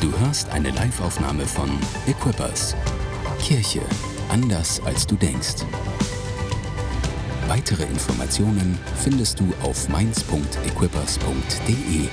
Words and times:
Du 0.00 0.10
hörst 0.20 0.48
eine 0.48 0.70
Live-Aufnahme 0.70 1.46
von 1.46 1.78
Equippers. 2.06 2.74
Kirche 3.38 3.82
anders 4.30 4.80
als 4.86 5.06
du 5.06 5.14
denkst. 5.14 5.66
Weitere 7.48 7.82
Informationen 7.82 8.78
findest 9.04 9.40
du 9.40 9.52
auf 9.62 9.90
mainz.equippers.de. 9.90 12.08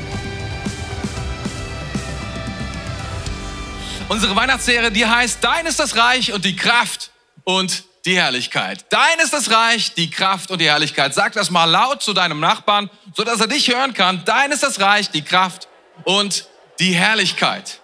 Unsere 4.10 4.36
Weihnachtsserie, 4.36 4.92
die 4.92 5.06
heißt 5.06 5.42
Dein 5.42 5.66
ist 5.66 5.80
das 5.80 5.96
Reich 5.96 6.34
und 6.34 6.44
die 6.44 6.58
Kraft 6.58 7.12
und 7.46 7.86
die 8.06 8.18
Herrlichkeit. 8.18 8.86
Dein 8.90 9.20
ist 9.24 9.32
das 9.32 9.50
Reich, 9.50 9.94
die 9.94 10.10
Kraft 10.10 10.52
und 10.52 10.60
die 10.60 10.68
Herrlichkeit. 10.68 11.14
Sag 11.14 11.32
das 11.32 11.52
mal 11.52 11.64
laut 11.64 12.04
zu 12.04 12.12
deinem 12.12 12.42
Nachbarn, 12.42 12.90
so 13.16 13.24
dass 13.24 13.40
er 13.40 13.48
dich 13.48 13.70
hören 13.70 13.94
kann. 13.94 14.24
Dein 14.26 14.52
ist 14.52 14.64
das 14.64 14.82
Reich, 14.82 15.10
die 15.10 15.22
Kraft 15.22 15.70
und 16.04 16.50
die 16.80 16.94
Herrlichkeit. 16.94 17.82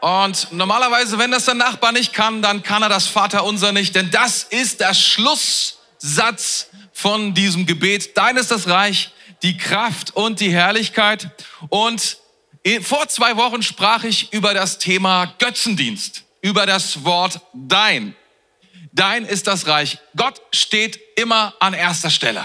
Und 0.00 0.50
normalerweise, 0.52 1.18
wenn 1.18 1.30
das 1.30 1.44
der 1.44 1.54
Nachbar 1.54 1.92
nicht 1.92 2.12
kann, 2.12 2.40
dann 2.40 2.62
kann 2.62 2.82
er 2.82 2.88
das 2.88 3.06
Vaterunser 3.06 3.72
nicht, 3.72 3.94
denn 3.94 4.10
das 4.10 4.44
ist 4.44 4.80
der 4.80 4.94
Schlusssatz 4.94 6.68
von 6.92 7.34
diesem 7.34 7.66
Gebet. 7.66 8.16
Dein 8.16 8.36
ist 8.36 8.50
das 8.50 8.68
Reich, 8.68 9.10
die 9.42 9.56
Kraft 9.56 10.16
und 10.16 10.40
die 10.40 10.52
Herrlichkeit. 10.52 11.30
Und 11.68 12.18
vor 12.82 13.08
zwei 13.08 13.36
Wochen 13.36 13.62
sprach 13.62 14.04
ich 14.04 14.32
über 14.32 14.54
das 14.54 14.78
Thema 14.78 15.26
Götzendienst, 15.38 16.24
über 16.40 16.66
das 16.66 17.04
Wort 17.04 17.40
Dein. 17.52 18.14
Dein 18.92 19.24
ist 19.24 19.46
das 19.46 19.66
Reich. 19.66 19.98
Gott 20.16 20.40
steht 20.52 20.98
immer 21.16 21.54
an 21.60 21.74
erster 21.74 22.10
Stelle. 22.10 22.44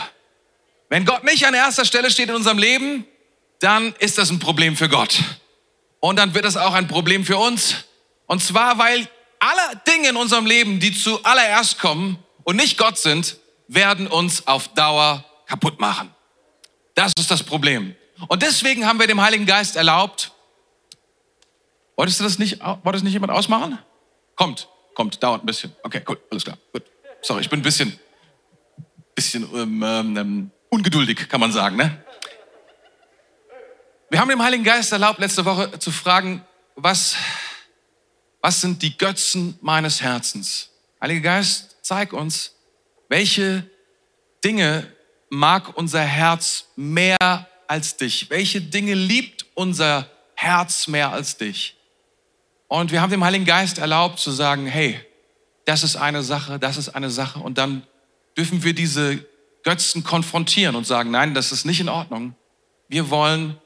Wenn 0.89 1.05
Gott 1.05 1.23
nicht 1.23 1.45
an 1.47 1.53
erster 1.53 1.85
Stelle 1.85 2.11
steht 2.11 2.29
in 2.29 2.35
unserem 2.35 2.57
Leben, 2.57 3.05
dann 3.59 3.95
ist 3.99 4.17
das 4.17 4.29
ein 4.29 4.39
Problem 4.39 4.77
für 4.77 4.89
Gott. 4.89 5.17
Und 6.05 6.17
dann 6.17 6.35
wird 6.35 6.45
es 6.45 6.55
auch 6.55 6.75
ein 6.75 6.87
Problem 6.87 7.25
für 7.25 7.37
uns. 7.37 7.85
Und 8.27 8.39
zwar, 8.39 8.77
weil 8.77 9.09
alle 9.39 9.81
Dinge 9.87 10.09
in 10.09 10.17
unserem 10.17 10.45
Leben, 10.45 10.79
die 10.79 10.93
zuallererst 10.93 11.79
kommen 11.79 12.19
und 12.43 12.57
nicht 12.57 12.77
Gott 12.77 12.99
sind, 12.99 13.37
werden 13.67 14.05
uns 14.05 14.45
auf 14.45 14.67
Dauer 14.75 15.25
kaputt 15.47 15.79
machen. 15.79 16.13
Das 16.93 17.11
ist 17.17 17.31
das 17.31 17.41
Problem. 17.41 17.95
Und 18.27 18.43
deswegen 18.43 18.85
haben 18.85 18.99
wir 18.99 19.07
dem 19.07 19.19
Heiligen 19.19 19.47
Geist 19.47 19.77
erlaubt, 19.77 20.31
wolltest 21.95 22.19
du 22.19 22.23
das 22.23 22.37
nicht, 22.37 22.59
wollte 22.59 22.91
das 22.91 23.01
nicht 23.01 23.13
jemand 23.13 23.31
ausmachen? 23.31 23.79
Kommt, 24.35 24.67
kommt, 24.93 25.23
dauert 25.23 25.41
ein 25.41 25.47
bisschen. 25.47 25.75
Okay, 25.81 26.03
cool, 26.07 26.21
alles 26.29 26.43
klar, 26.43 26.59
gut. 26.71 26.83
Sorry, 27.23 27.41
ich 27.41 27.49
bin 27.49 27.61
ein 27.61 27.63
bisschen, 27.63 27.99
bisschen 29.15 29.49
ähm, 29.55 29.81
ähm, 30.15 30.51
ungeduldig, 30.69 31.27
kann 31.27 31.39
man 31.39 31.51
sagen, 31.51 31.77
ne? 31.77 32.04
Wir 34.15 34.21
haben 34.21 34.29
dem 34.29 34.41
Heiligen 34.41 34.63
Geist 34.63 34.93
erlaubt, 34.93 35.19
letzte 35.19 35.43
Woche 35.43 35.77
zu 35.77 35.91
fragen, 35.91 36.41
was, 36.77 37.17
was 38.39 38.61
sind 38.61 38.81
die 38.81 38.97
Götzen 38.97 39.59
meines 39.59 40.01
Herzens? 40.01 40.69
Heiliger 41.01 41.19
Geist, 41.19 41.75
zeig 41.81 42.13
uns, 42.13 42.53
welche 43.09 43.69
Dinge 44.41 44.89
mag 45.29 45.77
unser 45.77 45.99
Herz 45.99 46.67
mehr 46.77 47.17
als 47.67 47.97
dich? 47.97 48.29
Welche 48.29 48.61
Dinge 48.61 48.93
liebt 48.93 49.47
unser 49.53 50.09
Herz 50.35 50.87
mehr 50.87 51.11
als 51.11 51.35
dich? 51.35 51.75
Und 52.69 52.93
wir 52.93 53.01
haben 53.01 53.11
dem 53.11 53.25
Heiligen 53.25 53.43
Geist 53.43 53.79
erlaubt 53.79 54.19
zu 54.19 54.31
sagen, 54.31 54.65
hey, 54.65 54.97
das 55.65 55.83
ist 55.83 55.97
eine 55.97 56.23
Sache, 56.23 56.57
das 56.57 56.77
ist 56.77 56.87
eine 56.87 57.09
Sache. 57.09 57.39
Und 57.39 57.57
dann 57.57 57.85
dürfen 58.37 58.63
wir 58.63 58.73
diese 58.73 59.25
Götzen 59.63 60.05
konfrontieren 60.05 60.77
und 60.77 60.87
sagen, 60.87 61.11
nein, 61.11 61.33
das 61.33 61.51
ist 61.51 61.65
nicht 61.65 61.81
in 61.81 61.89
Ordnung. 61.89 62.33
Wir 62.87 63.09
wollen 63.09 63.59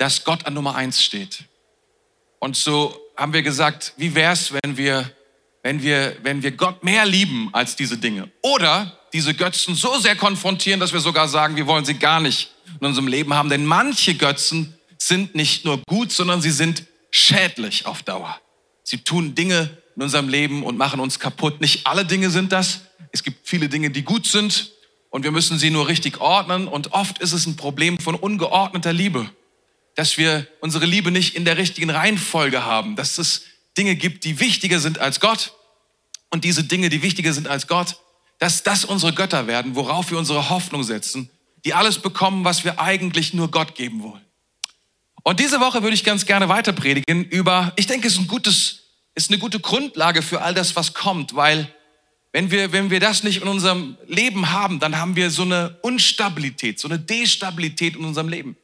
dass 0.00 0.24
Gott 0.24 0.46
an 0.46 0.54
Nummer 0.54 0.76
eins 0.76 1.04
steht. 1.04 1.44
Und 2.38 2.56
so 2.56 2.98
haben 3.18 3.34
wir 3.34 3.42
gesagt, 3.42 3.92
wie 3.98 4.14
wär's, 4.14 4.50
wenn 4.50 4.78
wir, 4.78 5.12
wenn 5.62 5.82
wir, 5.82 6.16
wenn 6.22 6.42
wir 6.42 6.52
Gott 6.52 6.82
mehr 6.82 7.04
lieben 7.04 7.50
als 7.52 7.76
diese 7.76 7.98
Dinge? 7.98 8.30
Oder 8.40 8.98
diese 9.12 9.34
Götzen 9.34 9.74
so 9.74 9.98
sehr 9.98 10.16
konfrontieren, 10.16 10.80
dass 10.80 10.94
wir 10.94 11.00
sogar 11.00 11.28
sagen, 11.28 11.56
wir 11.56 11.66
wollen 11.66 11.84
sie 11.84 11.98
gar 11.98 12.18
nicht 12.18 12.50
in 12.80 12.86
unserem 12.86 13.08
Leben 13.08 13.34
haben. 13.34 13.50
Denn 13.50 13.66
manche 13.66 14.14
Götzen 14.14 14.72
sind 14.96 15.34
nicht 15.34 15.66
nur 15.66 15.82
gut, 15.86 16.12
sondern 16.12 16.40
sie 16.40 16.50
sind 16.50 16.84
schädlich 17.10 17.84
auf 17.84 18.02
Dauer. 18.02 18.40
Sie 18.82 19.04
tun 19.04 19.34
Dinge 19.34 19.68
in 19.96 20.02
unserem 20.02 20.30
Leben 20.30 20.62
und 20.62 20.78
machen 20.78 20.98
uns 20.98 21.20
kaputt. 21.20 21.60
Nicht 21.60 21.86
alle 21.86 22.06
Dinge 22.06 22.30
sind 22.30 22.52
das. 22.52 22.80
Es 23.12 23.22
gibt 23.22 23.46
viele 23.46 23.68
Dinge, 23.68 23.90
die 23.90 24.02
gut 24.02 24.26
sind 24.26 24.70
und 25.10 25.24
wir 25.24 25.30
müssen 25.30 25.58
sie 25.58 25.68
nur 25.68 25.88
richtig 25.88 26.22
ordnen. 26.22 26.68
Und 26.68 26.94
oft 26.94 27.18
ist 27.18 27.34
es 27.34 27.44
ein 27.44 27.56
Problem 27.56 27.98
von 27.98 28.14
ungeordneter 28.14 28.94
Liebe 28.94 29.28
dass 30.00 30.16
wir 30.16 30.46
unsere 30.62 30.86
Liebe 30.86 31.10
nicht 31.10 31.34
in 31.34 31.44
der 31.44 31.58
richtigen 31.58 31.90
Reihenfolge 31.90 32.64
haben, 32.64 32.96
dass 32.96 33.18
es 33.18 33.42
Dinge 33.76 33.96
gibt, 33.96 34.24
die 34.24 34.40
wichtiger 34.40 34.80
sind 34.80 34.98
als 34.98 35.20
Gott 35.20 35.52
und 36.30 36.44
diese 36.44 36.64
Dinge, 36.64 36.88
die 36.88 37.02
wichtiger 37.02 37.34
sind 37.34 37.48
als 37.48 37.66
Gott, 37.66 37.98
dass 38.38 38.62
das 38.62 38.86
unsere 38.86 39.12
Götter 39.12 39.46
werden, 39.46 39.76
worauf 39.76 40.10
wir 40.10 40.16
unsere 40.16 40.48
Hoffnung 40.48 40.84
setzen, 40.84 41.28
die 41.66 41.74
alles 41.74 41.98
bekommen, 41.98 42.46
was 42.46 42.64
wir 42.64 42.80
eigentlich 42.80 43.34
nur 43.34 43.50
Gott 43.50 43.74
geben 43.74 44.02
wollen. 44.02 44.24
Und 45.22 45.38
diese 45.38 45.60
Woche 45.60 45.82
würde 45.82 45.92
ich 45.92 46.02
ganz 46.02 46.24
gerne 46.24 46.48
weiter 46.48 46.72
predigen 46.72 47.26
über, 47.26 47.74
ich 47.76 47.86
denke, 47.86 48.06
es 48.06 48.14
ist 48.14 48.20
ein 48.20 48.26
gutes, 48.26 48.84
ist 49.14 49.28
eine 49.28 49.38
gute 49.38 49.60
Grundlage 49.60 50.22
für 50.22 50.40
all 50.40 50.54
das, 50.54 50.76
was 50.76 50.94
kommt, 50.94 51.34
weil 51.34 51.70
wenn 52.32 52.50
wir, 52.50 52.72
wenn 52.72 52.88
wir 52.88 53.00
das 53.00 53.22
nicht 53.22 53.42
in 53.42 53.48
unserem 53.48 53.98
Leben 54.06 54.50
haben, 54.50 54.80
dann 54.80 54.96
haben 54.96 55.14
wir 55.14 55.28
so 55.28 55.42
eine 55.42 55.78
Unstabilität, 55.82 56.80
so 56.80 56.88
eine 56.88 56.98
Destabilität 56.98 57.96
in 57.96 58.04
unserem 58.06 58.30
Leben. 58.30 58.56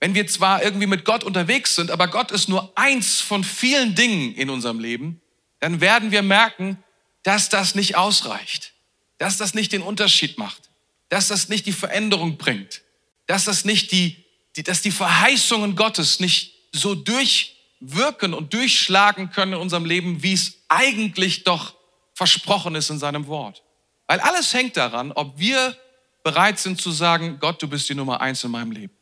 Wenn 0.00 0.14
wir 0.14 0.26
zwar 0.26 0.62
irgendwie 0.62 0.86
mit 0.86 1.04
Gott 1.04 1.24
unterwegs 1.24 1.74
sind, 1.74 1.90
aber 1.90 2.08
Gott 2.08 2.30
ist 2.30 2.48
nur 2.48 2.72
eins 2.76 3.20
von 3.20 3.42
vielen 3.42 3.94
Dingen 3.94 4.34
in 4.34 4.48
unserem 4.48 4.78
Leben, 4.78 5.20
dann 5.60 5.80
werden 5.80 6.12
wir 6.12 6.22
merken, 6.22 6.82
dass 7.24 7.48
das 7.48 7.74
nicht 7.74 7.96
ausreicht, 7.96 8.74
dass 9.18 9.36
das 9.36 9.54
nicht 9.54 9.72
den 9.72 9.82
Unterschied 9.82 10.38
macht, 10.38 10.70
dass 11.08 11.28
das 11.28 11.48
nicht 11.48 11.66
die 11.66 11.72
Veränderung 11.72 12.36
bringt, 12.38 12.82
dass 13.26 13.44
das 13.44 13.64
nicht 13.64 13.90
die, 13.90 14.24
die 14.56 14.62
dass 14.62 14.82
die 14.82 14.92
Verheißungen 14.92 15.74
Gottes 15.74 16.20
nicht 16.20 16.54
so 16.72 16.94
durchwirken 16.94 18.34
und 18.34 18.54
durchschlagen 18.54 19.30
können 19.30 19.54
in 19.54 19.58
unserem 19.58 19.84
Leben, 19.84 20.22
wie 20.22 20.32
es 20.32 20.62
eigentlich 20.68 21.42
doch 21.44 21.74
versprochen 22.14 22.74
ist 22.76 22.90
in 22.90 22.98
seinem 22.98 23.26
Wort. 23.26 23.62
Weil 24.06 24.20
alles 24.20 24.54
hängt 24.54 24.76
daran, 24.76 25.12
ob 25.12 25.38
wir 25.38 25.76
bereit 26.22 26.58
sind 26.58 26.80
zu 26.80 26.90
sagen, 26.90 27.38
Gott, 27.40 27.60
du 27.62 27.68
bist 27.68 27.88
die 27.88 27.94
Nummer 27.94 28.20
eins 28.20 28.42
in 28.44 28.50
meinem 28.50 28.72
Leben. 28.72 28.97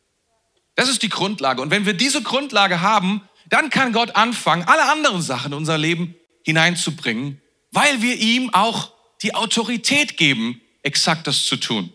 Das 0.76 0.90
ist 0.90 1.02
die 1.02 1.08
Grundlage. 1.08 1.62
Und 1.62 1.70
wenn 1.70 1.86
wir 1.86 1.94
diese 1.94 2.22
Grundlage 2.22 2.82
haben, 2.82 3.22
dann 3.48 3.70
kann 3.70 3.92
Gott 3.92 4.14
anfangen, 4.14 4.64
alle 4.64 4.90
anderen 4.90 5.22
Sachen 5.22 5.52
in 5.52 5.58
unser 5.58 5.78
Leben 5.78 6.14
hineinzubringen, 6.44 7.40
weil 7.72 8.02
wir 8.02 8.16
ihm 8.16 8.52
auch 8.52 8.92
die 9.22 9.34
Autorität 9.34 10.16
geben, 10.16 10.60
exakt 10.82 11.26
das 11.26 11.44
zu 11.46 11.56
tun. 11.56 11.92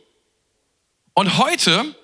Und 1.13 1.37
heute 1.37 1.95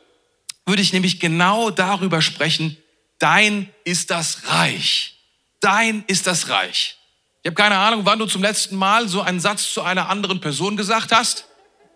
würde 0.65 0.81
ich 0.81 0.93
nämlich 0.93 1.19
genau 1.19 1.71
darüber 1.71 2.21
sprechen, 2.21 2.77
dein 3.19 3.69
ist 3.83 4.11
das 4.11 4.47
Reich. 4.47 5.15
Dein 5.59 6.03
ist 6.07 6.27
das 6.27 6.49
Reich. 6.49 6.97
Ich 7.41 7.49
habe 7.49 7.55
keine 7.55 7.77
Ahnung, 7.77 8.01
wann 8.03 8.19
du 8.19 8.25
zum 8.27 8.43
letzten 8.43 8.75
Mal 8.75 9.07
so 9.07 9.21
einen 9.21 9.39
Satz 9.39 9.73
zu 9.73 9.81
einer 9.81 10.09
anderen 10.09 10.39
Person 10.39 10.77
gesagt 10.77 11.11
hast. 11.11 11.45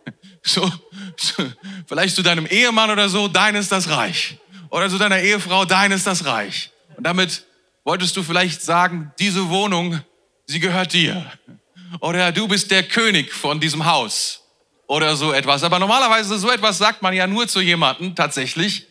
So, 0.44 0.68
so, 1.18 1.44
vielleicht 1.86 2.16
zu 2.16 2.24
deinem 2.24 2.48
Ehemann 2.48 2.90
oder 2.90 3.10
so, 3.10 3.28
dein 3.28 3.54
ist 3.54 3.72
das 3.72 3.90
Reich 3.90 4.40
oder 4.72 4.90
zu 4.90 4.98
deiner 4.98 5.20
Ehefrau, 5.20 5.66
dein 5.66 5.92
ist 5.92 6.08
das 6.08 6.26
Reich. 6.26 6.72
Und 6.98 7.06
damit 7.06 7.46
wolltest 7.84 8.18
du 8.18 8.24
vielleicht 8.24 8.62
sagen, 8.62 9.12
diese 9.20 9.50
Wohnung, 9.50 10.00
sie 10.48 10.60
gehört 10.60 10.94
dir. 10.94 11.32
Oder 12.00 12.32
du 12.32 12.48
bist 12.48 12.72
der 12.72 12.84
König 12.84 13.32
von 13.34 13.60
diesem 13.60 13.86
Haus. 13.86 14.42
Oder 14.88 15.16
so 15.16 15.34
etwas. 15.34 15.64
Aber 15.64 15.78
normalerweise 15.78 16.38
so 16.38 16.50
etwas 16.50 16.78
sagt 16.78 17.02
man 17.02 17.14
ja 17.14 17.28
nur 17.28 17.48
zu 17.48 17.62
jemandem 17.62 18.16
tatsächlich, 18.16 18.88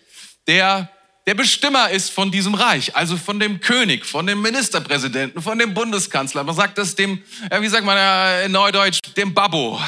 der 0.46 0.88
der 1.27 1.34
Bestimmer 1.34 1.91
ist 1.91 2.10
von 2.10 2.30
diesem 2.30 2.54
Reich, 2.54 2.97
also 2.97 3.16
von 3.16 3.38
dem 3.38 3.60
König, 3.60 4.06
von 4.06 4.26
dem 4.26 4.41
Ministerpräsidenten, 4.41 5.41
von 5.42 5.59
dem 5.59 5.74
Bundeskanzler. 5.74 6.42
Man 6.42 6.56
sagt 6.56 6.78
das 6.78 6.94
dem, 6.94 7.22
wie 7.60 7.68
sagt 7.68 7.84
man 7.84 8.44
in 8.44 8.53
Neudeutsch, 8.53 8.98
dem 9.16 9.33
Babbo. 9.33 9.78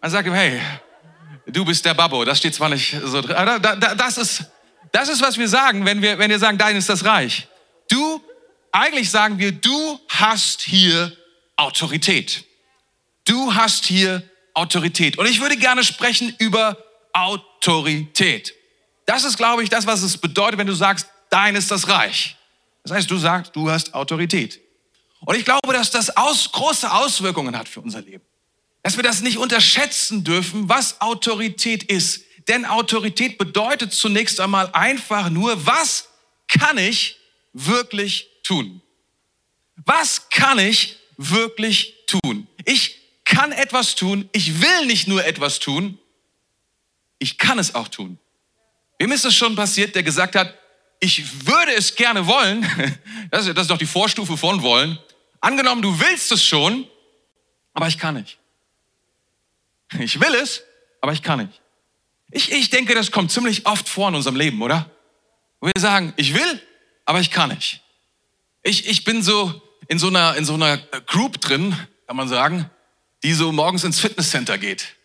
Man 0.00 0.10
sagt 0.10 0.28
ihm, 0.28 0.34
hey, 0.34 0.60
du 1.46 1.64
bist 1.64 1.84
der 1.84 1.94
Babbo. 1.94 2.24
Das 2.24 2.38
steht 2.38 2.54
zwar 2.54 2.68
nicht 2.68 2.96
so 3.02 3.22
drin, 3.22 3.34
das 3.96 4.18
ist, 4.18 4.44
das 4.94 5.08
ist, 5.08 5.20
was 5.20 5.36
wir 5.38 5.48
sagen, 5.48 5.84
wenn 5.84 6.02
wir, 6.02 6.20
wenn 6.20 6.30
wir 6.30 6.38
sagen, 6.38 6.56
dein 6.56 6.76
ist 6.76 6.88
das 6.88 7.04
Reich. 7.04 7.48
Du, 7.90 8.22
eigentlich 8.70 9.10
sagen 9.10 9.38
wir, 9.38 9.50
du 9.50 9.98
hast 10.08 10.62
hier 10.62 11.12
Autorität. 11.56 12.44
Du 13.24 13.56
hast 13.56 13.86
hier 13.86 14.22
Autorität. 14.54 15.18
Und 15.18 15.26
ich 15.26 15.40
würde 15.40 15.56
gerne 15.56 15.82
sprechen 15.82 16.32
über 16.38 16.78
Autorität. 17.12 18.54
Das 19.04 19.24
ist, 19.24 19.36
glaube 19.36 19.64
ich, 19.64 19.68
das, 19.68 19.84
was 19.84 20.02
es 20.02 20.16
bedeutet, 20.16 20.60
wenn 20.60 20.68
du 20.68 20.74
sagst, 20.74 21.08
dein 21.28 21.56
ist 21.56 21.72
das 21.72 21.88
Reich. 21.88 22.36
Das 22.84 22.92
heißt, 22.92 23.10
du 23.10 23.16
sagst, 23.16 23.56
du 23.56 23.68
hast 23.68 23.94
Autorität. 23.94 24.60
Und 25.22 25.36
ich 25.36 25.44
glaube, 25.44 25.72
dass 25.72 25.90
das 25.90 26.16
aus, 26.16 26.52
große 26.52 26.92
Auswirkungen 26.92 27.58
hat 27.58 27.68
für 27.68 27.80
unser 27.80 28.00
Leben. 28.00 28.22
Dass 28.84 28.96
wir 28.96 29.02
das 29.02 29.22
nicht 29.22 29.38
unterschätzen 29.38 30.22
dürfen, 30.22 30.68
was 30.68 31.00
Autorität 31.00 31.82
ist. 31.82 32.22
Denn 32.48 32.64
Autorität 32.64 33.38
bedeutet 33.38 33.92
zunächst 33.92 34.40
einmal 34.40 34.70
einfach 34.72 35.30
nur, 35.30 35.66
was 35.66 36.08
kann 36.48 36.78
ich 36.78 37.16
wirklich 37.52 38.28
tun? 38.42 38.82
Was 39.84 40.28
kann 40.28 40.58
ich 40.58 40.96
wirklich 41.16 41.94
tun? 42.06 42.46
Ich 42.64 43.00
kann 43.24 43.52
etwas 43.52 43.94
tun. 43.94 44.28
Ich 44.32 44.60
will 44.60 44.86
nicht 44.86 45.08
nur 45.08 45.24
etwas 45.24 45.58
tun. 45.58 45.98
Ich 47.18 47.38
kann 47.38 47.58
es 47.58 47.74
auch 47.74 47.88
tun. 47.88 48.18
Wem 48.98 49.12
ist 49.12 49.24
es 49.24 49.34
schon 49.34 49.56
passiert, 49.56 49.94
der 49.94 50.02
gesagt 50.02 50.36
hat, 50.36 50.54
ich 51.00 51.46
würde 51.46 51.72
es 51.74 51.94
gerne 51.94 52.26
wollen? 52.26 52.64
Das 53.30 53.46
ist, 53.46 53.56
das 53.56 53.64
ist 53.64 53.70
doch 53.70 53.78
die 53.78 53.86
Vorstufe 53.86 54.36
von 54.36 54.62
wollen. 54.62 54.96
Angenommen, 55.40 55.82
du 55.82 55.98
willst 55.98 56.30
es 56.30 56.44
schon, 56.44 56.86
aber 57.72 57.88
ich 57.88 57.98
kann 57.98 58.14
nicht. 58.14 58.38
Ich 59.98 60.20
will 60.20 60.34
es, 60.36 60.62
aber 61.00 61.12
ich 61.12 61.22
kann 61.22 61.40
nicht. 61.40 61.60
Ich, 62.34 62.50
ich 62.50 62.68
denke, 62.68 62.96
das 62.96 63.12
kommt 63.12 63.30
ziemlich 63.30 63.64
oft 63.64 63.88
vor 63.88 64.08
in 64.08 64.16
unserem 64.16 64.34
Leben, 64.34 64.60
oder? 64.60 64.90
Wo 65.60 65.68
wir 65.68 65.80
sagen, 65.80 66.12
ich 66.16 66.34
will, 66.34 66.60
aber 67.04 67.20
ich 67.20 67.30
kann 67.30 67.50
nicht. 67.50 67.80
Ich, 68.64 68.88
ich 68.88 69.04
bin 69.04 69.22
so 69.22 69.62
in 69.86 70.00
so 70.00 70.08
einer, 70.08 70.34
in 70.34 70.44
so 70.44 70.54
einer 70.54 70.78
Group 71.06 71.40
drin, 71.40 71.76
kann 72.08 72.16
man 72.16 72.26
sagen, 72.26 72.68
die 73.22 73.34
so 73.34 73.52
morgens 73.52 73.84
ins 73.84 74.00
Fitnesscenter 74.00 74.58
geht. 74.58 74.96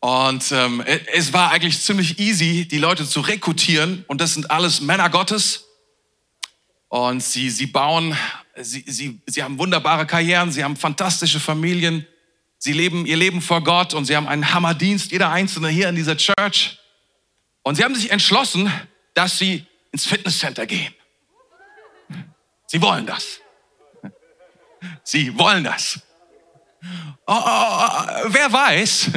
Und 0.00 0.52
ähm, 0.52 0.84
es 1.14 1.32
war 1.32 1.52
eigentlich 1.52 1.80
ziemlich 1.80 2.18
easy, 2.18 2.68
die 2.68 2.78
Leute 2.78 3.08
zu 3.08 3.20
rekrutieren. 3.20 4.04
Und 4.08 4.20
das 4.20 4.34
sind 4.34 4.50
alles 4.50 4.82
Männer 4.82 5.08
Gottes. 5.08 5.64
Und 6.88 7.22
sie, 7.22 7.48
sie 7.48 7.66
bauen, 7.66 8.14
sie, 8.56 8.84
sie, 8.86 9.22
sie 9.26 9.42
haben 9.42 9.58
wunderbare 9.58 10.06
Karrieren, 10.06 10.52
sie 10.52 10.62
haben 10.62 10.76
fantastische 10.76 11.40
Familien, 11.40 12.06
sie 12.58 12.72
leben 12.72 13.06
ihr 13.06 13.16
Leben 13.16 13.40
vor 13.40 13.62
Gott 13.62 13.94
und 13.94 14.04
sie 14.04 14.16
haben 14.16 14.28
einen 14.28 14.52
Hammerdienst, 14.52 15.12
jeder 15.12 15.30
Einzelne 15.30 15.68
hier 15.68 15.88
in 15.88 15.94
dieser 15.94 16.16
Church. 16.16 16.78
Und 17.62 17.76
sie 17.76 17.84
haben 17.84 17.94
sich 17.94 18.10
entschlossen, 18.10 18.72
dass 19.14 19.38
sie 19.38 19.64
ins 19.92 20.06
Fitnesscenter 20.06 20.66
gehen. 20.66 20.94
Sie 22.66 22.80
wollen 22.82 23.06
das. 23.06 23.40
Sie 25.02 25.36
wollen 25.38 25.64
das. 25.64 26.00
Oh, 27.26 27.32
oh, 27.32 27.36
oh, 27.36 28.24
wer 28.28 28.52
weiß, 28.52 29.10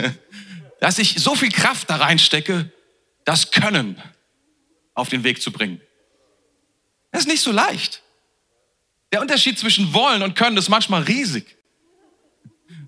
dass 0.79 0.97
ich 0.99 1.15
so 1.15 1.35
viel 1.35 1.51
Kraft 1.51 1.89
da 1.89 1.97
reinstecke, 1.97 2.71
das 3.25 3.51
Können 3.51 4.01
auf 4.93 5.09
den 5.09 5.23
Weg 5.23 5.41
zu 5.41 5.51
bringen. 5.51 5.79
Das 7.11 7.21
ist 7.21 7.27
nicht 7.27 7.41
so 7.41 7.51
leicht. 7.51 8.01
Der 9.11 9.21
Unterschied 9.21 9.59
zwischen 9.59 9.93
wollen 9.93 10.23
und 10.23 10.35
können 10.35 10.57
ist 10.57 10.69
manchmal 10.69 11.03
riesig. 11.03 11.57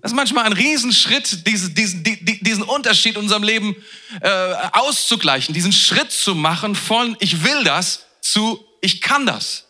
Das 0.04 0.12
ist 0.12 0.16
manchmal 0.16 0.44
ein 0.44 0.52
Riesenschritt, 0.52 1.46
diesen, 1.46 1.74
diesen, 1.74 2.04
diesen 2.04 2.62
Unterschied 2.62 3.14
in 3.14 3.22
unserem 3.22 3.42
Leben 3.42 3.74
äh, 4.20 4.28
auszugleichen, 4.72 5.54
diesen 5.54 5.72
Schritt 5.72 6.12
zu 6.12 6.34
machen 6.34 6.74
von 6.74 7.16
ich 7.20 7.42
will 7.42 7.64
das 7.64 8.04
zu 8.20 8.62
ich 8.82 9.00
kann 9.00 9.24
das. 9.24 9.66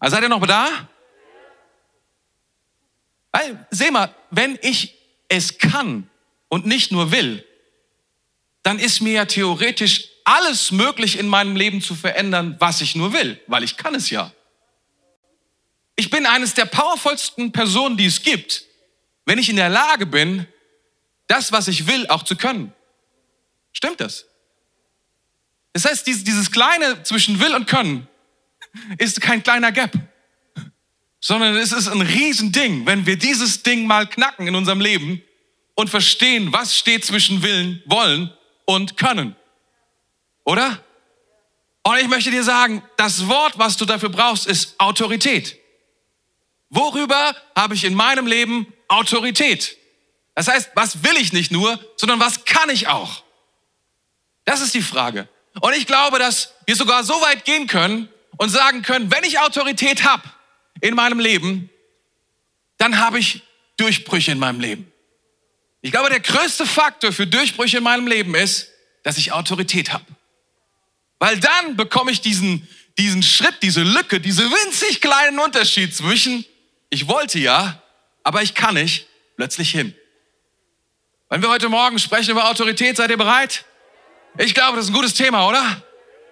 Also 0.00 0.16
seid 0.16 0.24
ihr 0.24 0.28
noch 0.28 0.44
da? 0.44 0.88
Weil, 3.30 3.64
seh 3.70 3.92
mal, 3.92 4.12
wenn 4.32 4.58
ich 4.62 4.94
es 5.28 5.58
kann 5.58 6.10
und 6.48 6.66
nicht 6.66 6.90
nur 6.90 7.12
will, 7.12 7.46
dann 8.64 8.80
ist 8.80 9.00
mir 9.00 9.12
ja 9.12 9.24
theoretisch 9.26 10.08
alles 10.24 10.72
möglich 10.72 11.20
in 11.20 11.28
meinem 11.28 11.54
Leben 11.54 11.80
zu 11.80 11.94
verändern, 11.94 12.56
was 12.58 12.80
ich 12.80 12.96
nur 12.96 13.12
will, 13.12 13.40
weil 13.46 13.62
ich 13.62 13.76
kann 13.76 13.94
es 13.94 14.10
ja. 14.10 14.32
Ich 15.96 16.10
bin 16.10 16.26
eines 16.26 16.54
der 16.54 16.66
powervollsten 16.66 17.52
Personen, 17.52 17.96
die 17.96 18.06
es 18.06 18.22
gibt, 18.22 18.64
wenn 19.24 19.38
ich 19.38 19.48
in 19.48 19.56
der 19.56 19.70
Lage 19.70 20.06
bin, 20.06 20.46
das, 21.26 21.50
was 21.52 21.68
ich 21.68 21.86
will, 21.86 22.06
auch 22.08 22.22
zu 22.22 22.36
können. 22.36 22.72
Stimmt 23.72 24.00
das? 24.00 24.26
Das 25.72 25.84
heißt, 25.84 26.06
dieses 26.06 26.50
kleine 26.50 27.02
zwischen 27.02 27.40
will 27.40 27.54
und 27.54 27.66
können 27.66 28.06
ist 28.98 29.20
kein 29.20 29.42
kleiner 29.42 29.72
Gap, 29.72 29.92
sondern 31.20 31.56
es 31.56 31.72
ist 31.72 31.88
ein 31.88 32.02
Riesending, 32.02 32.86
wenn 32.86 33.06
wir 33.06 33.18
dieses 33.18 33.62
Ding 33.62 33.86
mal 33.86 34.06
knacken 34.06 34.46
in 34.46 34.54
unserem 34.54 34.80
Leben 34.80 35.22
und 35.74 35.90
verstehen, 35.90 36.52
was 36.52 36.76
steht 36.76 37.04
zwischen 37.04 37.42
Willen, 37.42 37.82
Wollen 37.86 38.32
und 38.64 38.96
Können. 38.96 39.34
Oder? 40.44 40.82
Und 41.82 41.98
ich 41.98 42.08
möchte 42.08 42.30
dir 42.30 42.44
sagen, 42.44 42.82
das 42.96 43.26
Wort, 43.26 43.58
was 43.58 43.76
du 43.76 43.84
dafür 43.84 44.08
brauchst, 44.08 44.46
ist 44.46 44.78
Autorität. 44.78 45.58
Worüber 46.70 47.34
habe 47.54 47.74
ich 47.74 47.84
in 47.84 47.94
meinem 47.94 48.26
Leben 48.26 48.72
Autorität? 48.88 49.76
Das 50.34 50.48
heißt, 50.48 50.70
was 50.74 51.02
will 51.04 51.16
ich 51.16 51.32
nicht 51.32 51.50
nur, 51.50 51.78
sondern 51.96 52.20
was 52.20 52.44
kann 52.44 52.68
ich 52.70 52.88
auch? 52.88 53.22
Das 54.44 54.60
ist 54.60 54.74
die 54.74 54.82
Frage. 54.82 55.28
Und 55.60 55.74
ich 55.74 55.86
glaube, 55.86 56.18
dass 56.18 56.52
wir 56.66 56.76
sogar 56.76 57.04
so 57.04 57.14
weit 57.22 57.44
gehen 57.44 57.66
können, 57.66 58.08
und 58.36 58.50
sagen 58.50 58.82
können, 58.82 59.10
wenn 59.10 59.24
ich 59.24 59.38
Autorität 59.38 60.04
habe 60.04 60.22
in 60.80 60.94
meinem 60.94 61.18
Leben, 61.18 61.70
dann 62.78 62.98
habe 62.98 63.18
ich 63.18 63.42
Durchbrüche 63.76 64.32
in 64.32 64.38
meinem 64.38 64.60
Leben. 64.60 64.92
Ich 65.80 65.90
glaube, 65.90 66.10
der 66.10 66.20
größte 66.20 66.66
Faktor 66.66 67.12
für 67.12 67.26
Durchbrüche 67.26 67.78
in 67.78 67.84
meinem 67.84 68.06
Leben 68.06 68.34
ist, 68.34 68.68
dass 69.02 69.18
ich 69.18 69.32
Autorität 69.32 69.92
habe. 69.92 70.04
Weil 71.18 71.38
dann 71.38 71.76
bekomme 71.76 72.10
ich 72.10 72.20
diesen, 72.20 72.68
diesen 72.98 73.22
Schritt, 73.22 73.62
diese 73.62 73.82
Lücke, 73.82 74.20
diese 74.20 74.50
winzig 74.50 75.00
kleinen 75.00 75.38
Unterschied 75.38 75.94
zwischen, 75.94 76.44
ich 76.90 77.08
wollte 77.08 77.38
ja, 77.38 77.82
aber 78.22 78.42
ich 78.42 78.54
kann 78.54 78.74
nicht, 78.74 79.06
plötzlich 79.36 79.70
hin. 79.70 79.94
Wenn 81.28 81.42
wir 81.42 81.48
heute 81.48 81.68
Morgen 81.68 81.98
sprechen 81.98 82.30
über 82.30 82.48
Autorität, 82.48 82.96
seid 82.96 83.10
ihr 83.10 83.16
bereit? 83.16 83.64
Ich 84.38 84.54
glaube, 84.54 84.76
das 84.76 84.86
ist 84.86 84.90
ein 84.90 84.94
gutes 84.94 85.14
Thema, 85.14 85.48
oder? 85.48 85.82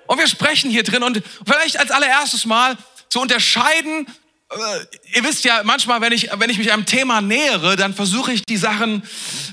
Und 0.06 0.18
wir 0.18 0.28
sprechen 0.28 0.70
hier 0.70 0.82
drin 0.82 1.02
und 1.02 1.22
vielleicht 1.46 1.78
als 1.78 1.90
allererstes 1.90 2.44
Mal 2.44 2.76
zu 3.08 3.20
unterscheiden, 3.20 4.06
äh, 4.50 5.16
ihr 5.16 5.24
wisst 5.24 5.44
ja, 5.44 5.62
manchmal, 5.64 6.00
wenn 6.00 6.12
ich, 6.12 6.28
wenn 6.38 6.50
ich 6.50 6.58
mich 6.58 6.72
einem 6.72 6.86
Thema 6.86 7.20
nähere, 7.20 7.76
dann 7.76 7.94
versuche 7.94 8.32
ich 8.32 8.44
die 8.44 8.56
Sachen 8.56 9.02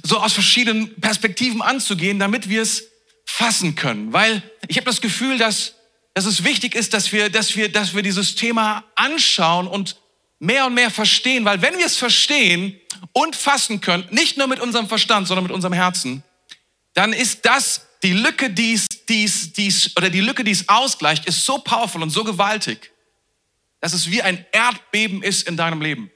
so 0.04 0.20
aus 0.20 0.34
verschiedenen 0.34 1.00
Perspektiven 1.00 1.62
anzugehen, 1.62 2.20
damit 2.20 2.50
wir 2.50 2.62
es 2.62 2.84
fassen 3.26 3.76
können. 3.76 4.14
Weil 4.14 4.44
ich 4.68 4.78
habe 4.78 4.86
das 4.86 5.02
Gefühl, 5.02 5.38
dass, 5.38 5.76
dass 6.14 6.26
es 6.26 6.44
wichtig 6.44 6.76
ist, 6.76 6.94
dass 6.94 7.12
wir, 7.12 7.30
dass, 7.30 7.56
wir, 7.56 7.72
dass 7.72 7.96
wir 7.96 8.04
dieses 8.04 8.36
Thema 8.36 8.84
anschauen 8.96 9.68
und 9.68 9.96
mehr 10.42 10.66
und 10.66 10.74
mehr 10.74 10.92
verstehen. 10.92 11.46
Weil 11.46 11.62
wenn 11.62 11.78
wir 11.78 11.86
es 11.86 11.98
verstehen 11.98 12.78
und 13.14 13.36
fassen 13.36 13.80
können, 13.80 14.06
nicht 14.12 14.38
nur 14.38 14.48
mit 14.48 14.60
unserem 14.60 14.88
Verstand, 14.88 15.28
sondern 15.28 15.44
mit 15.44 15.54
unserem 15.54 15.74
Herzen, 15.74 16.24
dann 16.94 17.14
ist 17.14 17.46
das 17.46 17.88
die 18.04 18.14
Lücke, 18.14 18.50
die 18.50 18.74
es, 18.74 18.88
die 19.08 19.24
es, 19.24 19.54
die 19.54 19.68
es, 19.68 19.96
oder 19.96 20.10
die 20.10 20.20
Lücke, 20.20 20.44
die 20.44 20.52
es 20.52 20.68
ausgleicht, 20.68 21.26
ist 21.28 21.46
so 21.46 21.60
powerful 21.60 22.02
und 22.02 22.10
so 22.10 22.24
gewaltig, 22.24 22.92
dass 23.80 23.94
es 23.94 24.10
wie 24.10 24.22
ein 24.22 24.44
Erdbeben 24.52 25.22
ist 25.22 25.48
in 25.48 25.56
deinem 25.56 25.82
Leben 25.82 26.12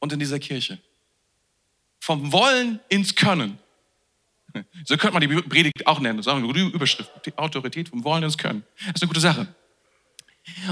und 0.00 0.12
in 0.12 0.18
dieser 0.18 0.40
Kirche. 0.40 0.78
Vom 2.00 2.32
Wollen 2.32 2.80
ins 2.88 3.14
Können. 3.14 3.58
So 4.84 4.96
könnte 4.96 5.18
man 5.18 5.20
die 5.20 5.42
Predigt 5.42 5.86
auch 5.86 6.00
nennen. 6.00 6.22
Sagen 6.22 6.42
wir 6.42 6.72
Überschrift, 6.72 7.10
die 7.24 7.36
Autorität 7.38 7.88
vom 7.88 8.04
Wollen 8.04 8.24
ins 8.24 8.36
Können. 8.36 8.64
Das 8.78 8.96
ist 8.96 9.02
eine 9.02 9.08
gute 9.08 9.20
Sache. 9.20 9.54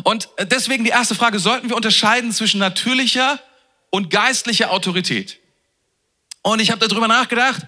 Und 0.05 0.29
deswegen 0.39 0.85
die 0.85 0.91
erste 0.91 1.15
Frage, 1.15 1.39
sollten 1.39 1.69
wir 1.69 1.77
unterscheiden 1.77 2.33
zwischen 2.33 2.59
natürlicher 2.59 3.41
und 3.91 4.11
geistlicher 4.11 4.71
Autorität? 4.71 5.39
Und 6.43 6.61
ich 6.61 6.71
habe 6.71 6.87
darüber 6.87 7.09
nachgedacht 7.09 7.67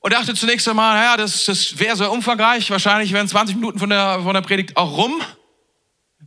und 0.00 0.12
dachte 0.12 0.34
zunächst 0.34 0.68
einmal, 0.68 0.94
naja, 0.94 1.16
das, 1.16 1.44
das 1.44 1.78
wäre 1.78 1.96
so 1.96 2.10
umfangreich. 2.10 2.70
Wahrscheinlich 2.70 3.12
wären 3.12 3.28
20 3.28 3.56
Minuten 3.56 3.78
von 3.78 3.88
der, 3.88 4.20
von 4.22 4.34
der 4.34 4.42
Predigt 4.42 4.76
auch 4.76 4.96
rum. 4.96 5.20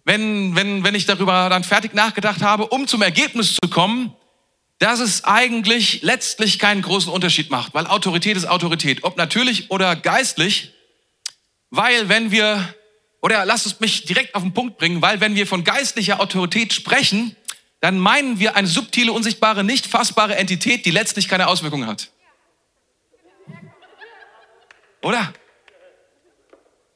Wenn, 0.03 0.55
wenn, 0.55 0.83
wenn 0.83 0.95
ich 0.95 1.05
darüber 1.05 1.49
dann 1.49 1.63
fertig 1.63 1.93
nachgedacht 1.93 2.41
habe, 2.41 2.67
um 2.67 2.87
zum 2.87 3.01
Ergebnis 3.01 3.55
zu 3.55 3.69
kommen, 3.69 4.13
dass 4.79 4.99
es 4.99 5.23
eigentlich 5.23 6.01
letztlich 6.01 6.59
keinen 6.59 6.81
großen 6.81 7.11
Unterschied 7.11 7.49
macht, 7.49 7.73
weil 7.73 7.87
Autorität 7.87 8.35
ist 8.35 8.45
Autorität, 8.45 9.03
ob 9.03 9.17
natürlich 9.17 9.71
oder 9.71 9.95
geistlich, 9.95 10.73
weil 11.69 12.09
wenn 12.09 12.31
wir, 12.31 12.75
oder 13.25 13.43
lasst 13.43 13.65
es 13.65 13.79
mich 13.79 14.05
direkt 14.05 14.35
auf 14.35 14.43
den 14.43 14.53
Punkt 14.53 14.77
bringen, 14.77 15.01
weil 15.01 15.19
wenn 15.19 15.33
wir 15.33 15.47
von 15.47 15.63
geistlicher 15.63 16.19
Autorität 16.19 16.73
sprechen, 16.73 17.35
dann 17.79 17.97
meinen 17.97 18.37
wir 18.37 18.55
eine 18.55 18.67
subtile, 18.67 19.11
unsichtbare, 19.11 19.63
nicht 19.63 19.87
fassbare 19.87 20.35
Entität, 20.35 20.85
die 20.85 20.91
letztlich 20.91 21.27
keine 21.27 21.47
Auswirkungen 21.47 21.87
hat. 21.87 22.11
Oder? 25.01 25.33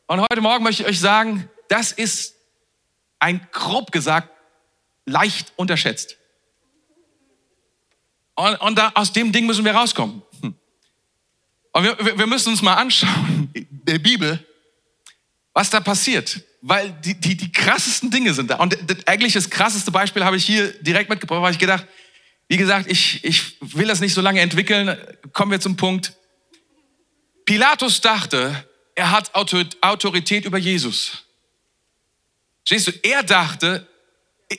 Und 0.06 0.22
heute 0.22 0.42
Morgen 0.42 0.64
möchte 0.64 0.84
ich 0.84 0.90
euch 0.90 1.00
sagen, 1.00 1.50
das 1.68 1.92
ist 1.92 2.36
ein 3.18 3.48
grob 3.52 3.92
gesagt 3.92 4.30
leicht 5.08 5.52
unterschätzt. 5.56 6.16
Und, 8.36 8.56
und 8.62 8.78
da, 8.78 8.92
aus 8.94 9.14
dem 9.14 9.32
Ding 9.32 9.48
müssen 9.48 9.66
wir 9.66 9.74
rauskommen. 9.74 10.22
Hm. 10.44 10.54
Und 11.72 11.84
wir, 11.84 12.20
wir 12.20 12.28
müssen 12.28 12.50
uns 12.50 12.62
mal 12.62 12.76
anschauen, 12.76 13.52
der 13.72 13.98
Bibel, 13.98 14.46
was 15.60 15.70
da 15.70 15.82
passiert. 15.82 16.39
Weil 16.62 16.89
die, 17.04 17.20
die, 17.20 17.36
die 17.36 17.51
krassesten 17.51 18.10
Dinge 18.10 18.34
sind 18.34 18.50
da. 18.50 18.56
Und 18.56 18.78
eigentlich 19.10 19.34
das 19.34 19.50
krasseste 19.50 19.92
Beispiel 19.92 20.24
habe 20.24 20.38
ich 20.38 20.46
hier 20.46 20.72
direkt 20.82 21.10
mitgebracht, 21.10 21.42
weil 21.42 21.51
ich 21.51 21.60
gedacht, 21.60 21.86
wie 22.48 22.56
gesagt, 22.56 22.89
ich, 22.89 23.25
ich 23.25 23.58
will 23.60 23.86
das 23.86 24.00
nicht 24.00 24.13
so 24.13 24.22
lange 24.22 24.39
entwickeln. 24.39 24.98
Kommen 25.34 25.51
wir 25.51 25.60
zum 25.60 25.75
Punkt. 25.75 26.13
Pilatus 27.44 28.00
dachte, 28.00 28.66
er 28.96 29.12
hat 29.12 29.36
Autorität 29.36 30.46
über 30.46 30.58
Jesus. 30.58 31.25
Stehst 32.63 32.88
du? 32.88 32.92
Er 33.04 33.24
dachte, 33.24 33.86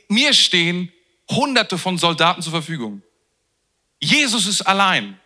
mir 0.09 0.35
stehen 0.35 0.92
hunderte 1.30 1.78
von 1.78 1.97
Soldaten 1.97 2.42
zur 2.42 2.52
Verfügung. 2.52 3.02
Jesus 4.00 4.47
ist 4.47 4.61
allein. 4.62 5.19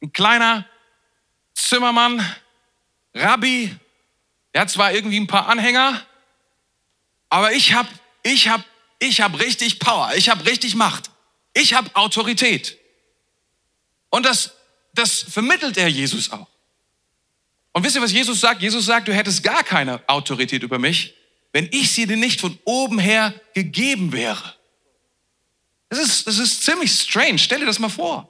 Ein 0.00 0.12
kleiner 0.14 0.64
Zimmermann, 1.52 2.24
Rabbi, 3.14 3.76
der 4.58 4.62
hat 4.62 4.70
zwar 4.70 4.92
irgendwie 4.92 5.20
ein 5.20 5.28
paar 5.28 5.46
Anhänger, 5.46 6.04
aber 7.28 7.52
ich 7.52 7.74
habe 7.74 7.88
ich 8.24 8.48
hab, 8.48 8.64
ich 8.98 9.20
hab 9.20 9.38
richtig 9.38 9.78
Power, 9.78 10.10
ich 10.16 10.30
habe 10.30 10.44
richtig 10.46 10.74
Macht, 10.74 11.12
ich 11.54 11.74
habe 11.74 11.94
Autorität. 11.94 12.76
Und 14.10 14.26
das, 14.26 14.56
das 14.94 15.20
vermittelt 15.22 15.76
er 15.76 15.86
Jesus 15.86 16.32
auch. 16.32 16.48
Und 17.70 17.84
wisst 17.84 17.94
ihr, 17.94 18.02
was 18.02 18.10
Jesus 18.10 18.40
sagt? 18.40 18.60
Jesus 18.60 18.84
sagt, 18.84 19.06
du 19.06 19.14
hättest 19.14 19.44
gar 19.44 19.62
keine 19.62 20.02
Autorität 20.08 20.64
über 20.64 20.80
mich, 20.80 21.14
wenn 21.52 21.68
ich 21.70 21.92
sie 21.92 22.08
dir 22.08 22.16
nicht 22.16 22.40
von 22.40 22.58
oben 22.64 22.98
her 22.98 23.40
gegeben 23.54 24.10
wäre. 24.10 24.56
Das 25.88 26.00
ist, 26.00 26.26
das 26.26 26.38
ist 26.40 26.64
ziemlich 26.64 26.90
strange. 26.90 27.38
Stell 27.38 27.60
dir 27.60 27.66
das 27.66 27.78
mal 27.78 27.90
vor. 27.90 28.28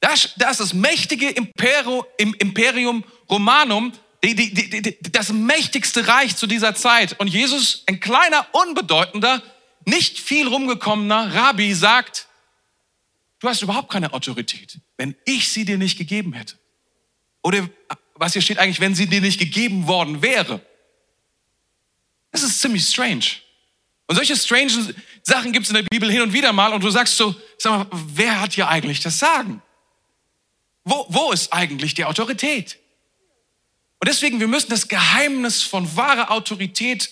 Das 0.00 0.24
ist 0.24 0.60
das 0.60 0.74
mächtige 0.74 1.30
Imperium 1.30 3.04
Romanum, 3.30 3.92
die, 4.32 4.54
die, 4.54 4.82
die, 4.82 5.12
das 5.12 5.32
mächtigste 5.32 6.08
Reich 6.08 6.36
zu 6.36 6.46
dieser 6.46 6.74
Zeit. 6.74 7.18
Und 7.20 7.26
Jesus, 7.26 7.82
ein 7.86 8.00
kleiner, 8.00 8.46
unbedeutender, 8.52 9.42
nicht 9.84 10.18
viel 10.18 10.48
rumgekommener 10.48 11.34
Rabbi, 11.34 11.74
sagt, 11.74 12.28
du 13.40 13.48
hast 13.48 13.60
überhaupt 13.62 13.90
keine 13.90 14.12
Autorität, 14.12 14.78
wenn 14.96 15.14
ich 15.26 15.50
sie 15.50 15.64
dir 15.64 15.76
nicht 15.76 15.98
gegeben 15.98 16.32
hätte. 16.32 16.56
Oder 17.42 17.68
was 18.14 18.32
hier 18.32 18.42
steht 18.42 18.58
eigentlich, 18.58 18.80
wenn 18.80 18.94
sie 18.94 19.06
dir 19.06 19.20
nicht 19.20 19.38
gegeben 19.38 19.86
worden 19.86 20.22
wäre. 20.22 20.64
Das 22.30 22.42
ist 22.42 22.60
ziemlich 22.60 22.86
strange. 22.86 23.26
Und 24.06 24.16
solche 24.16 24.36
strange 24.36 24.94
Sachen 25.22 25.52
gibt 25.52 25.64
es 25.64 25.70
in 25.70 25.76
der 25.76 25.82
Bibel 25.82 26.10
hin 26.10 26.22
und 26.22 26.32
wieder 26.32 26.52
mal 26.52 26.72
und 26.72 26.82
du 26.82 26.90
sagst 26.90 27.16
so, 27.16 27.34
sag 27.58 27.90
mal, 27.90 28.00
wer 28.14 28.40
hat 28.40 28.52
hier 28.54 28.68
eigentlich 28.68 29.00
das 29.00 29.18
Sagen? 29.18 29.62
Wo, 30.84 31.06
wo 31.08 31.32
ist 31.32 31.52
eigentlich 31.52 31.94
die 31.94 32.04
Autorität? 32.04 32.78
Und 34.04 34.08
deswegen, 34.08 34.38
wir 34.38 34.48
müssen 34.48 34.68
das 34.68 34.88
Geheimnis 34.88 35.62
von 35.62 35.96
wahrer 35.96 36.30
Autorität 36.30 37.08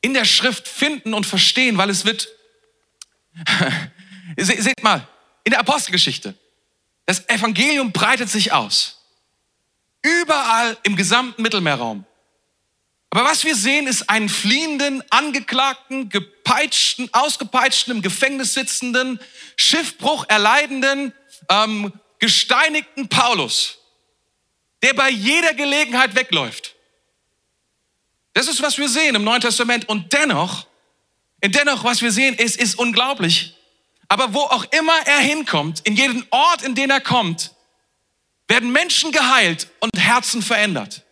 in 0.00 0.14
der 0.14 0.24
Schrift 0.24 0.66
finden 0.66 1.14
und 1.14 1.26
verstehen, 1.26 1.78
weil 1.78 1.90
es 1.90 2.04
wird, 2.04 2.28
seht 4.36 4.82
mal, 4.82 5.06
in 5.44 5.52
der 5.52 5.60
Apostelgeschichte, 5.60 6.34
das 7.06 7.28
Evangelium 7.28 7.92
breitet 7.92 8.28
sich 8.28 8.50
aus. 8.50 9.00
Überall 10.02 10.76
im 10.82 10.96
gesamten 10.96 11.40
Mittelmeerraum. 11.40 12.04
Aber 13.10 13.22
was 13.22 13.44
wir 13.44 13.54
sehen, 13.54 13.86
ist 13.86 14.10
einen 14.10 14.28
fliehenden, 14.28 15.04
angeklagten, 15.10 16.08
gepeitschten, 16.08 17.14
ausgepeitschten, 17.14 17.94
im 17.94 18.02
Gefängnis 18.02 18.54
sitzenden, 18.54 19.20
Schiffbruch 19.54 20.24
erleidenden, 20.28 21.12
ähm, 21.48 21.92
gesteinigten 22.18 23.08
Paulus, 23.08 23.78
der 24.82 24.94
bei 24.94 25.10
jeder 25.10 25.54
Gelegenheit 25.54 26.14
wegläuft. 26.14 26.74
Das 28.34 28.48
ist, 28.48 28.62
was 28.62 28.78
wir 28.78 28.88
sehen 28.88 29.14
im 29.14 29.24
Neuen 29.24 29.40
Testament. 29.40 29.88
Und 29.88 30.12
dennoch, 30.12 30.66
dennoch, 31.44 31.84
was 31.84 32.02
wir 32.02 32.10
sehen, 32.10 32.34
ist, 32.34 32.56
ist 32.56 32.78
unglaublich. 32.78 33.54
Aber 34.08 34.34
wo 34.34 34.40
auch 34.40 34.64
immer 34.72 34.98
er 35.06 35.20
hinkommt, 35.20 35.80
in 35.80 35.96
jeden 35.96 36.26
Ort, 36.30 36.62
in 36.62 36.74
den 36.74 36.90
er 36.90 37.00
kommt, 37.00 37.52
werden 38.48 38.72
Menschen 38.72 39.12
geheilt 39.12 39.68
und 39.80 39.96
Herzen 39.96 40.42
verändert. 40.42 41.02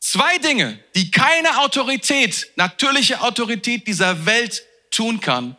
Zwei 0.00 0.38
Dinge, 0.38 0.82
die 0.94 1.10
keine 1.10 1.58
Autorität, 1.58 2.50
natürliche 2.56 3.20
Autorität 3.20 3.86
dieser 3.86 4.24
Welt 4.24 4.62
tun 4.90 5.20
kann, 5.20 5.56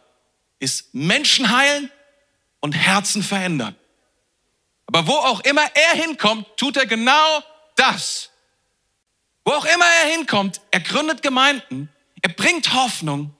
ist 0.59 0.93
Menschen 0.93 1.55
heilen 1.55 1.91
und 2.59 2.73
Herzen 2.73 3.21
verändern. 3.21 3.75
Aber 4.89 5.05
wo 5.05 5.13
auch 5.13 5.41
immer 5.41 5.61
er 5.75 6.01
hinkommt, 6.01 6.47
tut 6.57 6.75
er 6.75 6.87
genau 6.87 7.43
das. 7.75 8.31
Wo 9.45 9.51
auch 9.51 9.65
immer 9.65 9.85
er 9.85 10.09
hinkommt, 10.09 10.61
er 10.71 10.79
gründet 10.79 11.21
Gemeinden, 11.21 11.89
er 12.23 12.29
bringt 12.29 12.73
Hoffnung, 12.73 13.35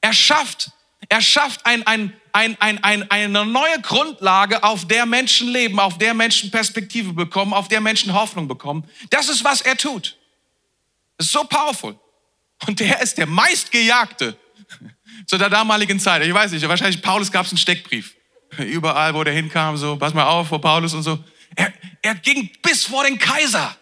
er 0.00 0.14
schafft, 0.14 0.70
er 1.10 1.20
schafft 1.20 1.66
ein, 1.66 1.86
ein, 1.86 2.18
ein, 2.32 2.58
ein, 2.62 2.82
ein, 2.82 3.10
eine 3.10 3.44
neue 3.44 3.78
Grundlage, 3.82 4.62
auf 4.62 4.88
der 4.88 5.04
Menschen 5.04 5.48
leben, 5.48 5.78
auf 5.78 5.98
der 5.98 6.14
Menschen 6.14 6.50
Perspektive 6.50 7.12
bekommen, 7.12 7.52
auf 7.52 7.68
der 7.68 7.82
Menschen 7.82 8.14
Hoffnung 8.14 8.48
bekommen. 8.48 8.88
Das 9.10 9.28
ist, 9.28 9.44
was 9.44 9.60
er 9.60 9.76
tut. 9.76 10.16
Das 11.18 11.26
ist 11.26 11.32
so 11.34 11.44
powerful. 11.44 11.94
Und 12.66 12.80
der 12.80 13.02
ist 13.02 13.18
der 13.18 13.26
meistgejagte 13.26 14.34
zu 15.26 15.36
der 15.36 15.50
damaligen 15.50 16.00
Zeit. 16.00 16.22
Ich 16.22 16.32
weiß 16.32 16.52
nicht, 16.52 16.66
wahrscheinlich 16.66 17.02
Paulus 17.02 17.30
gab 17.30 17.44
es 17.44 17.52
einen 17.52 17.58
Steckbrief. 17.58 18.16
Überall, 18.58 19.14
wo 19.14 19.24
der 19.24 19.34
hinkam, 19.34 19.76
so, 19.76 19.96
pass 19.96 20.14
mal 20.14 20.26
auf 20.26 20.48
vor 20.48 20.60
Paulus 20.60 20.94
und 20.94 21.02
so. 21.02 21.22
Er, 21.54 21.72
er 22.02 22.14
ging 22.14 22.50
bis 22.62 22.86
vor 22.86 23.04
den 23.04 23.18
Kaiser. 23.18 23.76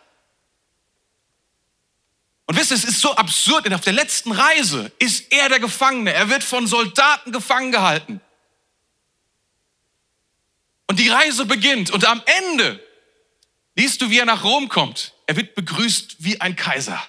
Und 2.47 2.57
wisst 2.57 2.71
ihr, 2.71 2.77
es 2.77 2.85
ist 2.85 3.01
so 3.01 3.15
absurd, 3.15 3.67
denn 3.67 3.75
auf 3.75 3.83
der 3.83 3.93
letzten 3.93 4.33
Reise 4.33 4.91
ist 4.99 5.33
er 5.33 5.51
der 5.51 5.61
Gefangene. 5.61 6.13
Er 6.13 6.31
wird 6.31 6.43
von 6.43 6.67
Soldaten 6.67 7.31
gefangen 7.31 7.73
gehalten. 7.73 8.21
Und 10.87 10.99
die 10.99 11.09
Reise 11.09 11.45
beginnt 11.45 11.91
und 11.91 12.07
am 12.07 12.23
Ende 12.25 12.83
liest 13.77 14.01
du, 14.01 14.09
wie 14.09 14.19
er 14.19 14.25
nach 14.25 14.45
Rom 14.45 14.71
kommt. 14.71 15.13
Er 15.27 15.37
wird 15.37 15.55
begrüßt 15.55 16.17
wie 16.21 16.41
ein 16.41 16.57
Kaiser. 16.57 17.01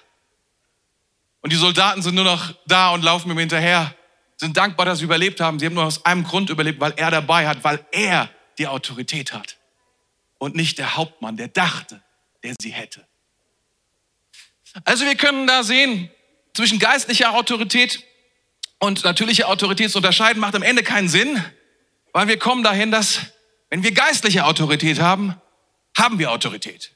Und 1.40 1.52
die 1.52 1.56
Soldaten 1.56 2.02
sind 2.02 2.14
nur 2.14 2.24
noch 2.24 2.54
da 2.66 2.90
und 2.90 3.02
laufen 3.02 3.30
ihm 3.30 3.38
hinterher, 3.38 3.94
sind 4.40 4.56
dankbar, 4.56 4.86
dass 4.86 4.98
sie 4.98 5.04
überlebt 5.04 5.40
haben. 5.40 5.58
Sie 5.58 5.66
haben 5.66 5.74
nur 5.74 5.84
aus 5.84 6.04
einem 6.06 6.24
Grund 6.24 6.48
überlebt, 6.48 6.80
weil 6.80 6.94
er 6.96 7.10
dabei 7.10 7.46
hat, 7.46 7.62
weil 7.62 7.84
er 7.92 8.30
die 8.56 8.66
Autorität 8.66 9.34
hat. 9.34 9.58
Und 10.38 10.56
nicht 10.56 10.78
der 10.78 10.96
Hauptmann, 10.96 11.36
der 11.36 11.48
dachte, 11.48 12.02
der 12.42 12.54
sie 12.58 12.70
hätte. 12.70 13.06
Also 14.84 15.04
wir 15.04 15.14
können 15.14 15.46
da 15.46 15.62
sehen, 15.62 16.10
zwischen 16.54 16.78
geistlicher 16.78 17.34
Autorität 17.34 18.02
und 18.78 19.04
natürlicher 19.04 19.48
Autorität 19.48 19.90
zu 19.90 19.98
unterscheiden, 19.98 20.40
macht 20.40 20.54
am 20.54 20.62
Ende 20.62 20.82
keinen 20.82 21.08
Sinn, 21.08 21.44
weil 22.14 22.26
wir 22.26 22.38
kommen 22.38 22.62
dahin, 22.62 22.90
dass 22.90 23.20
wenn 23.68 23.82
wir 23.82 23.92
geistliche 23.92 24.46
Autorität 24.46 25.00
haben, 25.00 25.38
haben 25.96 26.18
wir 26.18 26.32
Autorität. 26.32 26.92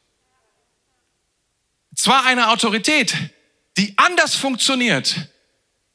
Zwar 1.94 2.24
eine 2.24 2.48
Autorität, 2.48 3.14
die 3.76 3.92
anders 3.98 4.34
funktioniert 4.34 5.28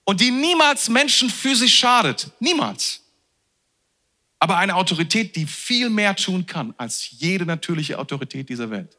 und 0.10 0.20
die 0.22 0.32
niemals 0.32 0.90
Menschen 0.90 1.30
physisch 1.30 1.78
schadet. 1.78 2.32
Niemals. 2.40 3.02
Aber 4.40 4.58
eine 4.58 4.74
Autorität, 4.74 5.36
die 5.36 5.46
viel 5.46 5.92
mehr 5.92 6.16
tun 6.16 6.48
kann 6.48 6.74
als 6.78 7.12
jede 7.12 7.46
natürliche 7.46 8.00
Autorität 8.00 8.50
dieser 8.50 8.72
Welt. 8.72 8.98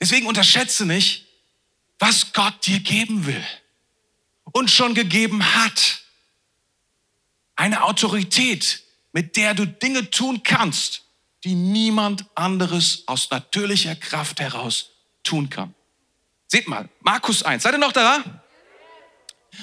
Deswegen 0.00 0.28
unterschätze 0.28 0.86
nicht, 0.86 1.26
was 1.98 2.32
Gott 2.32 2.64
dir 2.64 2.78
geben 2.78 3.26
will 3.26 3.44
und 4.52 4.70
schon 4.70 4.94
gegeben 4.94 5.42
hat. 5.56 6.04
Eine 7.56 7.82
Autorität, 7.82 8.80
mit 9.12 9.36
der 9.36 9.54
du 9.54 9.66
Dinge 9.66 10.08
tun 10.08 10.44
kannst, 10.44 11.02
die 11.42 11.56
niemand 11.56 12.26
anderes 12.36 13.02
aus 13.08 13.28
natürlicher 13.28 13.96
Kraft 13.96 14.38
heraus 14.38 14.90
tun 15.24 15.50
kann. 15.50 15.74
Seht 16.46 16.68
mal, 16.68 16.88
Markus 17.00 17.42
1. 17.42 17.64
Seid 17.64 17.74
ihr 17.74 17.78
noch 17.78 17.90
da? 17.90 18.43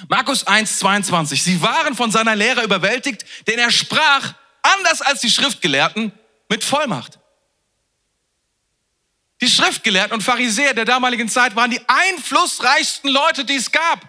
Markus 0.08 0.46
1, 0.46 0.80
22. 0.80 1.42
Sie 1.44 1.62
waren 1.62 1.96
von 1.96 2.12
seiner 2.12 2.36
Lehre 2.36 2.64
überwältigt, 2.64 3.26
denn 3.48 3.60
er 3.60 3.72
sprach, 3.72 4.34
anders 4.62 5.02
als 5.02 5.22
die 5.22 5.30
Schriftgelehrten, 5.30 6.12
mit 6.50 6.64
Vollmacht. 6.64 7.20
Die 9.42 9.50
Schriftgelehrten 9.50 10.14
und 10.14 10.22
Pharisäer 10.22 10.74
der 10.74 10.86
damaligen 10.86 11.28
Zeit 11.28 11.56
waren 11.56 11.72
die 11.72 11.82
einflussreichsten 11.88 13.10
Leute, 13.10 13.44
die 13.44 13.56
es 13.56 13.72
gab. 13.72 14.08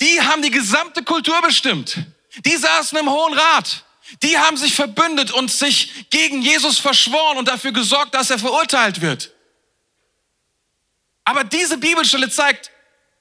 Die 0.00 0.20
haben 0.22 0.42
die 0.42 0.50
gesamte 0.50 1.02
Kultur 1.02 1.40
bestimmt. 1.42 1.98
Die 2.44 2.56
saßen 2.56 2.96
im 2.98 3.10
Hohen 3.10 3.34
Rat. 3.34 3.84
Die 4.22 4.38
haben 4.38 4.56
sich 4.56 4.74
verbündet 4.74 5.32
und 5.32 5.50
sich 5.50 6.08
gegen 6.08 6.40
Jesus 6.40 6.78
verschworen 6.78 7.36
und 7.36 7.48
dafür 7.48 7.72
gesorgt, 7.72 8.14
dass 8.14 8.30
er 8.30 8.38
verurteilt 8.38 9.02
wird. 9.02 9.32
Aber 11.24 11.44
diese 11.44 11.76
Bibelstelle 11.76 12.30
zeigt, 12.30 12.70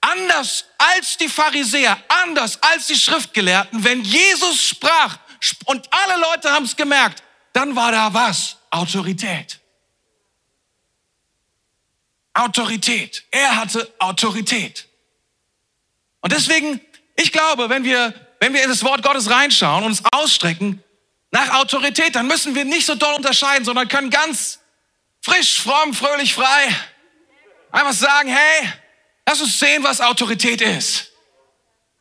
anders 0.02 0.66
als 0.78 1.18
die 1.18 1.30
Pharisäer, 1.30 1.98
anders 2.08 2.62
als 2.62 2.88
die 2.88 2.96
Schriftgelehrten, 2.96 3.84
wenn 3.84 4.04
Jesus 4.04 4.64
sprach 4.64 5.18
und 5.66 5.88
alle 5.92 6.20
Leute 6.20 6.52
haben 6.52 6.66
es 6.66 6.76
gemerkt, 6.76 7.24
dann 7.54 7.76
war 7.76 7.92
da 7.92 8.14
was? 8.14 8.58
Autorität. 8.70 9.60
Autorität. 12.34 13.24
Er 13.32 13.56
hatte 13.56 13.92
Autorität. 14.00 14.88
Und 16.22 16.32
deswegen, 16.32 16.82
ich 17.16 17.32
glaube, 17.32 17.70
wenn 17.70 17.84
wir, 17.84 18.14
wenn 18.40 18.54
wir 18.54 18.64
in 18.64 18.70
das 18.70 18.84
Wort 18.84 19.02
Gottes 19.02 19.30
reinschauen 19.30 19.84
und 19.84 19.92
uns 19.92 20.04
ausstrecken 20.12 20.84
nach 21.32 21.60
Autorität, 21.60 22.16
dann 22.16 22.28
müssen 22.28 22.56
wir 22.56 22.66
nicht 22.66 22.86
so 22.86 22.96
doll 22.96 23.16
unterscheiden, 23.16 23.66
sondern 23.66 23.88
können 23.88 24.10
ganz 24.10 24.60
frisch, 25.22 25.62
fromm, 25.62 25.94
fröhlich, 25.94 26.34
frei 26.34 26.76
Einfach 27.72 27.94
sagen, 27.94 28.30
hey, 28.30 28.70
lass 29.28 29.42
uns 29.42 29.60
sehen, 29.60 29.84
was 29.84 30.02
Autorität 30.02 30.62
ist. 30.62 31.12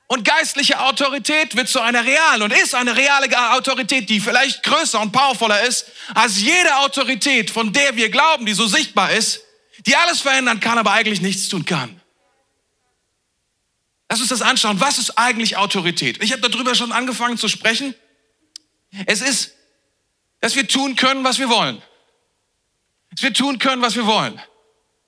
Und 0.08 0.24
geistliche 0.24 0.80
Autorität 0.80 1.56
wird 1.56 1.68
zu 1.68 1.80
einer 1.80 2.04
realen 2.04 2.42
und 2.42 2.52
ist 2.52 2.76
eine 2.76 2.96
reale 2.96 3.52
Autorität, 3.52 4.08
die 4.08 4.20
vielleicht 4.20 4.62
größer 4.62 5.00
und 5.00 5.10
powervoller 5.10 5.62
ist 5.62 5.86
als 6.14 6.40
jede 6.40 6.76
Autorität, 6.76 7.50
von 7.50 7.72
der 7.72 7.96
wir 7.96 8.08
glauben, 8.08 8.46
die 8.46 8.54
so 8.54 8.68
sichtbar 8.68 9.10
ist, 9.10 9.40
die 9.84 9.96
alles 9.96 10.20
verändern 10.20 10.60
kann, 10.60 10.78
aber 10.78 10.92
eigentlich 10.92 11.20
nichts 11.20 11.48
tun 11.48 11.64
kann. 11.64 12.00
Lass 14.08 14.20
uns 14.20 14.28
das 14.28 14.42
anschauen. 14.42 14.80
Was 14.80 14.98
ist 14.98 15.18
eigentlich 15.18 15.56
Autorität? 15.56 16.22
Ich 16.22 16.30
habe 16.30 16.48
darüber 16.48 16.76
schon 16.76 16.92
angefangen 16.92 17.36
zu 17.36 17.48
sprechen. 17.48 17.96
Es 19.06 19.20
ist, 19.20 19.56
dass 20.40 20.54
wir 20.54 20.68
tun 20.68 20.94
können, 20.94 21.24
was 21.24 21.40
wir 21.40 21.48
wollen. 21.48 21.82
Dass 23.10 23.22
wir 23.22 23.34
tun 23.34 23.58
können, 23.58 23.82
was 23.82 23.96
wir 23.96 24.06
wollen. 24.06 24.40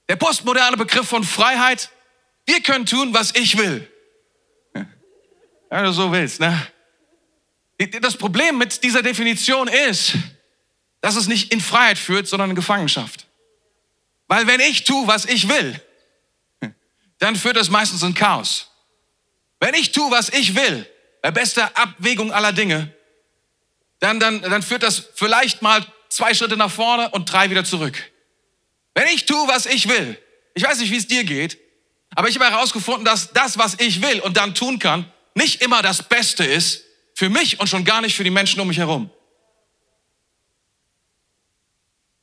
Der 0.09 0.17
postmoderne 0.17 0.77
Begriff 0.77 1.09
von 1.09 1.23
Freiheit. 1.23 1.91
Wir 2.49 2.63
können 2.63 2.87
tun, 2.87 3.13
was 3.13 3.35
ich 3.35 3.59
will. 3.59 3.87
Wenn 4.73 5.85
du 5.85 5.93
so 5.93 6.11
willst, 6.11 6.41
ne? 6.41 6.67
Das 8.01 8.17
Problem 8.17 8.57
mit 8.57 8.83
dieser 8.83 9.03
Definition 9.03 9.69
ist, 9.69 10.15
dass 11.03 11.17
es 11.17 11.29
nicht 11.29 11.53
in 11.53 11.61
Freiheit 11.61 11.99
führt, 11.99 12.27
sondern 12.27 12.49
in 12.49 12.57
Gefangenschaft. 12.57 13.27
Weil 14.29 14.47
wenn 14.47 14.61
ich 14.61 14.85
tue, 14.85 15.07
was 15.07 15.27
ich 15.27 15.51
will, 15.51 15.79
dann 17.19 17.37
führt 17.37 17.59
das 17.59 17.69
meistens 17.69 18.03
in 18.03 18.15
Chaos. 18.15 18.71
Wenn 19.61 19.75
ich 19.75 19.93
tue, 19.93 20.11
was 20.11 20.31
ich 20.31 20.55
will, 20.55 20.89
bei 21.21 21.31
bester 21.31 21.77
Abwägung 21.77 22.33
aller 22.33 22.55
Dinge, 22.55 22.95
dann, 24.01 24.21
dann, 24.21 24.41
dann 24.41 24.63
führt 24.63 24.83
das 24.83 25.11
vielleicht 25.17 25.61
mal 25.61 25.85
zwei 26.09 26.33
Schritte 26.33 26.57
nach 26.57 26.71
vorne 26.71 27.11
und 27.11 27.31
drei 27.31 27.51
wieder 27.51 27.65
zurück. 27.65 28.11
Wenn 28.95 29.09
ich 29.09 29.27
tue, 29.27 29.47
was 29.49 29.67
ich 29.67 29.87
will, 29.87 30.19
ich 30.55 30.63
weiß 30.63 30.79
nicht, 30.79 30.91
wie 30.91 30.97
es 30.97 31.07
dir 31.07 31.25
geht, 31.25 31.68
aber 32.15 32.29
ich 32.29 32.37
habe 32.39 32.51
herausgefunden, 32.51 33.05
dass 33.05 33.33
das, 33.33 33.59
was 33.59 33.77
ich 33.79 34.03
will 34.03 34.21
und 34.21 34.37
dann 34.37 34.55
tun 34.55 34.79
kann, 34.79 35.11
nicht 35.35 35.63
immer 35.63 35.83
das 35.83 36.03
Beste 36.03 36.45
ist 36.45 36.85
für 37.15 37.29
mich 37.29 37.61
und 37.61 37.69
schon 37.69 37.85
gar 37.85 38.01
nicht 38.01 38.17
für 38.17 38.25
die 38.25 38.31
Menschen 38.31 38.61
um 38.61 38.69
mich 38.69 38.79
herum. 38.79 39.11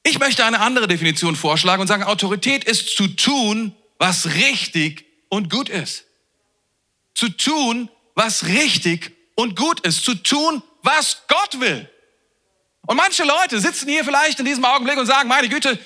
Ich 0.03 0.19
möchte 0.19 0.45
eine 0.45 0.59
andere 0.59 0.87
Definition 0.87 1.35
vorschlagen 1.35 1.81
und 1.81 1.87
sagen, 1.87 2.03
Autorität 2.03 2.63
ist 2.63 2.95
zu 2.95 3.07
tun, 3.07 3.75
was 3.97 4.35
richtig 4.35 5.05
und 5.29 5.49
gut 5.49 5.69
ist. 5.69 6.05
Zu 7.15 7.29
tun, 7.29 7.89
was 8.13 8.45
richtig 8.45 9.11
und 9.35 9.55
gut 9.55 9.79
ist. 9.79 10.03
Zu 10.03 10.15
tun, 10.15 10.61
was 10.83 11.23
Gott 11.27 11.59
will. 11.59 11.89
Und 12.85 12.97
manche 12.97 13.23
Leute 13.23 13.59
sitzen 13.59 13.89
hier 13.89 14.05
vielleicht 14.05 14.39
in 14.39 14.45
diesem 14.45 14.63
Augenblick 14.63 14.97
und 14.97 15.07
sagen, 15.07 15.27
meine 15.27 15.49
Güte, 15.49 15.79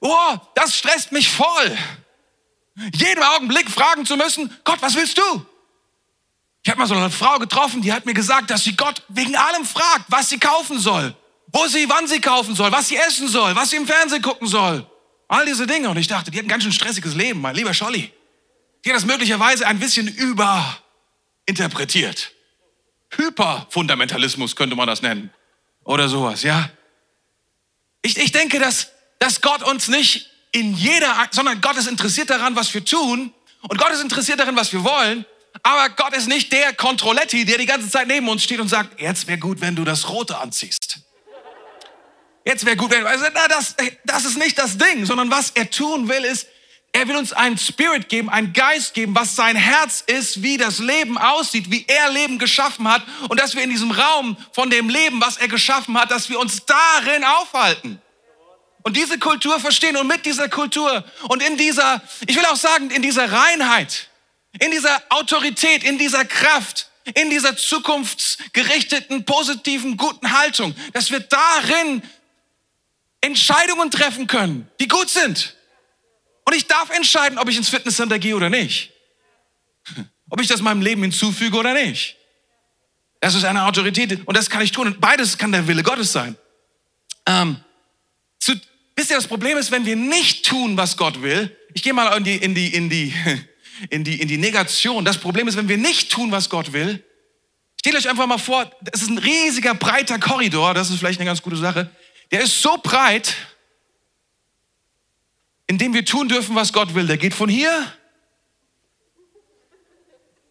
oh, 0.00 0.36
das 0.54 0.76
stresst 0.76 1.12
mich 1.12 1.30
voll. 1.30 1.78
Jeden 2.94 3.22
Augenblick 3.22 3.70
fragen 3.70 4.06
zu 4.06 4.16
müssen, 4.16 4.50
Gott, 4.64 4.80
was 4.80 4.94
willst 4.94 5.18
du? 5.18 5.46
Ich 6.64 6.70
habe 6.70 6.78
mal 6.78 6.86
so 6.86 6.94
eine 6.94 7.10
Frau 7.10 7.38
getroffen, 7.38 7.82
die 7.82 7.92
hat 7.92 8.06
mir 8.06 8.14
gesagt, 8.14 8.50
dass 8.50 8.64
sie 8.64 8.76
Gott 8.76 9.02
wegen 9.08 9.36
allem 9.36 9.64
fragt, 9.64 10.04
was 10.08 10.28
sie 10.28 10.38
kaufen 10.38 10.78
soll, 10.78 11.14
wo 11.48 11.66
sie, 11.66 11.88
wann 11.88 12.06
sie 12.06 12.20
kaufen 12.20 12.54
soll, 12.54 12.70
was 12.70 12.88
sie 12.88 12.96
essen 12.96 13.28
soll, 13.28 13.56
was 13.56 13.70
sie 13.70 13.76
im 13.76 13.86
Fernsehen 13.86 14.22
gucken 14.22 14.46
soll. 14.46 14.86
All 15.28 15.44
diese 15.44 15.66
Dinge. 15.66 15.90
Und 15.90 15.96
ich 15.96 16.06
dachte, 16.06 16.30
die 16.30 16.38
hat 16.38 16.44
ein 16.44 16.48
ganz 16.48 16.62
schön 16.62 16.72
stressiges 16.72 17.14
Leben, 17.14 17.40
mein 17.40 17.56
lieber 17.56 17.74
Scholli. 17.74 18.12
Die 18.84 18.90
hat 18.90 18.96
das 18.96 19.06
möglicherweise 19.06 19.66
ein 19.66 19.78
bisschen 19.78 20.08
überinterpretiert. 20.08 22.32
Hyperfundamentalismus 23.16 24.56
könnte 24.56 24.76
man 24.76 24.86
das 24.86 25.02
nennen. 25.02 25.30
Oder 25.84 26.08
sowas, 26.08 26.42
ja. 26.42 26.70
Ich, 28.02 28.16
ich 28.16 28.32
denke, 28.32 28.58
dass, 28.58 28.90
dass 29.18 29.40
Gott 29.40 29.62
uns 29.62 29.88
nicht 29.88 30.30
in 30.52 30.74
jeder, 30.74 31.28
sondern 31.30 31.60
Gott 31.60 31.76
ist 31.76 31.88
interessiert 31.88 32.30
daran, 32.30 32.54
was 32.54 32.72
wir 32.72 32.84
tun. 32.84 33.32
Und 33.62 33.78
Gott 33.78 33.90
ist 33.90 34.02
interessiert 34.02 34.38
daran, 34.38 34.56
was 34.56 34.72
wir 34.72 34.84
wollen. 34.84 35.24
Aber 35.62 35.88
Gott 35.90 36.14
ist 36.14 36.28
nicht 36.28 36.52
der 36.52 36.72
Kontrolletti, 36.74 37.44
der 37.44 37.58
die 37.58 37.66
ganze 37.66 37.88
Zeit 37.88 38.06
neben 38.06 38.28
uns 38.28 38.42
steht 38.42 38.60
und 38.60 38.68
sagt, 38.68 39.00
jetzt 39.00 39.26
wäre 39.26 39.38
gut, 39.38 39.60
wenn 39.60 39.76
du 39.76 39.84
das 39.84 40.08
Rote 40.08 40.38
anziehst. 40.38 40.98
Jetzt 42.44 42.64
wäre 42.64 42.76
gut, 42.76 42.90
wenn, 42.90 43.06
also, 43.06 43.24
na, 43.32 43.48
das, 43.48 43.76
das 44.04 44.24
ist 44.24 44.36
nicht 44.36 44.58
das 44.58 44.76
Ding, 44.76 45.06
sondern 45.06 45.30
was 45.30 45.50
er 45.50 45.70
tun 45.70 46.08
will, 46.08 46.24
ist, 46.24 46.46
er 46.94 47.08
will 47.08 47.16
uns 47.16 47.32
einen 47.32 47.56
Spirit 47.56 48.08
geben, 48.08 48.28
einen 48.28 48.52
Geist 48.52 48.92
geben, 48.92 49.14
was 49.14 49.34
sein 49.34 49.56
Herz 49.56 50.02
ist, 50.06 50.42
wie 50.42 50.58
das 50.58 50.78
Leben 50.78 51.16
aussieht, 51.16 51.70
wie 51.70 51.86
er 51.88 52.10
Leben 52.10 52.38
geschaffen 52.38 52.86
hat 52.86 53.02
und 53.28 53.40
dass 53.40 53.54
wir 53.54 53.62
in 53.62 53.70
diesem 53.70 53.92
Raum 53.92 54.36
von 54.52 54.68
dem 54.68 54.90
Leben, 54.90 55.20
was 55.20 55.38
er 55.38 55.48
geschaffen 55.48 55.98
hat, 55.98 56.10
dass 56.10 56.28
wir 56.28 56.38
uns 56.38 56.66
darin 56.66 57.24
aufhalten. 57.24 58.02
Und 58.82 58.96
diese 58.96 59.18
Kultur 59.18 59.60
verstehen 59.60 59.96
und 59.96 60.06
mit 60.06 60.26
dieser 60.26 60.48
Kultur 60.48 61.04
und 61.28 61.42
in 61.42 61.56
dieser, 61.56 62.02
ich 62.26 62.36
will 62.36 62.44
auch 62.46 62.56
sagen, 62.56 62.90
in 62.90 63.02
dieser 63.02 63.30
Reinheit, 63.30 64.08
in 64.58 64.70
dieser 64.70 65.00
Autorität, 65.08 65.84
in 65.84 65.98
dieser 65.98 66.24
Kraft, 66.24 66.88
in 67.14 67.30
dieser 67.30 67.56
zukunftsgerichteten, 67.56 69.24
positiven, 69.24 69.96
guten 69.96 70.36
Haltung, 70.38 70.74
dass 70.92 71.10
wir 71.10 71.20
darin 71.20 72.02
Entscheidungen 73.20 73.90
treffen 73.90 74.26
können, 74.26 74.68
die 74.80 74.88
gut 74.88 75.08
sind. 75.08 75.56
Und 76.44 76.54
ich 76.54 76.66
darf 76.66 76.90
entscheiden, 76.90 77.38
ob 77.38 77.48
ich 77.48 77.56
ins 77.56 77.68
Fitnesscenter 77.68 78.18
gehe 78.18 78.34
oder 78.34 78.50
nicht. 78.50 78.92
Ob 80.28 80.40
ich 80.40 80.48
das 80.48 80.60
meinem 80.60 80.82
Leben 80.82 81.02
hinzufüge 81.02 81.56
oder 81.56 81.72
nicht. 81.72 82.16
Das 83.20 83.34
ist 83.36 83.44
eine 83.44 83.64
Autorität 83.64 84.26
und 84.26 84.36
das 84.36 84.50
kann 84.50 84.62
ich 84.62 84.72
tun. 84.72 84.88
Und 84.88 85.00
beides 85.00 85.38
kann 85.38 85.52
der 85.52 85.68
Wille 85.68 85.84
Gottes 85.84 86.12
sein. 86.12 86.36
Ähm, 87.26 87.56
zu, 88.40 88.54
wisst 88.96 89.10
ihr, 89.10 89.16
das 89.16 89.26
Problem 89.26 89.58
ist, 89.58 89.70
wenn 89.70 89.86
wir 89.86 89.96
nicht 89.96 90.46
tun, 90.46 90.76
was 90.76 90.96
Gott 90.96 91.22
will, 91.22 91.56
ich 91.74 91.82
gehe 91.82 91.92
mal 91.92 92.16
in 92.16 92.24
die, 92.24 92.36
in 92.36 92.54
die, 92.54 92.74
in 92.74 92.90
die, 92.90 93.14
in 93.90 94.04
die, 94.04 94.20
in 94.20 94.28
die 94.28 94.38
Negation. 94.38 95.04
Das 95.04 95.18
Problem 95.18 95.48
ist, 95.48 95.56
wenn 95.56 95.68
wir 95.68 95.78
nicht 95.78 96.10
tun, 96.10 96.30
was 96.32 96.48
Gott 96.50 96.72
will, 96.72 97.04
stellt 97.78 97.96
euch 97.96 98.08
einfach 98.08 98.26
mal 98.26 98.38
vor, 98.38 98.70
es 98.92 99.02
ist 99.02 99.10
ein 99.10 99.18
riesiger, 99.18 99.74
breiter 99.74 100.18
Korridor, 100.18 100.74
das 100.74 100.90
ist 100.90 100.98
vielleicht 100.98 101.20
eine 101.20 101.26
ganz 101.26 101.42
gute 101.42 101.56
Sache. 101.56 101.90
Der 102.30 102.42
ist 102.42 102.62
so 102.62 102.78
breit, 102.82 103.34
in 105.66 105.78
dem 105.78 105.94
wir 105.94 106.04
tun 106.04 106.28
dürfen, 106.28 106.54
was 106.54 106.72
Gott 106.72 106.94
will. 106.94 107.06
Der 107.06 107.16
geht 107.16 107.34
von 107.34 107.48
hier, 107.48 107.92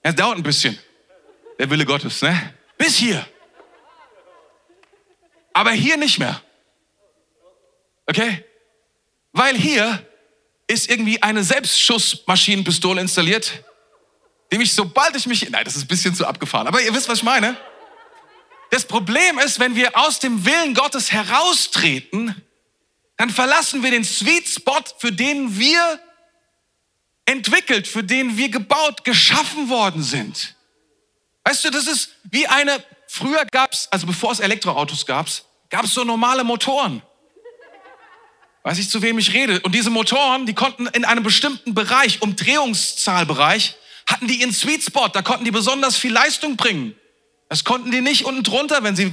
es 0.03 0.15
dauert 0.15 0.37
ein 0.37 0.43
bisschen, 0.43 0.77
der 1.59 1.69
Wille 1.69 1.85
Gottes, 1.85 2.21
ne? 2.21 2.53
Bis 2.77 2.95
hier. 2.95 3.25
Aber 5.53 5.71
hier 5.71 5.97
nicht 5.97 6.17
mehr. 6.17 6.41
Okay? 8.05 8.43
Weil 9.31 9.55
hier 9.55 10.05
ist 10.67 10.89
irgendwie 10.89 11.21
eine 11.21 11.43
Selbstschussmaschinenpistole 11.43 13.01
installiert, 13.01 13.63
die 14.51 14.57
mich, 14.57 14.73
sobald 14.73 15.15
ich 15.15 15.25
mich, 15.27 15.49
nein, 15.49 15.63
das 15.63 15.75
ist 15.75 15.83
ein 15.83 15.87
bisschen 15.87 16.15
zu 16.15 16.25
abgefahren, 16.25 16.67
aber 16.67 16.81
ihr 16.81 16.93
wisst, 16.93 17.07
was 17.07 17.19
ich 17.19 17.23
meine. 17.23 17.57
Das 18.69 18.85
Problem 18.85 19.37
ist, 19.39 19.59
wenn 19.59 19.75
wir 19.75 19.97
aus 19.97 20.19
dem 20.19 20.45
Willen 20.45 20.73
Gottes 20.73 21.11
heraustreten, 21.11 22.41
dann 23.17 23.29
verlassen 23.29 23.83
wir 23.83 23.91
den 23.91 24.03
Sweet 24.03 24.47
Spot, 24.47 24.81
für 24.97 25.11
den 25.11 25.57
wir 25.57 25.99
entwickelt, 27.25 27.87
für 27.87 28.03
den 28.03 28.37
wir 28.37 28.49
gebaut, 28.49 29.03
geschaffen 29.03 29.69
worden 29.69 30.03
sind. 30.03 30.55
Weißt 31.43 31.63
du, 31.65 31.69
das 31.69 31.87
ist 31.87 32.11
wie 32.23 32.47
eine, 32.47 32.83
früher 33.07 33.45
gab's, 33.45 33.87
also 33.91 34.07
bevor 34.07 34.31
es 34.31 34.39
Elektroautos 34.39 35.05
gab, 35.05 35.27
gab 35.69 35.85
es 35.85 35.93
so 35.93 36.03
normale 36.03 36.43
Motoren. 36.43 37.01
Weiß 38.63 38.77
ich, 38.77 38.89
zu 38.89 39.01
wem 39.01 39.17
ich 39.17 39.33
rede. 39.33 39.59
Und 39.61 39.73
diese 39.73 39.89
Motoren, 39.89 40.45
die 40.45 40.53
konnten 40.53 40.87
in 40.87 41.03
einem 41.05 41.23
bestimmten 41.23 41.73
Bereich, 41.73 42.21
Umdrehungszahlbereich, 42.21 43.75
hatten 44.07 44.27
die 44.27 44.41
ihren 44.41 44.53
Sweet 44.53 44.83
Spot. 44.83 45.07
Da 45.07 45.21
konnten 45.21 45.45
die 45.45 45.51
besonders 45.51 45.97
viel 45.97 46.11
Leistung 46.11 46.57
bringen. 46.57 46.95
Das 47.49 47.63
konnten 47.63 47.91
die 47.91 48.01
nicht 48.01 48.25
unten 48.25 48.43
drunter, 48.43 48.83
wenn 48.83 48.95
sie, 48.95 49.11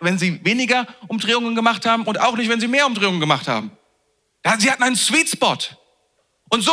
wenn 0.00 0.18
sie 0.18 0.44
weniger 0.44 0.86
Umdrehungen 1.06 1.54
gemacht 1.54 1.86
haben 1.86 2.04
und 2.04 2.20
auch 2.20 2.36
nicht, 2.36 2.48
wenn 2.48 2.60
sie 2.60 2.68
mehr 2.68 2.86
Umdrehungen 2.86 3.20
gemacht 3.20 3.46
haben. 3.46 3.70
Sie 4.58 4.70
hatten 4.70 4.82
einen 4.82 4.96
Sweet 4.96 5.28
Spot. 5.28 5.56
Und 6.48 6.62
so 6.62 6.72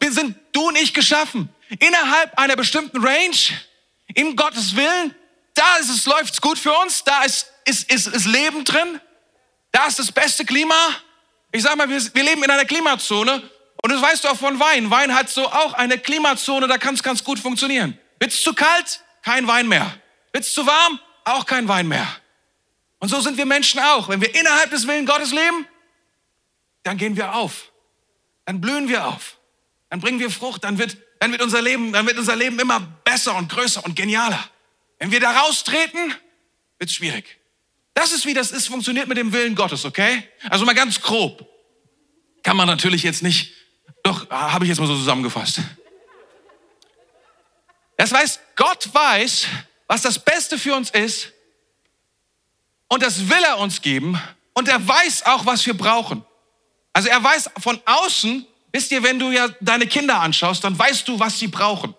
sind 0.00 0.34
du 0.52 0.68
und 0.68 0.78
ich 0.78 0.94
geschaffen. 0.94 1.50
Innerhalb 1.78 2.38
einer 2.38 2.56
bestimmten 2.56 3.04
Range, 3.04 3.36
in 4.14 4.34
Gottes 4.36 4.74
Willen, 4.74 5.14
da 5.54 5.76
ist 5.76 5.90
es, 5.90 6.06
läuft's 6.06 6.40
gut 6.40 6.58
für 6.58 6.72
uns, 6.72 7.04
da 7.04 7.22
ist, 7.24 7.52
ist, 7.66 7.92
ist, 7.92 8.06
ist 8.06 8.24
Leben 8.24 8.64
drin, 8.64 9.00
da 9.72 9.86
ist 9.86 9.98
das 9.98 10.10
beste 10.10 10.46
Klima, 10.46 10.74
ich 11.52 11.62
sag 11.62 11.76
mal, 11.76 11.88
wir, 11.88 12.00
wir 12.14 12.22
leben 12.22 12.42
in 12.42 12.50
einer 12.50 12.64
Klimazone 12.64 13.42
und 13.82 13.92
das 13.92 14.02
weißt 14.02 14.24
du 14.24 14.28
auch 14.28 14.36
von 14.36 14.58
Wein. 14.58 14.90
Wein 14.90 15.14
hat 15.14 15.28
so 15.28 15.46
auch 15.46 15.72
eine 15.74 15.98
Klimazone, 15.98 16.66
da 16.66 16.78
kann 16.78 16.94
es 16.94 17.02
ganz 17.02 17.24
gut 17.24 17.38
funktionieren. 17.38 17.98
Wird's 18.18 18.42
zu 18.42 18.52
kalt? 18.52 19.02
Kein 19.22 19.46
Wein 19.46 19.68
mehr. 19.68 19.94
Wird's 20.32 20.52
zu 20.52 20.66
warm? 20.66 21.00
Auch 21.24 21.46
kein 21.46 21.68
Wein 21.68 21.88
mehr. 21.88 22.06
Und 22.98 23.08
so 23.08 23.20
sind 23.20 23.36
wir 23.36 23.46
Menschen 23.46 23.80
auch. 23.80 24.08
Wenn 24.08 24.20
wir 24.20 24.34
innerhalb 24.34 24.70
des 24.70 24.86
Willen 24.86 25.06
Gottes 25.06 25.32
leben, 25.32 25.66
dann 26.82 26.96
gehen 26.96 27.16
wir 27.16 27.34
auf. 27.34 27.70
Dann 28.44 28.60
blühen 28.60 28.88
wir 28.88 29.06
auf. 29.06 29.38
Dann 29.90 30.00
bringen 30.00 30.18
wir 30.18 30.30
Frucht. 30.30 30.64
Dann 30.64 30.78
wird, 30.78 30.96
dann 31.20 31.30
wird 31.32 31.42
unser 31.42 31.62
Leben, 31.62 31.92
dann 31.92 32.06
wird 32.06 32.18
unser 32.18 32.34
Leben 32.34 32.58
immer 32.58 32.80
besser 32.80 33.36
und 33.36 33.48
größer 33.50 33.84
und 33.84 33.94
genialer. 33.94 34.42
Wenn 34.98 35.10
wir 35.10 35.20
da 35.20 35.30
raustreten, 35.30 36.14
wird's 36.78 36.94
schwierig. 36.94 37.37
Das 37.98 38.12
ist, 38.12 38.26
wie 38.26 38.32
das 38.32 38.52
ist, 38.52 38.68
funktioniert 38.68 39.08
mit 39.08 39.18
dem 39.18 39.32
Willen 39.32 39.56
Gottes, 39.56 39.84
okay? 39.84 40.22
Also 40.50 40.64
mal 40.64 40.72
ganz 40.72 41.00
grob. 41.00 41.44
Kann 42.44 42.56
man 42.56 42.68
natürlich 42.68 43.02
jetzt 43.02 43.24
nicht, 43.24 43.52
doch, 44.04 44.30
habe 44.30 44.64
ich 44.64 44.68
jetzt 44.68 44.78
mal 44.78 44.86
so 44.86 44.96
zusammengefasst. 44.96 45.62
Das 47.96 48.12
heißt, 48.12 48.40
Gott 48.54 48.88
weiß, 48.94 49.48
was 49.88 50.02
das 50.02 50.16
Beste 50.16 50.60
für 50.60 50.76
uns 50.76 50.90
ist 50.90 51.32
und 52.86 53.02
das 53.02 53.28
will 53.28 53.42
er 53.42 53.58
uns 53.58 53.82
geben 53.82 54.16
und 54.54 54.68
er 54.68 54.86
weiß 54.86 55.26
auch, 55.26 55.44
was 55.44 55.66
wir 55.66 55.76
brauchen. 55.76 56.24
Also 56.92 57.08
er 57.08 57.24
weiß 57.24 57.50
von 57.58 57.82
außen, 57.84 58.46
wisst 58.70 58.92
ihr, 58.92 59.02
wenn 59.02 59.18
du 59.18 59.32
ja 59.32 59.48
deine 59.60 59.88
Kinder 59.88 60.20
anschaust, 60.20 60.62
dann 60.62 60.78
weißt 60.78 61.08
du, 61.08 61.18
was 61.18 61.40
sie 61.40 61.48
brauchen. 61.48 61.96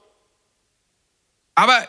Aber 1.55 1.85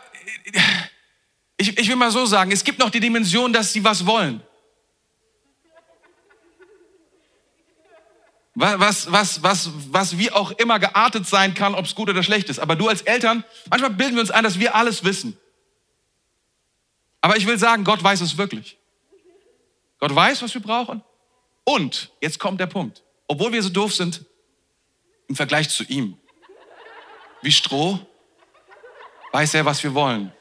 ich, 1.61 1.77
ich 1.77 1.87
will 1.87 1.95
mal 1.95 2.11
so 2.11 2.25
sagen, 2.25 2.51
es 2.51 2.63
gibt 2.63 2.79
noch 2.79 2.89
die 2.89 2.99
Dimension, 2.99 3.53
dass 3.53 3.71
sie 3.71 3.83
was 3.83 4.05
wollen. 4.05 4.41
Was, 8.53 9.09
was, 9.11 9.41
was, 9.41 9.69
was 9.91 10.17
wie 10.17 10.31
auch 10.31 10.51
immer 10.51 10.77
geartet 10.77 11.25
sein 11.25 11.53
kann, 11.53 11.73
ob 11.73 11.85
es 11.85 11.95
gut 11.95 12.09
oder 12.09 12.21
schlecht 12.21 12.49
ist. 12.49 12.59
Aber 12.59 12.75
du 12.75 12.89
als 12.89 13.01
Eltern, 13.03 13.45
manchmal 13.69 13.91
bilden 13.91 14.15
wir 14.15 14.21
uns 14.21 14.31
ein, 14.31 14.43
dass 14.43 14.59
wir 14.59 14.75
alles 14.75 15.03
wissen. 15.03 15.37
Aber 17.21 17.37
ich 17.37 17.45
will 17.47 17.57
sagen, 17.57 17.83
Gott 17.83 18.03
weiß 18.03 18.21
es 18.21 18.37
wirklich. 18.37 18.77
Gott 19.99 20.13
weiß, 20.13 20.41
was 20.41 20.53
wir 20.53 20.61
brauchen. 20.61 21.03
Und, 21.63 22.11
jetzt 22.19 22.39
kommt 22.39 22.59
der 22.59 22.65
Punkt, 22.65 23.03
obwohl 23.27 23.53
wir 23.53 23.61
so 23.61 23.69
doof 23.69 23.93
sind, 23.93 24.25
im 25.27 25.35
Vergleich 25.35 25.69
zu 25.69 25.83
ihm, 25.83 26.17
wie 27.41 27.51
Stroh, 27.51 27.99
weiß 29.31 29.53
er, 29.53 29.65
was 29.65 29.81
wir 29.83 29.93
wollen. 29.93 30.33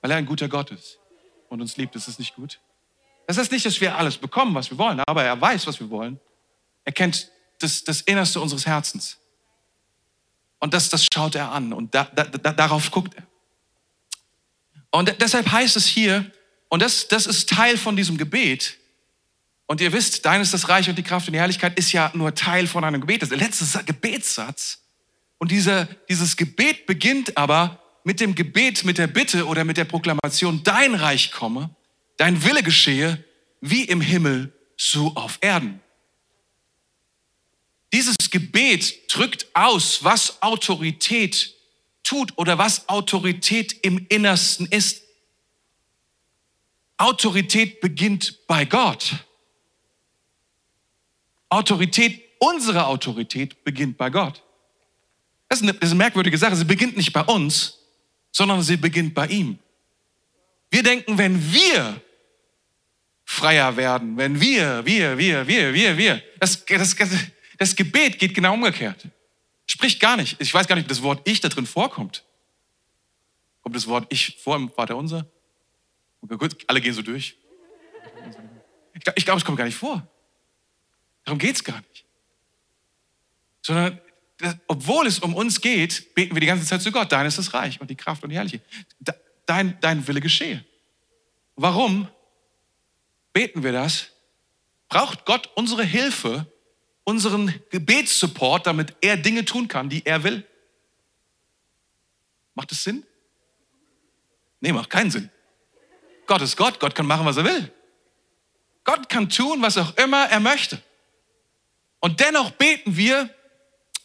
Weil 0.00 0.10
er 0.10 0.16
ein 0.16 0.26
guter 0.26 0.48
Gott 0.48 0.70
ist 0.70 0.98
und 1.48 1.60
uns 1.60 1.76
liebt. 1.76 1.94
Ist 1.96 2.08
es 2.08 2.18
nicht 2.18 2.34
gut? 2.34 2.60
Das 3.26 3.38
heißt 3.38 3.52
nicht, 3.52 3.64
dass 3.64 3.80
wir 3.80 3.96
alles 3.96 4.16
bekommen, 4.16 4.54
was 4.54 4.70
wir 4.70 4.78
wollen, 4.78 5.00
aber 5.06 5.24
er 5.24 5.40
weiß, 5.40 5.66
was 5.66 5.78
wir 5.78 5.90
wollen. 5.90 6.18
Er 6.84 6.92
kennt 6.92 7.30
das, 7.58 7.84
das 7.84 8.00
Innerste 8.00 8.40
unseres 8.40 8.66
Herzens. 8.66 9.18
Und 10.58 10.74
das, 10.74 10.88
das 10.88 11.06
schaut 11.12 11.34
er 11.34 11.52
an 11.52 11.72
und 11.72 11.94
da, 11.94 12.04
da, 12.04 12.24
da, 12.24 12.52
darauf 12.52 12.90
guckt 12.90 13.14
er. 13.14 13.26
Und 14.90 15.14
deshalb 15.20 15.50
heißt 15.50 15.76
es 15.76 15.86
hier, 15.86 16.30
und 16.68 16.82
das, 16.82 17.08
das 17.08 17.26
ist 17.26 17.48
Teil 17.48 17.76
von 17.76 17.96
diesem 17.96 18.18
Gebet, 18.18 18.80
und 19.70 19.80
ihr 19.80 19.92
wisst, 19.92 20.26
dein 20.26 20.40
ist 20.40 20.52
das 20.52 20.68
Reich 20.68 20.88
und 20.88 20.98
die 20.98 21.04
Kraft 21.04 21.28
und 21.28 21.32
die 21.32 21.38
Herrlichkeit 21.38 21.78
ist 21.78 21.92
ja 21.92 22.10
nur 22.12 22.34
Teil 22.34 22.66
von 22.66 22.82
einem 22.82 23.00
Gebet. 23.00 23.22
Das 23.22 23.30
ist 23.30 23.38
der 23.38 23.46
letzte 23.46 23.84
Gebetssatz. 23.84 24.82
Und 25.38 25.52
dieser, 25.52 25.84
dieses 26.08 26.36
Gebet 26.36 26.86
beginnt 26.86 27.36
aber 27.36 27.79
mit 28.04 28.20
dem 28.20 28.34
Gebet, 28.34 28.84
mit 28.84 28.98
der 28.98 29.06
Bitte 29.06 29.46
oder 29.46 29.64
mit 29.64 29.76
der 29.76 29.84
Proklamation, 29.84 30.62
dein 30.62 30.94
Reich 30.94 31.32
komme, 31.32 31.74
dein 32.16 32.44
Wille 32.44 32.62
geschehe, 32.62 33.24
wie 33.60 33.84
im 33.84 34.00
Himmel, 34.00 34.52
so 34.76 35.14
auf 35.14 35.38
Erden. 35.40 35.80
Dieses 37.92 38.16
Gebet 38.30 39.12
drückt 39.12 39.46
aus, 39.54 40.04
was 40.04 40.42
Autorität 40.42 41.54
tut 42.02 42.36
oder 42.38 42.56
was 42.58 42.88
Autorität 42.88 43.84
im 43.84 44.06
Innersten 44.08 44.66
ist. 44.66 45.02
Autorität 46.96 47.80
beginnt 47.80 48.46
bei 48.46 48.64
Gott. 48.64 49.24
Autorität, 51.48 52.22
unsere 52.38 52.86
Autorität 52.86 53.64
beginnt 53.64 53.98
bei 53.98 54.08
Gott. 54.08 54.42
Das 55.48 55.58
ist, 55.58 55.62
eine, 55.64 55.74
das 55.74 55.88
ist 55.88 55.90
eine 55.90 55.98
merkwürdige 55.98 56.38
Sache. 56.38 56.54
Sie 56.54 56.64
beginnt 56.64 56.96
nicht 56.96 57.12
bei 57.12 57.22
uns, 57.22 57.79
sondern 58.32 58.62
sie 58.62 58.76
beginnt 58.76 59.14
bei 59.14 59.26
ihm. 59.26 59.58
Wir 60.70 60.82
denken, 60.82 61.18
wenn 61.18 61.52
wir 61.52 62.00
freier 63.24 63.76
werden, 63.76 64.16
wenn 64.16 64.40
wir, 64.40 64.84
wir, 64.84 65.16
wir, 65.18 65.46
wir, 65.46 65.74
wir, 65.74 65.96
wir, 65.96 66.22
das, 66.38 66.64
das, 66.64 66.96
das 67.58 67.76
Gebet 67.76 68.18
geht 68.18 68.34
genau 68.34 68.54
umgekehrt. 68.54 69.06
Spricht 69.66 70.00
gar 70.00 70.16
nicht. 70.16 70.40
Ich 70.40 70.52
weiß 70.52 70.66
gar 70.66 70.74
nicht, 70.74 70.84
ob 70.84 70.88
das 70.88 71.02
Wort 71.02 71.28
Ich 71.28 71.40
da 71.40 71.48
drin 71.48 71.66
vorkommt. 71.66 72.24
Kommt 73.62 73.76
das 73.76 73.86
Wort 73.86 74.06
Ich 74.12 74.36
vor 74.42 74.56
im 74.56 74.70
Vater 74.70 74.96
Unser? 74.96 75.26
Okay, 76.22 76.36
gut, 76.36 76.56
alle 76.66 76.80
gehen 76.80 76.92
so 76.92 77.02
durch. 77.02 77.36
Ich 78.94 79.04
glaube, 79.04 79.20
glaub, 79.20 79.38
es 79.38 79.44
kommt 79.44 79.58
gar 79.58 79.64
nicht 79.64 79.76
vor. 79.76 80.06
Darum 81.24 81.38
geht 81.38 81.54
es 81.54 81.64
gar 81.64 81.80
nicht. 81.80 82.04
Sondern, 83.62 84.00
das, 84.40 84.56
obwohl 84.66 85.06
es 85.06 85.18
um 85.18 85.34
uns 85.34 85.60
geht, 85.60 86.14
beten 86.14 86.34
wir 86.34 86.40
die 86.40 86.46
ganze 86.46 86.66
Zeit 86.66 86.82
zu 86.82 86.92
Gott. 86.92 87.12
Dein 87.12 87.26
ist 87.26 87.38
das 87.38 87.52
Reich 87.54 87.80
und 87.80 87.90
die 87.90 87.96
Kraft 87.96 88.22
und 88.22 88.30
die 88.30 88.36
Herrlichkeit. 88.36 88.62
Dein, 89.46 89.78
dein 89.80 90.06
Wille 90.06 90.20
geschehe. 90.20 90.64
Warum 91.56 92.08
beten 93.32 93.62
wir 93.62 93.72
das? 93.72 94.08
Braucht 94.88 95.24
Gott 95.24 95.50
unsere 95.54 95.84
Hilfe, 95.84 96.46
unseren 97.04 97.54
Gebetssupport, 97.70 98.66
damit 98.66 98.94
er 99.00 99.16
Dinge 99.16 99.44
tun 99.44 99.68
kann, 99.68 99.88
die 99.88 100.04
er 100.04 100.24
will. 100.24 100.46
Macht 102.54 102.72
es 102.72 102.82
Sinn? 102.82 103.04
Nee, 104.60 104.72
macht 104.72 104.90
keinen 104.90 105.10
Sinn. 105.10 105.30
Gott 106.26 106.42
ist 106.42 106.56
Gott, 106.56 106.78
Gott 106.78 106.94
kann 106.94 107.06
machen, 107.06 107.26
was 107.26 107.36
er 107.36 107.44
will. 107.44 107.72
Gott 108.84 109.08
kann 109.08 109.28
tun, 109.28 109.62
was 109.62 109.78
auch 109.78 109.96
immer 109.96 110.28
er 110.28 110.40
möchte. 110.40 110.82
Und 112.00 112.20
dennoch 112.20 112.52
beten 112.52 112.96
wir, 112.96 113.28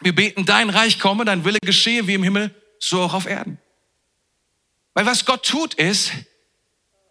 wir 0.05 0.15
beten, 0.15 0.45
dein 0.45 0.69
Reich 0.69 0.99
komme, 0.99 1.25
dein 1.25 1.43
Wille 1.43 1.57
geschehe 1.59 2.07
wie 2.07 2.13
im 2.13 2.23
Himmel, 2.23 2.53
so 2.79 3.01
auch 3.01 3.15
auf 3.15 3.25
Erden. 3.25 3.57
Weil 4.93 5.05
was 5.07 5.25
Gott 5.25 5.45
tut 5.45 5.73
ist, 5.73 6.11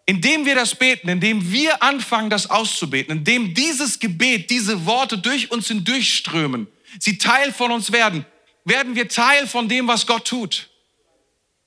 indem 0.05 0.45
wir 0.45 0.55
das 0.55 0.75
beten, 0.75 1.09
indem 1.09 1.51
wir 1.51 1.83
anfangen, 1.83 2.29
das 2.29 2.49
auszubeten, 2.49 3.17
indem 3.17 3.53
dieses 3.53 3.99
Gebet, 3.99 4.49
diese 4.49 4.85
Worte 4.85 5.17
durch 5.17 5.51
uns 5.51 5.67
hindurchströmen, 5.67 6.67
sie 6.99 7.17
Teil 7.17 7.51
von 7.51 7.71
uns 7.71 7.91
werden, 7.91 8.25
werden 8.63 8.95
wir 8.95 9.09
Teil 9.09 9.45
von 9.45 9.67
dem, 9.67 9.87
was 9.87 10.07
Gott 10.07 10.25
tut. 10.25 10.69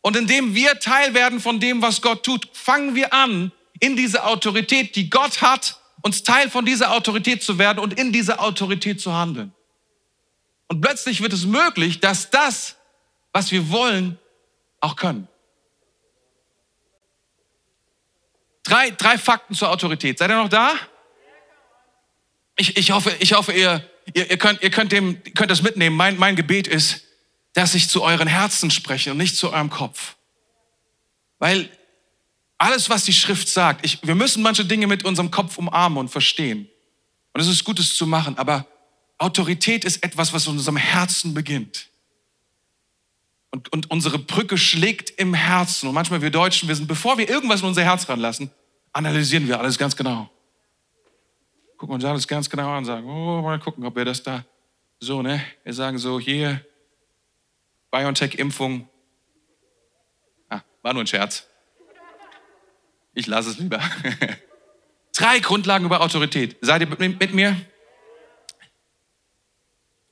Und 0.00 0.16
indem 0.16 0.54
wir 0.54 0.80
Teil 0.80 1.12
werden 1.12 1.40
von 1.40 1.60
dem, 1.60 1.82
was 1.82 2.00
Gott 2.00 2.24
tut, 2.24 2.48
fangen 2.54 2.94
wir 2.94 3.12
an, 3.12 3.52
in 3.80 3.96
diese 3.96 4.24
Autorität, 4.24 4.96
die 4.96 5.10
Gott 5.10 5.42
hat, 5.42 5.78
uns 6.00 6.22
Teil 6.22 6.48
von 6.48 6.64
dieser 6.64 6.92
Autorität 6.92 7.42
zu 7.42 7.58
werden 7.58 7.80
und 7.80 7.98
in 7.98 8.12
dieser 8.12 8.40
Autorität 8.40 9.00
zu 9.00 9.12
handeln. 9.12 9.52
Und 10.68 10.80
plötzlich 10.80 11.22
wird 11.22 11.32
es 11.32 11.44
möglich, 11.44 12.00
dass 12.00 12.30
das, 12.30 12.76
was 13.32 13.50
wir 13.50 13.70
wollen, 13.70 14.18
auch 14.80 14.96
können. 14.96 15.26
Drei, 18.62 18.90
drei 18.90 19.16
Fakten 19.16 19.54
zur 19.54 19.70
Autorität. 19.70 20.18
Seid 20.18 20.30
ihr 20.30 20.36
noch 20.36 20.50
da? 20.50 20.74
Ich, 22.56 22.76
ich 22.76 22.90
hoffe, 22.90 23.14
ich 23.18 23.32
hoffe 23.32 23.52
ihr, 23.52 23.88
ihr, 24.12 24.30
ihr, 24.30 24.36
könnt, 24.36 24.62
ihr 24.62 24.70
könnt, 24.70 24.92
dem, 24.92 25.22
könnt 25.34 25.50
das 25.50 25.62
mitnehmen. 25.62 25.96
Mein, 25.96 26.18
mein 26.18 26.36
Gebet 26.36 26.68
ist, 26.68 27.04
dass 27.54 27.74
ich 27.74 27.88
zu 27.88 28.02
euren 28.02 28.28
Herzen 28.28 28.70
spreche 28.70 29.12
und 29.12 29.16
nicht 29.16 29.36
zu 29.36 29.52
eurem 29.52 29.70
Kopf. 29.70 30.16
Weil 31.38 31.70
alles, 32.58 32.90
was 32.90 33.04
die 33.04 33.12
Schrift 33.12 33.48
sagt, 33.48 33.86
ich, 33.86 34.06
wir 34.06 34.14
müssen 34.14 34.42
manche 34.42 34.64
Dinge 34.64 34.86
mit 34.86 35.04
unserem 35.04 35.30
Kopf 35.30 35.56
umarmen 35.56 35.98
und 35.98 36.08
verstehen. 36.08 36.68
Und 37.32 37.40
es 37.40 37.46
ist 37.46 37.64
gut, 37.64 37.78
es 37.78 37.96
zu 37.96 38.06
machen. 38.06 38.36
Aber 38.36 38.66
Autorität 39.18 39.84
ist 39.84 40.02
etwas, 40.04 40.32
was 40.32 40.46
in 40.46 40.52
unserem 40.52 40.76
Herzen 40.76 41.34
beginnt. 41.34 41.88
Und, 43.50 43.72
und 43.72 43.90
unsere 43.90 44.18
Brücke 44.18 44.56
schlägt 44.56 45.10
im 45.10 45.34
Herzen. 45.34 45.88
Und 45.88 45.94
manchmal 45.94 46.22
wir 46.22 46.30
Deutschen, 46.30 46.68
wir 46.68 46.76
sind, 46.76 46.86
bevor 46.86 47.18
wir 47.18 47.28
irgendwas 47.28 47.60
in 47.60 47.66
unser 47.66 47.82
Herz 47.82 48.08
ranlassen, 48.08 48.50
analysieren 48.92 49.48
wir 49.48 49.58
alles 49.58 49.78
ganz 49.78 49.96
genau. 49.96 50.30
Gucken 51.76 51.94
uns 51.94 52.04
alles 52.04 52.28
ganz 52.28 52.48
genau 52.48 52.70
an 52.70 52.78
und 52.78 52.84
sagen, 52.84 53.08
oh, 53.08 53.42
mal 53.42 53.58
gucken, 53.58 53.84
ob 53.84 53.96
wir 53.96 54.04
das 54.04 54.22
da 54.22 54.44
so, 55.00 55.22
ne? 55.22 55.44
Wir 55.64 55.72
sagen 55.72 55.98
so, 55.98 56.18
hier, 56.18 56.64
BioNTech-Impfung. 57.90 58.88
Ah, 60.48 60.60
war 60.82 60.92
nur 60.92 61.04
ein 61.04 61.06
Scherz. 61.06 61.46
Ich 63.14 63.26
lasse 63.26 63.50
es 63.50 63.58
lieber. 63.58 63.80
Drei 65.16 65.38
Grundlagen 65.40 65.84
über 65.84 66.00
Autorität. 66.00 66.56
Seid 66.60 66.82
ihr 66.82 66.88
mit 66.88 67.34
mir? 67.34 67.56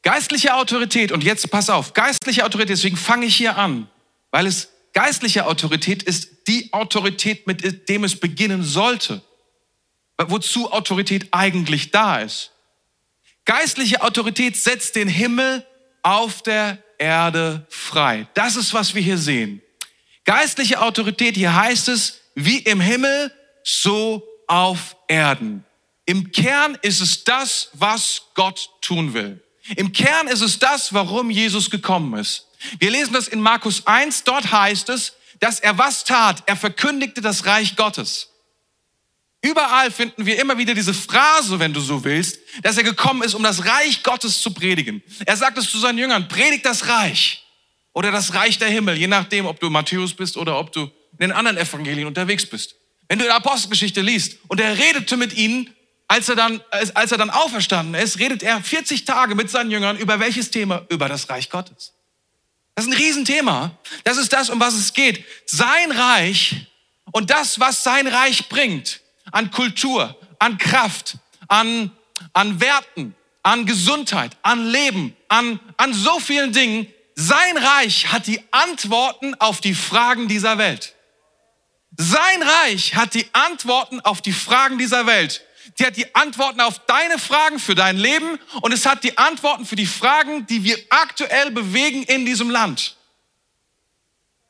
Geistliche 0.07 0.55
Autorität, 0.55 1.11
und 1.11 1.25
jetzt 1.25 1.51
pass 1.51 1.69
auf, 1.69 1.93
geistliche 1.93 2.45
Autorität, 2.45 2.69
deswegen 2.69 2.97
fange 2.97 3.27
ich 3.27 3.35
hier 3.35 3.59
an, 3.59 3.89
weil 4.31 4.47
es 4.47 4.69
geistliche 4.93 5.47
Autorität 5.47 6.05
ist 6.05 6.47
die 6.47 6.73
Autorität, 6.73 7.49
mit 7.49 7.89
dem 7.89 8.05
es 8.05 8.15
beginnen 8.15 8.63
sollte. 8.63 9.21
Wozu 10.17 10.71
Autorität 10.71 11.27
eigentlich 11.33 11.91
da 11.91 12.21
ist. 12.21 12.53
Geistliche 13.47 14.01
Autorität 14.01 14.55
setzt 14.55 14.95
den 14.95 15.09
Himmel 15.09 15.67
auf 16.05 16.41
der 16.41 16.79
Erde 16.99 17.67
frei. 17.69 18.29
Das 18.35 18.55
ist, 18.55 18.73
was 18.75 18.95
wir 18.95 19.03
hier 19.03 19.19
sehen. 19.19 19.61
Geistliche 20.25 20.83
Autorität, 20.83 21.37
hier 21.37 21.57
heißt 21.57 21.89
es, 21.89 22.21
wie 22.37 22.59
im 22.59 22.81
Himmel, 22.81 23.33
so 23.65 24.23
auf 24.47 24.95
Erden. 25.09 25.65
Im 26.05 26.31
Kern 26.31 26.79
ist 26.83 27.01
es 27.01 27.25
das, 27.25 27.71
was 27.73 28.23
Gott 28.35 28.71
tun 28.81 29.13
will. 29.13 29.43
Im 29.75 29.93
Kern 29.93 30.29
ist 30.29 30.43
es 30.43 30.59
das, 30.59 30.93
warum 30.93 31.31
Jesus 31.31 31.71
gekommen 31.71 32.19
ist. 32.19 32.47
Wir 32.79 32.91
lesen 32.91 33.13
das 33.13 33.29
in 33.29 33.41
Markus 33.41 33.87
1, 33.87 34.25
dort 34.25 34.53
heißt 34.53 34.89
es, 34.91 35.15
dass 35.41 35.61
er 35.61 35.77
was 35.77 36.05
tat? 36.05 36.43
Er 36.47 36.57
verkündigte 36.57 37.21
das 37.21 37.47
Reich 37.47 37.77
Gottes. 37.77 38.31
Überall 39.43 39.91
finden 39.91 40.25
wir 40.27 40.41
immer 40.41 40.57
wieder 40.59 40.75
diese 40.75 40.95
Phrase, 40.95 41.59
wenn 41.59 41.73
du 41.73 41.81
so 41.81 42.05
willst, 42.05 42.39
dass 42.63 42.79
er 42.79 42.85
gekommen 42.85 43.23
ist, 43.23 43.35
um 43.35 43.43
das 43.43 43.67
Reich 43.67 44.03
Gottes 44.03 44.41
zu 44.41 44.53
predigen. 44.53 45.03
Er 45.25 45.37
sagt 45.37 45.59
es 45.59 45.71
zu 45.71 45.79
seinen 45.79 45.99
Jüngern, 45.99 46.29
predigt 46.29 46.65
das 46.65 46.89
Reich. 46.89 47.43
oder 47.97 48.11
das 48.13 48.35
Reich 48.35 48.59
der 48.59 48.69
Himmel, 48.69 48.99
je 48.99 49.07
nachdem, 49.07 49.47
ob 49.47 49.59
du 49.59 49.71
Matthäus 49.71 50.13
bist 50.13 50.37
oder 50.37 50.59
ob 50.59 50.71
du 50.71 50.83
in 50.83 51.19
den 51.19 51.33
anderen 51.33 51.57
Evangelien 51.57 52.07
unterwegs 52.07 52.45
bist. 52.45 52.75
Wenn 53.09 53.19
du 53.19 53.25
in 53.25 53.29
der 53.29 53.37
Apostelgeschichte 53.37 54.03
liest 54.03 54.37
und 54.49 54.61
er 54.61 54.77
redete 54.77 55.17
mit 55.17 55.35
ihnen, 55.35 55.75
als 56.09 56.29
er 56.29 56.37
dann, 56.37 56.63
als 56.71 57.13
er 57.13 57.19
dann 57.19 57.31
auferstanden 57.31 57.95
ist, 58.01 58.19
redet 58.19 58.43
er 58.43 58.63
40 58.63 59.05
Tage 59.05 59.35
mit 59.35 59.51
seinen 59.51 59.71
Jüngern 59.71 59.97
über 59.97 60.21
welches 60.21 60.51
Thema? 60.51 60.87
Über 60.89 61.09
das 61.09 61.29
Reich 61.29 61.51
Gottes. 61.51 61.93
Das 62.75 62.85
ist 62.85 62.93
ein 62.93 62.97
Riesenthema. 62.97 63.73
Das 64.05 64.17
ist 64.17 64.33
das, 64.33 64.51
um 64.51 64.61
was 64.61 64.75
es 64.75 64.93
geht. 64.93 65.25
Sein 65.47 65.91
Reich 65.91 66.67
und 67.11 67.31
das, 67.31 67.59
was 67.59 67.83
sein 67.83 68.07
Reich 68.07 68.49
bringt 68.49 69.01
an 69.33 69.51
Kultur, 69.51 70.17
an 70.39 70.59
Kraft, 70.59 71.17
an, 71.49 71.91
an 72.33 72.61
Werten, 72.61 73.15
an 73.43 73.67
Gesundheit, 73.67 74.37
an 74.43 74.67
Leben, 74.67 75.17
an, 75.29 75.59
an 75.77 75.95
so 75.95 76.21
vielen 76.21 76.53
Dingen. 76.53 76.87
Sein 77.15 77.57
Reich 77.57 78.13
hat 78.13 78.27
die 78.27 78.41
Antworten 78.51 79.35
auf 79.37 79.61
die 79.61 79.75
Fragen 79.75 80.29
dieser 80.29 80.59
Welt. 80.59 80.95
Sein 81.97 82.43
Reich 82.43 82.95
hat 82.95 83.15
die 83.15 83.27
Antworten 83.33 84.01
auf 84.01 84.21
die 84.21 84.33
Fragen 84.33 84.79
dieser 84.79 85.07
Welt. 85.07 85.43
Die 85.79 85.85
hat 85.85 85.97
die 85.97 86.15
Antworten 86.15 86.61
auf 86.61 86.79
deine 86.87 87.19
Fragen 87.19 87.59
für 87.59 87.75
dein 87.75 87.97
Leben 87.97 88.39
und 88.63 88.73
es 88.73 88.87
hat 88.87 89.05
die 89.05 89.19
Antworten 89.19 89.67
für 89.67 89.77
die 89.77 89.87
Fragen, 89.87 90.47
die 90.47 90.65
wir 90.65 90.79
aktuell 90.89 91.51
bewegen 91.51 92.03
in 92.05 92.25
diesem 92.25 92.51
Land. 92.51 92.97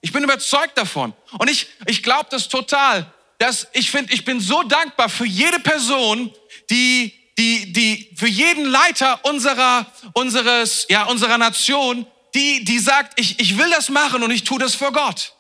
Ich 0.00 0.12
bin 0.12 0.22
überzeugt 0.22 0.78
davon. 0.78 1.14
Und 1.38 1.50
ich, 1.50 1.66
ich 1.86 2.04
glaube 2.04 2.28
das 2.30 2.48
total, 2.48 3.12
dass 3.38 3.66
ich 3.72 3.90
finde, 3.90 4.14
ich 4.14 4.24
bin 4.24 4.40
so 4.40 4.62
dankbar 4.62 5.08
für 5.08 5.26
jede 5.26 5.58
Person, 5.58 6.32
die, 6.70 7.12
die, 7.36 7.72
die, 7.72 8.14
für 8.16 8.28
jeden 8.28 8.64
Leiter 8.66 9.24
unserer, 9.24 9.86
unseres, 10.12 10.86
ja, 10.88 11.04
unserer 11.04 11.38
Nation, 11.38 12.06
die, 12.34 12.64
die 12.64 12.78
sagt, 12.78 13.18
ich, 13.18 13.40
ich 13.40 13.58
will 13.58 13.68
das 13.70 13.88
machen 13.88 14.22
und 14.22 14.30
ich 14.30 14.44
tue 14.44 14.58
das 14.58 14.74
vor 14.76 14.92
Gott. 14.92 15.32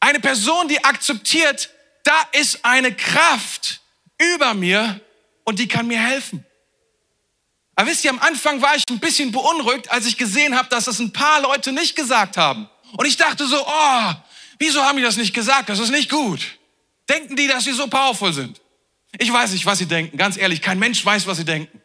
Eine 0.00 0.18
Person, 0.18 0.66
die 0.66 0.84
akzeptiert, 0.84 1.70
da 2.04 2.20
ist 2.32 2.64
eine 2.64 2.94
Kraft 2.94 3.80
über 4.18 4.54
mir 4.54 5.00
und 5.44 5.58
die 5.58 5.68
kann 5.68 5.86
mir 5.86 6.00
helfen. 6.00 6.44
Aber 7.74 7.90
wisst 7.90 8.04
ihr, 8.04 8.10
am 8.10 8.18
Anfang 8.18 8.60
war 8.60 8.76
ich 8.76 8.84
ein 8.90 8.98
bisschen 8.98 9.32
beunruhigt, 9.32 9.90
als 9.90 10.06
ich 10.06 10.18
gesehen 10.18 10.56
habe, 10.56 10.68
dass 10.68 10.84
das 10.84 10.98
ein 10.98 11.12
paar 11.12 11.40
Leute 11.40 11.72
nicht 11.72 11.96
gesagt 11.96 12.36
haben. 12.36 12.68
Und 12.96 13.06
ich 13.06 13.16
dachte 13.16 13.46
so, 13.46 13.66
oh, 13.66 14.12
wieso 14.58 14.82
haben 14.82 14.96
die 14.98 15.02
das 15.02 15.16
nicht 15.16 15.34
gesagt? 15.34 15.68
Das 15.68 15.78
ist 15.78 15.90
nicht 15.90 16.10
gut. 16.10 16.58
Denken 17.08 17.34
die, 17.36 17.48
dass 17.48 17.64
sie 17.64 17.72
so 17.72 17.86
powerful 17.86 18.32
sind? 18.32 18.60
Ich 19.18 19.32
weiß 19.32 19.52
nicht, 19.52 19.66
was 19.66 19.78
sie 19.78 19.86
denken. 19.86 20.16
Ganz 20.16 20.36
ehrlich, 20.36 20.60
kein 20.60 20.78
Mensch 20.78 21.04
weiß, 21.04 21.26
was 21.26 21.38
sie 21.38 21.44
denken. 21.44 21.80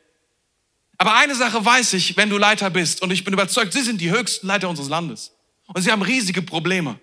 Aber 0.97 1.15
eine 1.15 1.35
Sache 1.35 1.63
weiß 1.63 1.93
ich, 1.93 2.17
wenn 2.17 2.29
du 2.29 2.37
Leiter 2.37 2.69
bist, 2.69 3.01
und 3.01 3.11
ich 3.11 3.23
bin 3.23 3.33
überzeugt, 3.33 3.73
sie 3.73 3.81
sind 3.81 4.01
die 4.01 4.11
höchsten 4.11 4.47
Leiter 4.47 4.67
unseres 4.67 4.89
Landes. 4.89 5.31
Und 5.67 5.81
sie 5.81 5.91
haben 5.91 6.01
riesige 6.01 6.41
Probleme. 6.41 6.99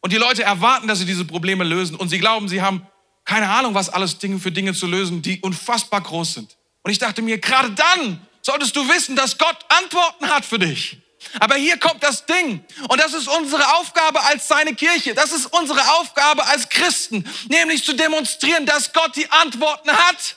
Und 0.00 0.12
die 0.12 0.16
Leute 0.16 0.42
erwarten, 0.42 0.88
dass 0.88 0.98
sie 0.98 1.04
diese 1.04 1.24
Probleme 1.24 1.64
lösen. 1.64 1.96
Und 1.96 2.08
sie 2.08 2.18
glauben, 2.18 2.48
sie 2.48 2.62
haben 2.62 2.86
keine 3.24 3.48
Ahnung, 3.48 3.74
was 3.74 3.88
alles 3.88 4.18
Dinge 4.18 4.38
für 4.38 4.50
Dinge 4.50 4.74
zu 4.74 4.86
lösen, 4.86 5.22
die 5.22 5.40
unfassbar 5.40 6.00
groß 6.00 6.34
sind. 6.34 6.56
Und 6.82 6.90
ich 6.90 6.98
dachte 6.98 7.22
mir, 7.22 7.38
gerade 7.38 7.70
dann 7.70 8.26
solltest 8.42 8.74
du 8.74 8.88
wissen, 8.88 9.14
dass 9.14 9.38
Gott 9.38 9.58
Antworten 9.68 10.28
hat 10.28 10.44
für 10.44 10.58
dich. 10.58 10.98
Aber 11.38 11.56
hier 11.56 11.76
kommt 11.78 12.02
das 12.02 12.24
Ding. 12.24 12.64
Und 12.88 12.98
das 12.98 13.12
ist 13.12 13.28
unsere 13.28 13.76
Aufgabe 13.76 14.22
als 14.22 14.48
seine 14.48 14.74
Kirche. 14.74 15.14
Das 15.14 15.32
ist 15.32 15.46
unsere 15.46 15.80
Aufgabe 15.98 16.46
als 16.46 16.68
Christen. 16.68 17.28
Nämlich 17.48 17.84
zu 17.84 17.92
demonstrieren, 17.92 18.64
dass 18.64 18.92
Gott 18.92 19.14
die 19.16 19.30
Antworten 19.30 19.90
hat. 19.90 20.36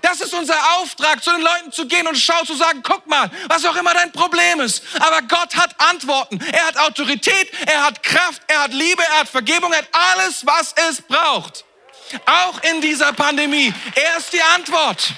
Das 0.00 0.20
ist 0.20 0.32
unser 0.32 0.56
Auftrag, 0.76 1.22
zu 1.22 1.30
den 1.30 1.42
Leuten 1.42 1.72
zu 1.72 1.86
gehen 1.86 2.06
und 2.06 2.16
schau 2.16 2.44
zu 2.44 2.54
sagen, 2.54 2.82
guck 2.82 3.06
mal, 3.06 3.30
was 3.48 3.64
auch 3.64 3.76
immer 3.76 3.92
dein 3.94 4.12
Problem 4.12 4.60
ist. 4.60 4.82
Aber 5.00 5.22
Gott 5.22 5.54
hat 5.56 5.74
Antworten. 5.80 6.40
Er 6.52 6.66
hat 6.66 6.76
Autorität, 6.78 7.50
er 7.66 7.84
hat 7.84 8.02
Kraft, 8.02 8.42
er 8.48 8.62
hat 8.62 8.72
Liebe, 8.72 9.02
er 9.02 9.20
hat 9.20 9.28
Vergebung, 9.28 9.72
er 9.72 9.78
hat 9.78 9.88
alles, 9.92 10.46
was 10.46 10.74
es 10.88 11.02
braucht. 11.02 11.64
Auch 12.26 12.62
in 12.62 12.80
dieser 12.80 13.12
Pandemie. 13.12 13.72
Er 13.94 14.18
ist 14.18 14.32
die 14.32 14.42
Antwort. 14.42 15.12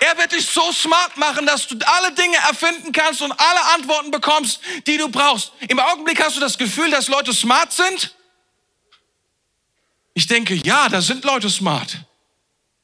Er 0.00 0.16
wird 0.16 0.32
dich 0.32 0.46
so 0.46 0.70
smart 0.72 1.16
machen, 1.16 1.44
dass 1.44 1.66
du 1.66 1.76
alle 1.86 2.12
Dinge 2.12 2.36
erfinden 2.36 2.92
kannst 2.92 3.20
und 3.20 3.32
alle 3.32 3.64
Antworten 3.74 4.10
bekommst, 4.10 4.60
die 4.86 4.96
du 4.96 5.08
brauchst. 5.08 5.52
Im 5.68 5.80
Augenblick 5.80 6.22
hast 6.22 6.36
du 6.36 6.40
das 6.40 6.56
Gefühl, 6.56 6.90
dass 6.90 7.08
Leute 7.08 7.32
smart 7.32 7.72
sind. 7.72 8.14
Ich 10.14 10.26
denke, 10.26 10.54
ja, 10.54 10.88
da 10.88 11.00
sind 11.00 11.24
Leute 11.24 11.50
smart. 11.50 11.96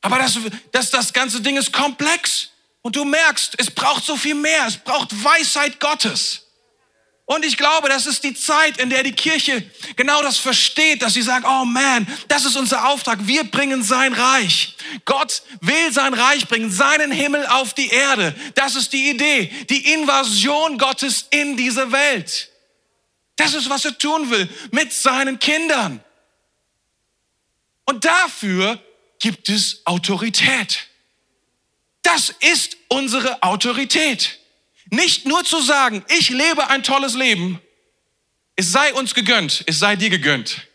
Aber 0.04 0.18
das, 0.18 0.38
das, 0.70 0.90
das 0.90 1.14
ganze 1.14 1.40
Ding 1.40 1.56
ist 1.56 1.72
komplex. 1.72 2.50
Und 2.82 2.94
du 2.94 3.06
merkst, 3.06 3.54
es 3.56 3.70
braucht 3.70 4.04
so 4.04 4.16
viel 4.18 4.34
mehr. 4.34 4.66
Es 4.66 4.76
braucht 4.76 5.24
Weisheit 5.24 5.80
Gottes. 5.80 6.42
Und 7.24 7.42
ich 7.42 7.56
glaube, 7.56 7.88
das 7.88 8.04
ist 8.04 8.22
die 8.22 8.34
Zeit, 8.34 8.76
in 8.76 8.90
der 8.90 9.02
die 9.02 9.14
Kirche 9.14 9.64
genau 9.96 10.20
das 10.20 10.36
versteht, 10.36 11.00
dass 11.00 11.14
sie 11.14 11.22
sagt, 11.22 11.46
oh 11.48 11.64
man, 11.64 12.06
das 12.28 12.44
ist 12.44 12.54
unser 12.54 12.86
Auftrag. 12.86 13.18
Wir 13.22 13.44
bringen 13.44 13.82
sein 13.82 14.12
Reich. 14.12 14.76
Gott 15.06 15.40
will 15.62 15.90
sein 15.90 16.12
Reich 16.12 16.46
bringen, 16.48 16.70
seinen 16.70 17.10
Himmel 17.10 17.46
auf 17.46 17.72
die 17.72 17.88
Erde. 17.88 18.34
Das 18.56 18.76
ist 18.76 18.92
die 18.92 19.08
Idee, 19.08 19.46
die 19.70 19.94
Invasion 19.94 20.76
Gottes 20.76 21.28
in 21.30 21.56
diese 21.56 21.92
Welt. 21.92 22.50
Das 23.36 23.54
ist, 23.54 23.70
was 23.70 23.86
er 23.86 23.96
tun 23.96 24.28
will 24.28 24.46
mit 24.70 24.92
seinen 24.92 25.38
Kindern. 25.38 26.04
Und 27.86 28.04
dafür 28.04 28.78
gibt 29.20 29.48
es 29.48 29.82
Autorität. 29.86 30.88
Das 32.02 32.34
ist 32.40 32.76
unsere 32.88 33.42
Autorität. 33.42 34.38
Nicht 34.90 35.26
nur 35.26 35.44
zu 35.44 35.60
sagen, 35.60 36.04
ich 36.08 36.30
lebe 36.30 36.68
ein 36.68 36.82
tolles 36.82 37.14
Leben, 37.14 37.60
es 38.56 38.70
sei 38.70 38.92
uns 38.94 39.14
gegönnt, 39.14 39.64
es 39.66 39.78
sei 39.78 39.96
dir 39.96 40.10
gegönnt, 40.10 40.68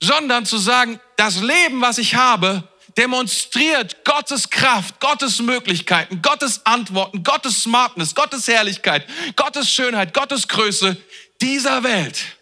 sondern 0.00 0.46
zu 0.46 0.58
sagen, 0.58 1.00
das 1.16 1.42
Leben, 1.42 1.80
was 1.80 1.98
ich 1.98 2.14
habe, 2.14 2.68
demonstriert 2.96 4.04
Gottes 4.04 4.48
Kraft, 4.48 5.00
Gottes 5.00 5.40
Möglichkeiten, 5.40 6.22
Gottes 6.22 6.64
Antworten, 6.64 7.22
Gottes 7.22 7.62
Smartness, 7.62 8.14
Gottes 8.14 8.48
Herrlichkeit, 8.48 9.06
Gottes 9.36 9.70
Schönheit, 9.70 10.14
Gottes 10.14 10.48
Größe 10.48 10.96
dieser 11.40 11.82
Welt. 11.82 12.36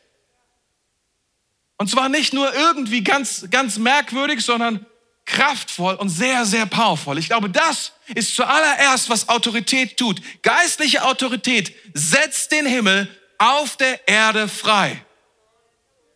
Und 1.76 1.90
zwar 1.90 2.08
nicht 2.08 2.32
nur 2.32 2.54
irgendwie 2.54 3.02
ganz, 3.02 3.46
ganz 3.50 3.78
merkwürdig, 3.78 4.44
sondern 4.44 4.86
kraftvoll 5.26 5.94
und 5.94 6.08
sehr, 6.08 6.44
sehr 6.44 6.66
powerful. 6.66 7.18
Ich 7.18 7.28
glaube, 7.28 7.48
das 7.50 7.92
ist 8.14 8.36
zuallererst, 8.36 9.08
was 9.08 9.28
Autorität 9.28 9.96
tut. 9.96 10.20
Geistliche 10.42 11.04
Autorität 11.04 11.74
setzt 11.94 12.52
den 12.52 12.66
Himmel 12.66 13.08
auf 13.38 13.76
der 13.76 14.06
Erde 14.06 14.48
frei. 14.48 15.04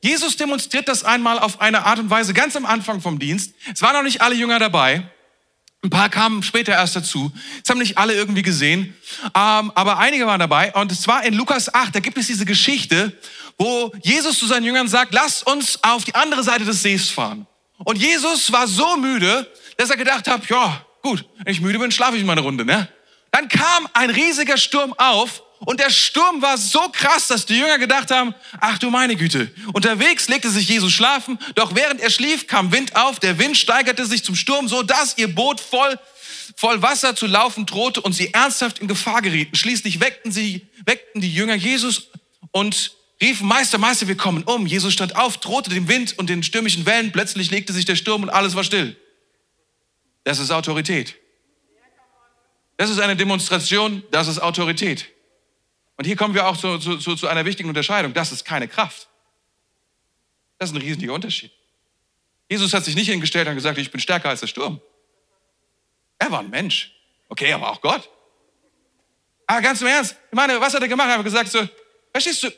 Jesus 0.01 0.37
demonstriert 0.37 0.89
das 0.89 1.03
einmal 1.05 1.39
auf 1.39 1.61
eine 1.61 1.85
Art 1.85 1.99
und 1.99 2.11
Weise 2.11 2.33
ganz 2.33 2.55
am 2.55 2.67
Anfang 2.67 3.01
vom 3.01 3.19
Dienst. 3.19 3.55
Es 3.73 3.83
waren 3.83 3.95
noch 3.95 4.03
nicht 4.03 4.21
alle 4.21 4.35
Jünger 4.35 4.59
dabei. 4.59 5.11
Ein 5.83 5.91
paar 5.91 6.09
kamen 6.09 6.43
später 6.43 6.73
erst 6.73 6.97
dazu. 6.97 7.33
Das 7.63 7.71
haben 7.71 7.79
nicht 7.79 7.99
alle 7.99 8.15
irgendwie 8.15 8.43
gesehen, 8.43 8.97
ähm, 9.27 9.73
aber 9.75 9.99
einige 9.99 10.27
waren 10.27 10.41
dabei. 10.41 10.73
Und 10.75 10.93
es 10.93 11.07
war 11.07 11.25
in 11.25 11.35
Lukas 11.35 11.73
8, 11.73 11.95
da 11.95 12.01
gibt 12.01 12.19
es 12.19 12.27
diese 12.27 12.45
Geschichte, 12.45 13.17
wo 13.59 13.93
Jesus 14.03 14.39
zu 14.39 14.47
seinen 14.47 14.65
Jüngern 14.65 14.89
sagt, 14.89 15.15
lasst 15.15 15.47
uns 15.47 15.83
auf 15.83 16.05
die 16.05 16.15
andere 16.15 16.43
Seite 16.43 16.65
des 16.65 16.83
Sees 16.83 17.11
fahren. 17.11 17.47
Und 17.85 17.99
Jesus 17.99 18.51
war 18.53 18.67
so 18.67 18.97
müde, 18.97 19.51
dass 19.77 19.91
er 19.91 19.97
gedacht 19.97 20.27
hat, 20.27 20.49
ja, 20.49 20.85
gut, 21.03 21.25
wenn 21.45 21.53
ich 21.53 21.61
müde 21.61 21.79
bin, 21.79 21.91
schlafe 21.91 22.17
ich 22.17 22.25
mal 22.25 22.33
eine 22.33 22.41
Runde, 22.41 22.65
ne? 22.65 22.89
Dann 23.31 23.49
kam 23.49 23.89
ein 23.93 24.11
riesiger 24.11 24.57
Sturm 24.57 24.95
auf 24.95 25.43
und 25.61 25.81
der 25.81 25.91
Sturm 25.91 26.41
war 26.41 26.57
so 26.57 26.89
krass, 26.93 27.29
dass 27.29 27.47
die 27.47 27.59
Jünger 27.59 27.79
gedacht 27.79 28.11
haben, 28.11 28.35
ach 28.61 28.79
du 28.79 28.91
meine 28.91 29.17
Güte. 29.17 29.51
Unterwegs 29.73 30.29
legte 30.29 30.51
sich 30.51 30.69
Jesus 30.69 30.93
schlafen, 30.93 31.39
doch 31.55 31.75
während 31.75 32.01
er 32.01 32.11
schlief, 32.11 32.47
kam 32.47 32.73
Wind 32.73 32.97
auf, 32.97 33.19
der 33.21 33.39
Wind 33.39 33.57
steigerte 33.57 34.07
sich 34.07 34.25
zum 34.25 34.35
Sturm, 34.35 34.69
so 34.69 34.83
dass 34.83 35.19
ihr 35.19 35.33
Boot 35.33 35.61
voll, 35.61 35.99
voll 36.57 36.81
Wasser 36.83 37.15
zu 37.17 37.27
laufen 37.27 37.67
drohte 37.67 38.01
und 38.01 38.13
sie 38.13 38.33
ernsthaft 38.33 38.79
in 38.79 38.89
Gefahr 38.89 39.21
gerieten. 39.21 39.57
Schließlich 39.57 40.01
weckten 40.01 40.33
sie, 40.33 40.67
weckten 40.85 41.21
die 41.21 41.33
Jünger 41.33 41.55
Jesus 41.55 42.09
und 42.53 42.93
riefen, 43.21 43.47
Meister, 43.47 43.79
Meister, 43.79 44.09
wir 44.09 44.17
kommen 44.17 44.43
um. 44.45 44.67
Jesus 44.67 44.93
stand 44.93 45.17
auf, 45.17 45.39
drohte 45.39 45.71
dem 45.71 45.89
Wind 45.89 46.19
und 46.19 46.29
den 46.31 46.43
stürmischen 46.43 46.87
Wellen. 46.87 47.13
Plötzlich 47.13 47.51
legte 47.51 47.73
sich 47.73 47.85
der 47.85 47.97
Sturm 47.97 48.23
und 48.23 48.31
alles 48.31 48.55
war 48.55 48.65
still. 48.65 48.97
Das 50.25 50.39
ist 50.39 50.51
Autorität. 50.51 51.17
Das 52.77 52.91
ist 52.91 53.01
eine 53.01 53.17
Demonstration, 53.17 54.03
das 54.11 54.29
ist 54.29 54.39
Autorität. 54.39 55.09
Und 55.97 56.05
hier 56.05 56.17
kommen 56.17 56.35
wir 56.35 56.47
auch 56.47 56.57
zu, 56.57 56.79
zu, 56.79 56.99
zu 56.99 57.27
einer 57.27 57.45
wichtigen 57.45 57.69
Unterscheidung. 57.69 58.15
Das 58.15 58.31
ist 58.31 58.45
keine 58.45 58.69
Kraft. 58.69 59.09
Das 60.59 60.71
ist 60.71 60.77
ein 60.77 60.81
riesiger 60.81 61.13
Unterschied. 61.13 61.51
Jesus 62.49 62.73
hat 62.73 62.85
sich 62.85 62.95
nicht 62.95 63.09
hingestellt 63.09 63.49
und 63.49 63.57
gesagt, 63.57 63.79
ich 63.79 63.91
bin 63.91 64.01
stärker 64.01 64.29
als 64.29 64.41
der 64.41 64.47
Sturm. 64.47 64.81
Er 66.19 66.31
war 66.31 66.41
ein 66.41 66.51
Mensch. 66.51 66.95
Okay, 67.29 67.47
er 67.47 67.61
war 67.61 67.71
auch 67.71 67.81
Gott. 67.81 68.09
Aber 69.47 69.61
ganz 69.61 69.81
im 69.81 69.87
Ernst, 69.87 70.17
ich 70.31 70.37
meine, 70.37 70.61
was 70.61 70.75
hat 70.75 70.83
er 70.83 70.89
gemacht? 70.89 71.09
Er 71.09 71.19
hat 71.19 71.25
gesagt 71.25 71.51
so, 71.51 71.67
verstehst 72.13 72.43
du, 72.43 72.51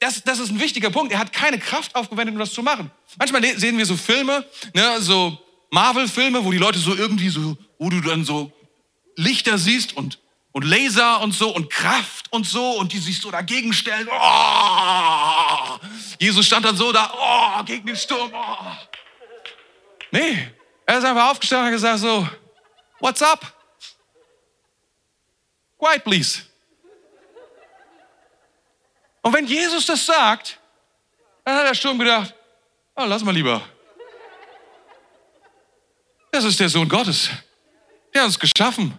das, 0.00 0.24
das 0.24 0.38
ist 0.38 0.50
ein 0.50 0.58
wichtiger 0.58 0.90
Punkt. 0.90 1.12
Er 1.12 1.18
hat 1.18 1.32
keine 1.32 1.58
Kraft 1.58 1.94
aufgewendet, 1.94 2.34
um 2.34 2.38
das 2.38 2.52
zu 2.52 2.62
machen. 2.62 2.90
Manchmal 3.18 3.42
sehen 3.58 3.78
wir 3.78 3.86
so 3.86 3.96
Filme, 3.96 4.44
ne, 4.74 5.00
so 5.00 5.38
Marvel-Filme, 5.70 6.44
wo 6.44 6.50
die 6.50 6.58
Leute 6.58 6.78
so 6.78 6.94
irgendwie 6.94 7.28
so, 7.28 7.56
wo 7.78 7.90
du 7.90 8.00
dann 8.00 8.24
so 8.24 8.50
Lichter 9.16 9.58
siehst 9.58 9.96
und 9.96 10.18
und 10.52 10.64
Laser 10.64 11.20
und 11.20 11.32
so 11.32 11.54
und 11.54 11.70
Kraft 11.70 12.32
und 12.32 12.44
so 12.44 12.72
und 12.72 12.92
die 12.92 12.98
sich 12.98 13.20
so 13.20 13.30
dagegen 13.30 13.72
stellen. 13.72 14.08
Oh! 14.10 15.78
Jesus 16.18 16.46
stand 16.46 16.64
dann 16.64 16.76
so 16.76 16.90
da, 16.92 17.12
oh, 17.14 17.62
gegen 17.64 17.86
den 17.86 17.96
Sturm. 17.96 18.32
Oh. 18.34 18.56
Nee, 20.10 20.50
er 20.86 20.98
ist 20.98 21.04
einfach 21.04 21.30
aufgestanden 21.30 21.68
und 21.68 21.72
hat 21.72 21.76
gesagt 21.80 22.00
so, 22.00 22.28
what's 22.98 23.22
up? 23.22 23.54
Quiet, 25.78 26.04
please. 26.04 26.49
Und 29.22 29.32
wenn 29.32 29.46
Jesus 29.46 29.86
das 29.86 30.04
sagt, 30.06 30.58
dann 31.44 31.56
hat 31.56 31.66
der 31.66 31.74
Sturm 31.74 31.98
gedacht, 31.98 32.34
oh, 32.96 33.04
lass 33.06 33.22
mal 33.22 33.34
lieber. 33.34 33.62
Das 36.30 36.44
ist 36.44 36.60
der 36.60 36.68
Sohn 36.68 36.88
Gottes. 36.88 37.28
Der 38.14 38.22
hat 38.22 38.28
uns 38.28 38.38
geschaffen. 38.38 38.98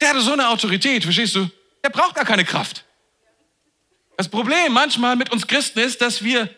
Der 0.00 0.10
hatte 0.10 0.20
so 0.20 0.32
eine 0.32 0.48
Autorität, 0.48 1.04
verstehst 1.04 1.34
du? 1.34 1.48
Der 1.84 1.90
braucht 1.90 2.14
gar 2.14 2.24
keine 2.24 2.44
Kraft. 2.44 2.84
Das 4.16 4.28
Problem 4.28 4.72
manchmal 4.72 5.16
mit 5.16 5.30
uns 5.32 5.46
Christen 5.46 5.78
ist, 5.78 6.00
dass 6.00 6.22
wir 6.22 6.54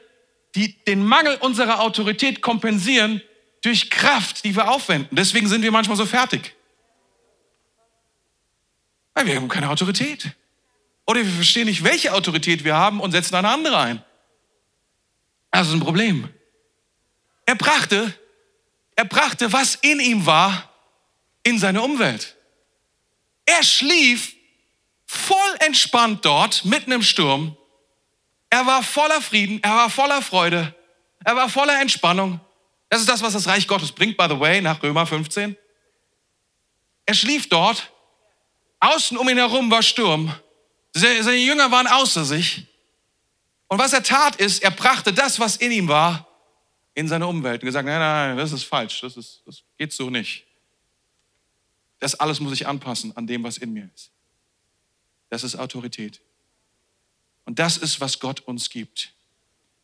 die, 0.55 0.85
den 0.85 1.05
Mangel 1.05 1.37
unserer 1.37 1.81
Autorität 1.81 2.43
kompensieren 2.43 3.23
durch 3.63 3.91
Kraft, 3.91 4.45
die 4.45 4.55
wir 4.55 4.69
aufwenden. 4.69 5.15
Deswegen 5.17 5.49
sind 5.49 5.63
wir 5.63 5.71
manchmal 5.71 5.97
so 5.97 6.07
fertig. 6.07 6.55
Weil 9.15 9.27
wir 9.27 9.37
haben 9.37 9.49
keine 9.49 9.71
Autorität. 9.71 10.33
Oder 11.07 11.25
wir 11.25 11.33
verstehen 11.33 11.67
nicht, 11.67 11.85
welche 11.85 12.13
Autorität 12.13 12.65
wir 12.65 12.77
haben 12.77 13.01
und 13.01 13.13
setzen 13.13 13.35
eine 13.35 13.49
andere 13.49 13.79
ein. 13.79 14.05
Das 15.51 15.69
ist 15.69 15.75
ein 15.75 15.81
Problem. 15.81 16.29
Er 17.45 17.57
brachte, 17.57 18.15
er 18.97 19.05
brachte, 19.05 19.53
was 19.53 19.75
in 19.77 20.01
ihm 20.01 20.27
war, 20.27 20.71
in 21.43 21.59
seine 21.59 21.83
Umwelt. 21.83 22.37
Er 23.45 23.63
schlief 23.63 24.35
voll 25.07 25.57
entspannt 25.59 26.25
dort, 26.25 26.65
mitten 26.65 26.93
im 26.93 27.03
Sturm. 27.03 27.57
Er 28.49 28.67
war 28.67 28.83
voller 28.83 29.21
Frieden, 29.21 29.63
er 29.63 29.75
war 29.75 29.91
voller 29.91 30.23
Freude, 30.23 30.75
er 31.25 31.37
war 31.37 31.49
voller 31.49 31.81
Entspannung. 31.81 32.41
Das 32.89 33.01
ist 33.01 33.09
das, 33.09 33.23
was 33.23 33.33
das 33.33 33.47
Reich 33.47 33.67
Gottes 33.67 33.93
bringt, 33.93 34.17
by 34.17 34.27
the 34.29 34.39
way, 34.39 34.61
nach 34.61 34.83
Römer 34.83 35.07
15. 35.07 35.57
Er 37.07 37.15
schlief 37.15 37.49
dort, 37.49 37.91
außen 38.81 39.17
um 39.17 39.29
ihn 39.29 39.39
herum 39.39 39.71
war 39.71 39.83
Sturm, 39.83 40.35
seine 40.93 41.37
Jünger 41.37 41.71
waren 41.71 41.87
außer 41.87 42.25
sich. 42.25 42.67
Und 43.69 43.79
was 43.79 43.93
er 43.93 44.03
tat, 44.03 44.37
ist, 44.37 44.63
er 44.63 44.71
brachte 44.71 45.13
das, 45.13 45.41
was 45.41 45.57
in 45.57 45.73
ihm 45.73 45.89
war, 45.89 46.29
in 46.95 47.09
seine 47.09 47.27
Umwelt 47.27 47.63
und 47.63 47.67
gesagt, 47.67 47.87
nein, 47.87 47.99
nein, 47.99 48.29
nein, 48.31 48.37
das 48.37 48.53
ist 48.53 48.65
falsch, 48.65 49.01
das, 49.01 49.17
ist, 49.17 49.43
das 49.47 49.63
geht 49.79 49.93
so 49.93 50.11
nicht. 50.11 50.45
Das 51.99 52.15
alles 52.15 52.41
muss 52.41 52.53
ich 52.53 52.67
anpassen 52.67 53.17
an 53.17 53.27
dem, 53.27 53.43
was 53.45 53.57
in 53.57 53.73
mir 53.73 53.89
ist. 53.95 54.11
Das 55.31 55.45
ist 55.45 55.57
Autorität. 55.57 56.21
Und 57.45 57.59
das 57.59 57.79
ist, 57.79 58.01
was 58.01 58.21
Gott 58.21 58.41
uns 58.41 58.69
gibt. 58.69 59.15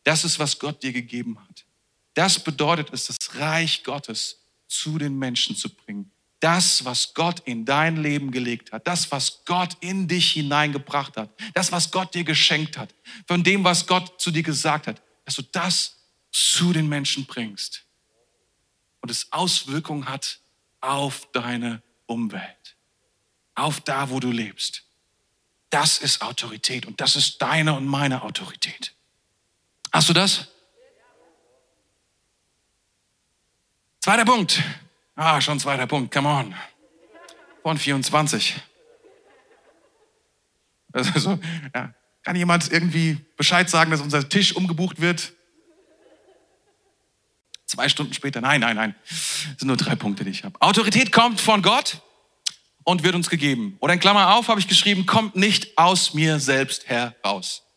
Das 0.03 0.23
ist, 0.23 0.37
was 0.37 0.59
Gott 0.59 0.83
dir 0.83 0.93
gegeben 0.93 1.39
hat. 1.47 1.65
Das 2.13 2.43
bedeutet 2.43 2.89
es, 2.91 3.07
das 3.07 3.17
Reich 3.35 3.83
Gottes 3.83 4.39
zu 4.67 4.97
den 4.97 5.17
Menschen 5.17 5.55
zu 5.55 5.69
bringen. 5.69 6.11
Das, 6.39 6.85
was 6.85 7.13
Gott 7.13 7.41
in 7.41 7.65
dein 7.65 7.97
Leben 7.97 8.31
gelegt 8.31 8.71
hat, 8.71 8.87
das, 8.87 9.11
was 9.11 9.43
Gott 9.45 9.75
in 9.81 10.07
dich 10.07 10.31
hineingebracht 10.31 11.17
hat, 11.17 11.29
das, 11.53 11.71
was 11.71 11.91
Gott 11.91 12.13
dir 12.13 12.23
geschenkt 12.23 12.77
hat, 12.77 12.93
von 13.27 13.43
dem, 13.43 13.63
was 13.63 13.85
Gott 13.85 14.21
zu 14.21 14.31
dir 14.31 14.43
gesagt 14.43 14.87
hat, 14.87 15.01
dass 15.25 15.35
du 15.35 15.41
das 15.41 15.97
zu 16.31 16.71
den 16.71 16.87
Menschen 16.87 17.25
bringst 17.25 17.83
und 19.01 19.11
es 19.11 19.31
Auswirkungen 19.31 20.07
hat 20.07 20.39
auf 20.81 21.27
deine 21.33 21.81
Umwelt, 22.05 22.77
auf 23.55 23.81
da, 23.81 24.09
wo 24.09 24.19
du 24.19 24.31
lebst. 24.31 24.83
Das 25.69 25.99
ist 25.99 26.21
Autorität 26.21 26.85
und 26.85 26.99
das 26.99 27.15
ist 27.15 27.41
deine 27.41 27.73
und 27.73 27.85
meine 27.85 28.23
Autorität. 28.23 28.93
Hast 29.91 30.09
du 30.09 30.13
das? 30.13 30.47
Zweiter 33.99 34.25
Punkt. 34.25 34.63
Ah, 35.21 35.41
schon 35.41 35.59
zweiter 35.59 35.85
Punkt. 35.85 36.13
Come 36.13 36.29
on. 36.29 36.55
Von 37.61 37.77
24. 37.77 38.55
Also, 40.93 41.37
ja. 41.75 41.93
Kann 42.23 42.37
jemand 42.37 42.71
irgendwie 42.71 43.17
Bescheid 43.35 43.69
sagen, 43.69 43.91
dass 43.91 43.99
unser 43.99 44.29
Tisch 44.29 44.55
umgebucht 44.55 45.01
wird? 45.01 45.33
Zwei 47.65 47.89
Stunden 47.89 48.13
später. 48.13 48.39
Nein, 48.39 48.61
nein, 48.61 48.77
nein. 48.77 48.95
Das 49.09 49.57
sind 49.57 49.67
nur 49.67 49.75
drei 49.75 49.95
Punkte, 49.95 50.23
die 50.23 50.31
ich 50.31 50.45
habe. 50.45 50.55
Autorität 50.61 51.11
kommt 51.11 51.41
von 51.41 51.61
Gott 51.61 52.01
und 52.85 53.03
wird 53.03 53.13
uns 53.13 53.29
gegeben. 53.29 53.75
Oder 53.81 53.95
in 53.95 53.99
Klammer 53.99 54.35
auf 54.35 54.47
habe 54.47 54.61
ich 54.61 54.69
geschrieben, 54.69 55.05
kommt 55.05 55.35
nicht 55.35 55.77
aus 55.77 56.13
mir 56.13 56.39
selbst 56.39 56.87
heraus. 56.87 57.68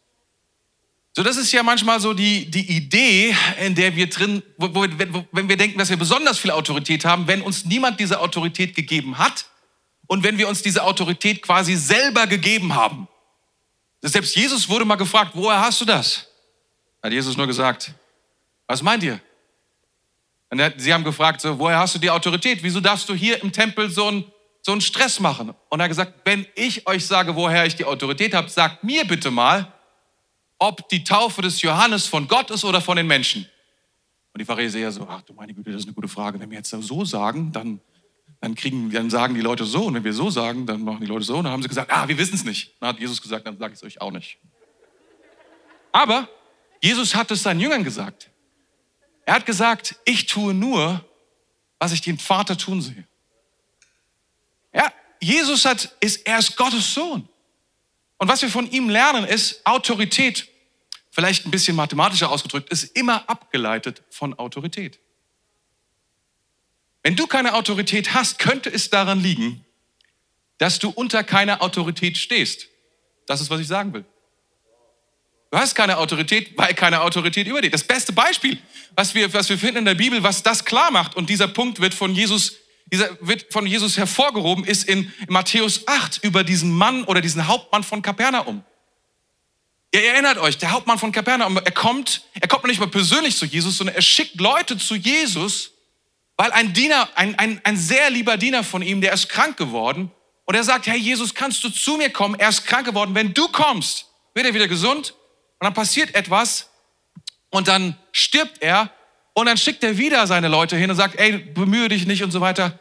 So, 1.14 1.22
das 1.22 1.36
ist 1.36 1.52
ja 1.52 1.62
manchmal 1.62 2.00
so 2.00 2.14
die, 2.14 2.50
die 2.50 2.74
Idee, 2.74 3.36
in 3.60 3.74
der 3.74 3.94
wir 3.94 4.08
drin, 4.08 4.42
wo, 4.56 4.74
wo, 4.74 4.86
wenn 5.32 5.48
wir 5.48 5.58
denken, 5.58 5.78
dass 5.78 5.90
wir 5.90 5.98
besonders 5.98 6.38
viel 6.38 6.50
Autorität 6.50 7.04
haben, 7.04 7.26
wenn 7.26 7.42
uns 7.42 7.66
niemand 7.66 8.00
diese 8.00 8.18
Autorität 8.18 8.74
gegeben 8.74 9.18
hat 9.18 9.44
und 10.06 10.22
wenn 10.22 10.38
wir 10.38 10.48
uns 10.48 10.62
diese 10.62 10.82
Autorität 10.82 11.42
quasi 11.42 11.76
selber 11.76 12.26
gegeben 12.26 12.74
haben. 12.74 13.08
Selbst 14.00 14.34
Jesus 14.34 14.68
wurde 14.70 14.86
mal 14.86 14.96
gefragt, 14.96 15.32
woher 15.34 15.60
hast 15.60 15.82
du 15.82 15.84
das? 15.84 16.28
Hat 17.02 17.12
Jesus 17.12 17.36
nur 17.36 17.46
gesagt, 17.46 17.92
was 18.66 18.82
meint 18.82 19.02
ihr? 19.02 19.20
Und 20.48 20.60
sie 20.78 20.92
haben 20.94 21.04
gefragt, 21.04 21.42
so, 21.42 21.58
woher 21.58 21.78
hast 21.78 21.94
du 21.94 21.98
die 21.98 22.10
Autorität? 22.10 22.62
Wieso 22.62 22.80
darfst 22.80 23.08
du 23.08 23.14
hier 23.14 23.42
im 23.42 23.52
Tempel 23.52 23.90
so 23.90 24.08
einen, 24.08 24.24
so 24.62 24.72
einen 24.72 24.80
Stress 24.80 25.20
machen? 25.20 25.54
Und 25.68 25.80
er 25.80 25.84
hat 25.84 25.90
gesagt, 25.90 26.14
wenn 26.24 26.46
ich 26.54 26.86
euch 26.86 27.06
sage, 27.06 27.36
woher 27.36 27.66
ich 27.66 27.76
die 27.76 27.84
Autorität 27.84 28.34
habe, 28.34 28.48
sagt 28.48 28.82
mir 28.82 29.06
bitte 29.06 29.30
mal, 29.30 29.71
ob 30.62 30.88
die 30.90 31.02
Taufe 31.02 31.42
des 31.42 31.60
Johannes 31.60 32.06
von 32.06 32.28
Gott 32.28 32.52
ist 32.52 32.64
oder 32.64 32.80
von 32.80 32.96
den 32.96 33.08
Menschen. 33.08 33.44
Und 34.32 34.40
die 34.40 34.44
Pharisäer 34.44 34.92
so, 34.92 35.04
ach 35.10 35.20
du 35.22 35.34
meine 35.34 35.52
Güte, 35.52 35.72
das 35.72 35.80
ist 35.80 35.86
eine 35.86 35.94
gute 35.94 36.06
Frage. 36.06 36.38
Wenn 36.38 36.50
wir 36.50 36.58
jetzt 36.58 36.70
so 36.70 37.04
sagen, 37.04 37.50
dann, 37.50 37.80
dann, 38.40 38.54
kriegen, 38.54 38.88
dann 38.90 39.10
sagen 39.10 39.34
die 39.34 39.40
Leute 39.40 39.64
so. 39.64 39.86
Und 39.86 39.94
wenn 39.94 40.04
wir 40.04 40.12
so 40.12 40.30
sagen, 40.30 40.64
dann 40.64 40.82
machen 40.82 41.00
die 41.00 41.06
Leute 41.06 41.24
so. 41.24 41.36
Und 41.36 41.44
dann 41.44 41.52
haben 41.52 41.62
sie 41.62 41.68
gesagt, 41.68 41.90
ah, 41.92 42.06
wir 42.06 42.16
wissen 42.16 42.36
es 42.36 42.44
nicht. 42.44 42.76
Dann 42.78 42.90
hat 42.90 43.00
Jesus 43.00 43.20
gesagt, 43.20 43.44
dann 43.44 43.58
sage 43.58 43.74
ich 43.74 43.80
es 43.80 43.82
euch 43.82 44.00
auch 44.00 44.12
nicht. 44.12 44.38
Aber 45.90 46.28
Jesus 46.80 47.12
hat 47.16 47.32
es 47.32 47.42
seinen 47.42 47.58
Jüngern 47.58 47.82
gesagt. 47.82 48.30
Er 49.26 49.34
hat 49.34 49.46
gesagt, 49.46 49.96
ich 50.04 50.26
tue 50.26 50.54
nur, 50.54 51.04
was 51.80 51.90
ich 51.90 52.02
den 52.02 52.18
Vater 52.18 52.56
tun 52.56 52.80
sehe. 52.80 53.04
Ja, 54.72 54.92
Jesus 55.20 55.64
hat, 55.64 55.96
ist, 55.98 56.24
er 56.24 56.38
ist 56.38 56.56
Gottes 56.56 56.94
Sohn. 56.94 57.28
Und 58.16 58.28
was 58.28 58.40
wir 58.40 58.48
von 58.48 58.70
ihm 58.70 58.88
lernen, 58.88 59.24
ist 59.24 59.66
Autorität. 59.66 60.51
Vielleicht 61.14 61.44
ein 61.44 61.50
bisschen 61.50 61.76
mathematischer 61.76 62.30
ausgedrückt, 62.30 62.70
ist 62.70 62.84
immer 62.96 63.28
abgeleitet 63.28 64.02
von 64.08 64.32
Autorität. 64.38 64.98
Wenn 67.02 67.16
du 67.16 67.26
keine 67.26 67.52
Autorität 67.52 68.14
hast, 68.14 68.38
könnte 68.38 68.72
es 68.72 68.88
daran 68.88 69.20
liegen, 69.20 69.62
dass 70.56 70.78
du 70.78 70.88
unter 70.88 71.22
keiner 71.22 71.60
Autorität 71.60 72.16
stehst. 72.16 72.66
Das 73.26 73.42
ist, 73.42 73.50
was 73.50 73.60
ich 73.60 73.66
sagen 73.66 73.92
will. 73.92 74.06
Du 75.50 75.58
hast 75.58 75.74
keine 75.74 75.98
Autorität, 75.98 76.56
weil 76.56 76.72
keine 76.72 77.02
Autorität 77.02 77.46
über 77.46 77.60
dir. 77.60 77.70
Das 77.70 77.84
beste 77.84 78.14
Beispiel, 78.14 78.56
was 78.96 79.14
wir, 79.14 79.30
was 79.34 79.50
wir 79.50 79.58
finden 79.58 79.78
in 79.78 79.84
der 79.84 79.94
Bibel, 79.94 80.22
was 80.22 80.42
das 80.42 80.64
klar 80.64 80.90
macht, 80.90 81.14
und 81.14 81.28
dieser 81.28 81.46
Punkt 81.46 81.80
wird 81.80 81.92
von 81.92 82.14
Jesus, 82.14 82.54
dieser 82.86 83.18
wird 83.20 83.52
von 83.52 83.66
Jesus 83.66 83.98
hervorgehoben, 83.98 84.64
ist 84.64 84.88
in, 84.88 85.12
Matthäus 85.28 85.86
8 85.86 86.24
über 86.24 86.42
diesen 86.42 86.72
Mann 86.72 87.04
oder 87.04 87.20
diesen 87.20 87.46
Hauptmann 87.48 87.82
von 87.82 88.00
Kapernaum. 88.00 88.64
Ihr 89.94 90.04
erinnert 90.04 90.38
euch, 90.38 90.56
der 90.56 90.70
Hauptmann 90.70 90.98
von 90.98 91.12
Kapernaum, 91.12 91.58
er 91.58 91.70
kommt, 91.70 92.22
er 92.40 92.48
kommt 92.48 92.64
nicht 92.64 92.80
mal 92.80 92.88
persönlich 92.88 93.36
zu 93.36 93.44
Jesus, 93.44 93.76
sondern 93.76 93.94
er 93.94 94.00
schickt 94.00 94.40
Leute 94.40 94.78
zu 94.78 94.94
Jesus, 94.94 95.72
weil 96.38 96.50
ein 96.52 96.72
Diener, 96.72 97.10
ein, 97.14 97.38
ein, 97.38 97.60
ein 97.62 97.76
sehr 97.76 98.08
lieber 98.08 98.38
Diener 98.38 98.64
von 98.64 98.80
ihm, 98.80 99.02
der 99.02 99.12
ist 99.12 99.28
krank 99.28 99.58
geworden. 99.58 100.10
Und 100.46 100.54
er 100.54 100.64
sagt, 100.64 100.86
hey 100.86 100.98
Jesus, 100.98 101.34
kannst 101.34 101.62
du 101.62 101.68
zu 101.68 101.98
mir 101.98 102.08
kommen? 102.08 102.40
Er 102.40 102.48
ist 102.48 102.64
krank 102.64 102.86
geworden. 102.86 103.14
Wenn 103.14 103.34
du 103.34 103.48
kommst, 103.48 104.06
wird 104.32 104.46
er 104.46 104.54
wieder 104.54 104.66
gesund 104.66 105.14
und 105.60 105.66
dann 105.66 105.74
passiert 105.74 106.14
etwas 106.14 106.70
und 107.50 107.68
dann 107.68 107.98
stirbt 108.12 108.62
er 108.62 108.90
und 109.34 109.44
dann 109.44 109.58
schickt 109.58 109.84
er 109.84 109.98
wieder 109.98 110.26
seine 110.26 110.48
Leute 110.48 110.74
hin 110.74 110.90
und 110.90 110.96
sagt, 110.96 111.18
ey, 111.18 111.36
bemühe 111.36 111.90
dich 111.90 112.06
nicht 112.06 112.22
und 112.22 112.30
so 112.30 112.40
weiter. 112.40 112.78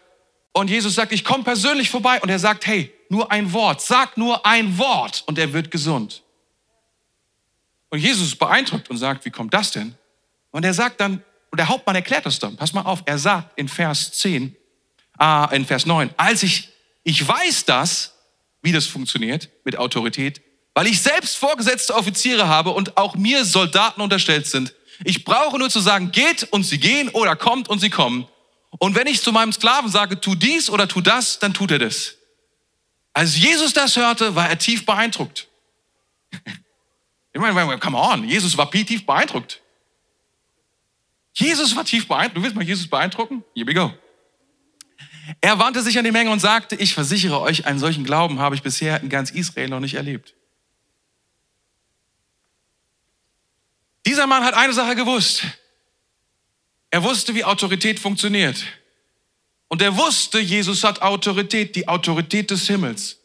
Und 0.53 0.69
Jesus 0.69 0.95
sagt, 0.95 1.11
ich 1.11 1.25
komme 1.25 1.43
persönlich 1.43 1.89
vorbei 1.89 2.21
und 2.21 2.29
er 2.29 2.39
sagt, 2.39 2.65
hey, 2.67 2.93
nur 3.09 3.29
ein 3.31 3.51
Wort, 3.51 3.81
sag 3.81 4.17
nur 4.17 4.45
ein 4.45 4.77
Wort 4.77 5.23
und 5.27 5.37
er 5.37 5.51
wird 5.51 5.71
gesund. 5.71 6.23
Und 7.91 7.99
Jesus 7.99 8.27
ist 8.27 8.39
beeindruckt 8.39 8.89
und 8.89 8.97
sagt, 8.97 9.25
wie 9.25 9.29
kommt 9.29 9.53
das 9.53 9.71
denn? 9.71 9.95
Und 10.49 10.65
er 10.65 10.73
sagt 10.73 10.99
dann, 10.99 11.23
und 11.51 11.57
der 11.59 11.67
Hauptmann 11.67 11.95
erklärt 11.95 12.25
das 12.25 12.39
dann, 12.39 12.55
pass 12.55 12.73
mal 12.73 12.81
auf, 12.81 13.03
er 13.05 13.19
sagt 13.19 13.59
in 13.59 13.67
Vers 13.67 14.13
10, 14.13 14.55
äh, 15.19 15.55
in 15.55 15.65
Vers 15.65 15.85
9, 15.85 16.09
als 16.15 16.41
ich, 16.43 16.69
ich 17.03 17.27
weiß 17.27 17.65
das, 17.65 18.15
wie 18.61 18.71
das 18.71 18.85
funktioniert 18.85 19.49
mit 19.65 19.77
Autorität, 19.77 20.41
weil 20.73 20.87
ich 20.87 21.01
selbst 21.01 21.37
vorgesetzte 21.37 21.93
Offiziere 21.93 22.47
habe 22.47 22.71
und 22.71 22.95
auch 22.95 23.15
mir 23.15 23.43
Soldaten 23.43 23.99
unterstellt 23.99 24.47
sind. 24.47 24.73
Ich 25.03 25.25
brauche 25.25 25.59
nur 25.59 25.69
zu 25.69 25.81
sagen, 25.81 26.11
geht 26.11 26.43
und 26.51 26.63
sie 26.63 26.79
gehen 26.79 27.09
oder 27.09 27.35
kommt 27.35 27.67
und 27.67 27.79
sie 27.79 27.89
kommen. 27.89 28.27
Und 28.79 28.95
wenn 28.95 29.07
ich 29.07 29.21
zu 29.21 29.33
meinem 29.33 29.51
Sklaven 29.51 29.91
sage, 29.91 30.21
tu 30.21 30.35
dies 30.35 30.69
oder 30.69 30.87
tu 30.87 31.01
das, 31.01 31.39
dann 31.39 31.53
tut 31.53 31.71
er 31.71 31.79
das. 31.79 32.15
Als 33.13 33.37
Jesus 33.37 33.73
das 33.73 33.97
hörte, 33.97 34.35
war 34.35 34.49
er 34.49 34.57
tief 34.57 34.85
beeindruckt. 34.85 35.49
Ich 37.33 37.39
meine, 37.39 37.77
come 37.79 37.97
on, 37.97 38.27
Jesus 38.27 38.57
war 38.57 38.69
tief 38.69 39.05
beeindruckt. 39.05 39.61
Jesus 41.33 41.75
war 41.75 41.85
tief 41.85 42.07
beeindruckt. 42.07 42.37
Du 42.37 42.43
willst 42.43 42.55
mal 42.55 42.65
Jesus 42.65 42.87
beeindrucken? 42.87 43.43
Here 43.53 43.65
we 43.65 43.73
go. 43.73 43.93
Er 45.39 45.57
wandte 45.59 45.81
sich 45.81 45.97
an 45.97 46.03
die 46.03 46.11
Menge 46.11 46.31
und 46.31 46.39
sagte, 46.39 46.75
ich 46.75 46.93
versichere 46.93 47.39
euch, 47.39 47.65
einen 47.65 47.79
solchen 47.79 48.03
Glauben 48.03 48.39
habe 48.39 48.55
ich 48.55 48.61
bisher 48.61 49.01
in 49.01 49.09
ganz 49.09 49.31
Israel 49.31 49.69
noch 49.69 49.79
nicht 49.79 49.93
erlebt. 49.93 50.33
Dieser 54.05 54.27
Mann 54.27 54.43
hat 54.43 54.55
eine 54.55 54.73
Sache 54.73 54.95
gewusst. 54.95 55.43
Er 56.89 57.03
wusste, 57.03 57.33
wie 57.33 57.45
Autorität 57.45 57.99
funktioniert. 57.99 58.65
Und 59.69 59.81
er 59.81 59.95
wusste, 59.95 60.39
Jesus 60.39 60.83
hat 60.83 61.01
Autorität, 61.01 61.77
die 61.77 61.87
Autorität 61.87 62.51
des 62.51 62.67
Himmels. 62.67 63.20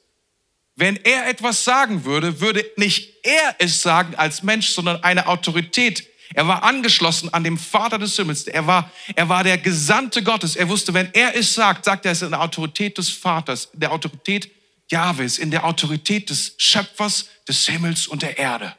Wenn 0.76 0.96
er 0.96 1.26
etwas 1.26 1.64
sagen 1.64 2.04
würde, 2.04 2.40
würde 2.40 2.64
nicht 2.76 3.24
er 3.24 3.56
es 3.58 3.80
sagen 3.80 4.14
als 4.14 4.42
Mensch, 4.42 4.68
sondern 4.68 5.02
eine 5.02 5.26
Autorität. 5.26 6.06
Er 6.34 6.46
war 6.46 6.62
angeschlossen 6.62 7.32
an 7.32 7.44
dem 7.44 7.56
Vater 7.56 7.98
des 7.98 8.14
Himmels. 8.16 8.46
Er 8.46 8.66
war, 8.66 8.90
er 9.14 9.28
war 9.30 9.42
der 9.42 9.56
Gesandte 9.56 10.22
Gottes. 10.22 10.54
Er 10.54 10.68
wusste, 10.68 10.92
wenn 10.92 11.08
er 11.14 11.34
es 11.34 11.54
sagt, 11.54 11.86
sagt 11.86 12.04
er 12.04 12.12
es 12.12 12.20
in 12.20 12.30
der 12.30 12.42
Autorität 12.42 12.98
des 12.98 13.08
Vaters, 13.08 13.70
in 13.72 13.80
der 13.80 13.90
Autorität 13.90 14.50
Jahwes, 14.90 15.38
in 15.38 15.50
der 15.50 15.64
Autorität 15.64 16.28
des 16.28 16.54
Schöpfers 16.58 17.28
des 17.48 17.66
Himmels 17.66 18.06
und 18.06 18.22
der 18.22 18.38
Erde. 18.38 18.76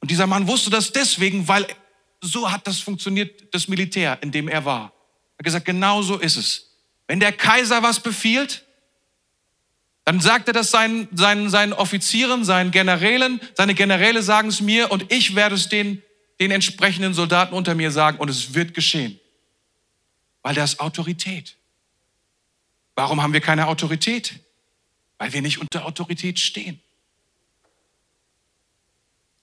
Und 0.00 0.10
dieser 0.10 0.26
Mann 0.26 0.48
wusste 0.48 0.70
das 0.70 0.90
deswegen, 0.90 1.46
weil 1.46 1.66
so 2.20 2.50
hat 2.50 2.66
das 2.66 2.80
funktioniert, 2.80 3.54
das 3.54 3.68
Militär, 3.68 4.18
in 4.20 4.32
dem 4.32 4.48
er 4.48 4.64
war. 4.64 4.92
Er 5.36 5.38
hat 5.38 5.44
gesagt, 5.44 5.64
genau 5.64 6.02
so 6.02 6.16
ist 6.16 6.36
es. 6.36 6.72
Wenn 7.06 7.20
der 7.20 7.32
Kaiser 7.32 7.82
was 7.82 8.00
befiehlt, 8.00 8.65
dann 10.06 10.20
sagt 10.20 10.46
er 10.46 10.54
das 10.54 10.70
seinen, 10.70 11.08
seinen, 11.16 11.50
seinen 11.50 11.72
Offizieren, 11.72 12.44
seinen 12.44 12.70
Generälen. 12.70 13.40
Seine 13.54 13.74
Generäle 13.74 14.22
sagen 14.22 14.48
es 14.48 14.60
mir 14.60 14.92
und 14.92 15.12
ich 15.12 15.34
werde 15.34 15.56
es 15.56 15.68
den, 15.68 16.00
den 16.38 16.52
entsprechenden 16.52 17.12
Soldaten 17.12 17.52
unter 17.52 17.74
mir 17.74 17.90
sagen 17.90 18.18
und 18.18 18.28
es 18.28 18.54
wird 18.54 18.72
geschehen. 18.72 19.18
Weil 20.42 20.54
das 20.54 20.78
Autorität. 20.78 21.56
Warum 22.94 23.20
haben 23.20 23.32
wir 23.32 23.40
keine 23.40 23.66
Autorität? 23.66 24.38
Weil 25.18 25.32
wir 25.32 25.42
nicht 25.42 25.58
unter 25.58 25.84
Autorität 25.84 26.38
stehen. 26.38 26.80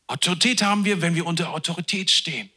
Autorität 0.08 0.62
haben 0.62 0.86
wir, 0.86 1.02
wenn 1.02 1.14
wir 1.14 1.26
unter 1.26 1.50
Autorität 1.50 2.10
stehen. 2.10 2.50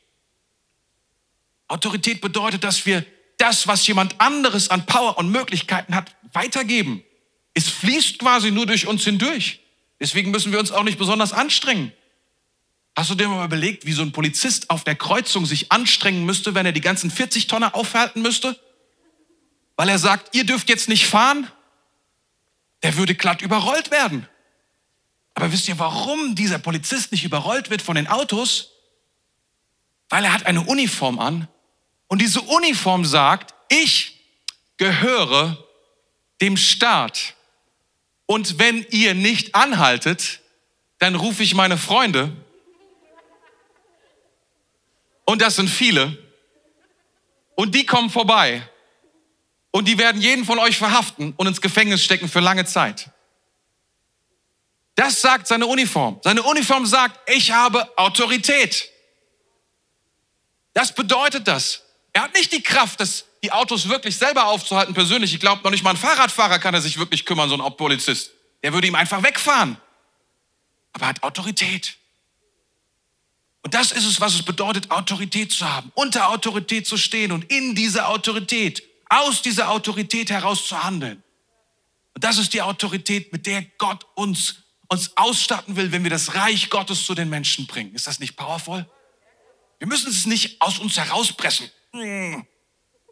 Autorität 1.66 2.20
bedeutet, 2.20 2.62
dass 2.62 2.86
wir 2.86 3.04
das, 3.38 3.66
was 3.66 3.84
jemand 3.88 4.20
anderes 4.20 4.70
an 4.70 4.86
Power 4.86 5.18
und 5.18 5.32
Möglichkeiten 5.32 5.96
hat, 5.96 6.14
weitergeben. 6.32 7.02
Es 7.56 7.70
fließt 7.70 8.18
quasi 8.18 8.50
nur 8.50 8.66
durch 8.66 8.86
uns 8.86 9.04
hindurch. 9.04 9.60
Deswegen 9.98 10.30
müssen 10.30 10.52
wir 10.52 10.60
uns 10.60 10.72
auch 10.72 10.82
nicht 10.82 10.98
besonders 10.98 11.32
anstrengen. 11.32 11.90
Hast 12.94 13.08
du 13.08 13.14
dir 13.14 13.28
mal 13.28 13.46
überlegt, 13.46 13.86
wie 13.86 13.94
so 13.94 14.02
ein 14.02 14.12
Polizist 14.12 14.68
auf 14.68 14.84
der 14.84 14.94
Kreuzung 14.94 15.46
sich 15.46 15.72
anstrengen 15.72 16.26
müsste, 16.26 16.54
wenn 16.54 16.66
er 16.66 16.72
die 16.72 16.82
ganzen 16.82 17.10
40 17.10 17.46
Tonner 17.46 17.74
aufhalten 17.74 18.20
müsste? 18.20 18.60
Weil 19.74 19.88
er 19.88 19.98
sagt, 19.98 20.36
ihr 20.36 20.44
dürft 20.44 20.68
jetzt 20.68 20.90
nicht 20.90 21.06
fahren? 21.06 21.50
Der 22.82 22.98
würde 22.98 23.14
glatt 23.14 23.40
überrollt 23.40 23.90
werden. 23.90 24.28
Aber 25.32 25.50
wisst 25.50 25.66
ihr, 25.66 25.78
warum 25.78 26.34
dieser 26.34 26.58
Polizist 26.58 27.10
nicht 27.10 27.24
überrollt 27.24 27.70
wird 27.70 27.80
von 27.80 27.96
den 27.96 28.06
Autos? 28.06 28.72
Weil 30.10 30.26
er 30.26 30.34
hat 30.34 30.44
eine 30.44 30.60
Uniform 30.60 31.18
an 31.20 31.48
und 32.06 32.20
diese 32.20 32.42
Uniform 32.42 33.06
sagt, 33.06 33.54
ich 33.70 34.20
gehöre 34.76 35.56
dem 36.42 36.58
Staat. 36.58 37.35
Und 38.26 38.58
wenn 38.58 38.84
ihr 38.90 39.14
nicht 39.14 39.54
anhaltet, 39.54 40.40
dann 40.98 41.14
rufe 41.14 41.42
ich 41.42 41.54
meine 41.54 41.78
Freunde. 41.78 42.32
Und 45.24 45.42
das 45.42 45.56
sind 45.56 45.68
viele. 45.68 46.18
Und 47.54 47.74
die 47.74 47.86
kommen 47.86 48.10
vorbei. 48.10 48.68
Und 49.70 49.86
die 49.86 49.98
werden 49.98 50.20
jeden 50.20 50.44
von 50.44 50.58
euch 50.58 50.78
verhaften 50.78 51.34
und 51.36 51.46
ins 51.46 51.60
Gefängnis 51.60 52.02
stecken 52.02 52.28
für 52.28 52.40
lange 52.40 52.64
Zeit. 52.64 53.10
Das 54.94 55.20
sagt 55.20 55.46
seine 55.46 55.66
Uniform. 55.66 56.18
Seine 56.24 56.42
Uniform 56.42 56.86
sagt, 56.86 57.30
ich 57.30 57.52
habe 57.52 57.96
Autorität. 57.98 58.90
Das 60.72 60.94
bedeutet 60.94 61.46
das. 61.46 61.82
Er 62.14 62.22
hat 62.22 62.34
nicht 62.34 62.52
die 62.52 62.62
Kraft, 62.62 63.00
das, 63.00 63.25
die 63.42 63.52
Autos 63.52 63.88
wirklich 63.88 64.16
selber 64.16 64.46
aufzuhalten 64.46 64.94
persönlich. 64.94 65.32
Ich 65.34 65.40
glaube, 65.40 65.62
noch 65.62 65.70
nicht 65.70 65.84
mal 65.84 65.90
ein 65.90 65.96
Fahrradfahrer 65.96 66.58
kann 66.58 66.74
er 66.74 66.80
sich 66.80 66.98
wirklich 66.98 67.24
kümmern, 67.24 67.48
so 67.48 67.60
ein 67.60 67.76
Polizist. 67.76 68.30
Der 68.62 68.72
würde 68.72 68.86
ihm 68.86 68.94
einfach 68.94 69.22
wegfahren. 69.22 69.76
Aber 70.92 71.04
er 71.04 71.08
hat 71.08 71.22
Autorität. 71.22 71.96
Und 73.62 73.74
das 73.74 73.92
ist 73.92 74.06
es, 74.06 74.20
was 74.20 74.34
es 74.34 74.44
bedeutet, 74.44 74.90
Autorität 74.90 75.52
zu 75.52 75.68
haben, 75.68 75.90
unter 75.94 76.28
Autorität 76.30 76.86
zu 76.86 76.96
stehen 76.96 77.32
und 77.32 77.50
in 77.50 77.74
dieser 77.74 78.08
Autorität, 78.08 78.82
aus 79.08 79.42
dieser 79.42 79.70
Autorität 79.70 80.30
heraus 80.30 80.66
zu 80.66 80.82
handeln. 80.82 81.22
Und 82.14 82.24
das 82.24 82.38
ist 82.38 82.54
die 82.54 82.62
Autorität, 82.62 83.32
mit 83.32 83.44
der 83.46 83.62
Gott 83.76 84.06
uns, 84.14 84.62
uns 84.88 85.16
ausstatten 85.16 85.76
will, 85.76 85.92
wenn 85.92 86.02
wir 86.02 86.10
das 86.10 86.34
Reich 86.34 86.70
Gottes 86.70 87.04
zu 87.04 87.14
den 87.14 87.28
Menschen 87.28 87.66
bringen. 87.66 87.94
Ist 87.94 88.06
das 88.06 88.20
nicht 88.20 88.36
powerful? 88.36 88.88
Wir 89.78 89.88
müssen 89.88 90.10
es 90.10 90.26
nicht 90.26 90.62
aus 90.62 90.78
uns 90.78 90.96
herauspressen. 90.96 91.70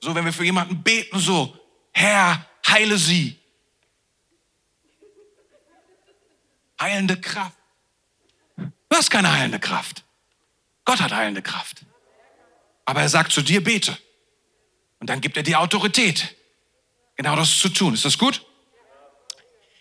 So, 0.05 0.14
wenn 0.14 0.26
wir 0.26 0.34
für 0.34 0.44
jemanden 0.44 0.82
beten, 0.82 1.18
so, 1.18 1.59
Herr, 1.90 2.44
heile 2.68 2.98
sie. 2.98 3.40
Heilende 6.78 7.18
Kraft. 7.18 7.57
Du 8.59 8.68
hast 8.90 9.11
keine 9.11 9.32
heilende 9.32 9.59
Kraft. 9.59 10.05
Gott 10.84 11.00
hat 11.00 11.11
heilende 11.11 11.40
Kraft. 11.40 11.86
Aber 12.84 13.00
er 13.00 13.09
sagt 13.09 13.32
zu 13.32 13.40
dir, 13.40 13.64
bete. 13.64 13.96
Und 15.00 15.09
dann 15.09 15.22
gibt 15.22 15.38
er 15.38 15.42
dir 15.42 15.59
Autorität, 15.59 16.36
genau 17.16 17.34
das 17.34 17.59
zu 17.59 17.70
tun. 17.70 17.94
Ist 17.94 18.05
das 18.05 18.18
gut? 18.18 18.44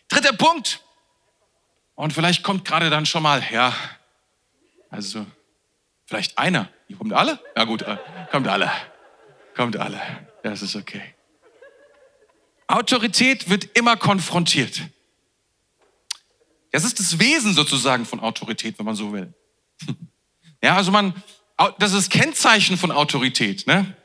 Dritter 0.07 0.31
Punkt. 0.31 0.79
Und 1.95 2.13
vielleicht 2.13 2.43
kommt 2.43 2.63
gerade 2.63 2.89
dann 2.89 3.05
schon 3.05 3.23
mal, 3.23 3.43
ja, 3.51 3.75
also 4.89 5.25
vielleicht 6.05 6.37
einer. 6.37 6.69
Ihr 6.87 6.95
kommt 6.95 7.11
alle? 7.11 7.43
Ja 7.57 7.65
gut, 7.65 7.81
äh, 7.81 7.97
kommt 8.31 8.47
alle. 8.47 8.71
Kommt 9.55 9.77
alle. 9.77 10.01
Das 10.43 10.61
ist 10.61 10.75
okay. 10.75 11.01
Autorität 12.67 13.49
wird 13.49 13.77
immer 13.77 13.97
konfrontiert. 13.97 14.81
Das 16.71 16.83
ist 16.83 16.99
das 16.99 17.19
Wesen 17.19 17.53
sozusagen 17.53 18.05
von 18.05 18.19
Autorität, 18.19 18.79
wenn 18.79 18.85
man 18.85 18.95
so 18.95 19.13
will. 19.13 19.33
Ja, 20.63 20.77
also 20.77 20.91
man, 20.91 21.13
das 21.79 21.91
ist 21.91 22.09
Kennzeichen 22.09 22.77
von 22.77 22.89
Autorität, 22.89 23.67
ne? 23.67 23.97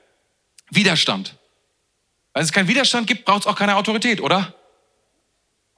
Widerstand. 0.71 1.37
Weil 2.33 2.43
es 2.43 2.51
keinen 2.51 2.67
Widerstand 2.67 3.07
gibt, 3.07 3.27
braucht 3.27 3.43
es 3.43 3.47
auch 3.47 3.55
keine 3.55 3.77
Autorität, 3.77 4.21
oder? 4.21 4.53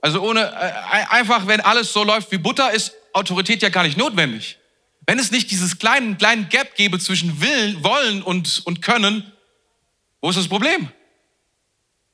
Also 0.01 0.23
ohne, 0.23 0.41
äh, 0.41 1.05
einfach, 1.11 1.47
wenn 1.47 1.61
alles 1.61 1.93
so 1.93 2.03
läuft 2.03 2.33
wie 2.33 2.39
Butter, 2.39 2.71
ist 2.71 2.95
Autorität 3.12 3.61
ja 3.62 3.68
gar 3.68 3.83
nicht 3.83 3.99
notwendig. 3.99 4.59
Wenn 5.07 5.18
es 5.18 5.31
nicht 5.31 5.51
dieses 5.51 5.79
kleinen, 5.79 6.16
kleinen 6.16 6.49
Gap 6.49 6.77
gäbe 6.77 6.99
zwischen 6.99 7.41
Willen, 7.41 7.85
Wollen 7.85 8.23
und, 8.23 8.62
und 8.64 8.81
Können, 8.81 9.30
wo 10.21 10.31
ist 10.31 10.39
das 10.39 10.49
Problem? 10.49 10.91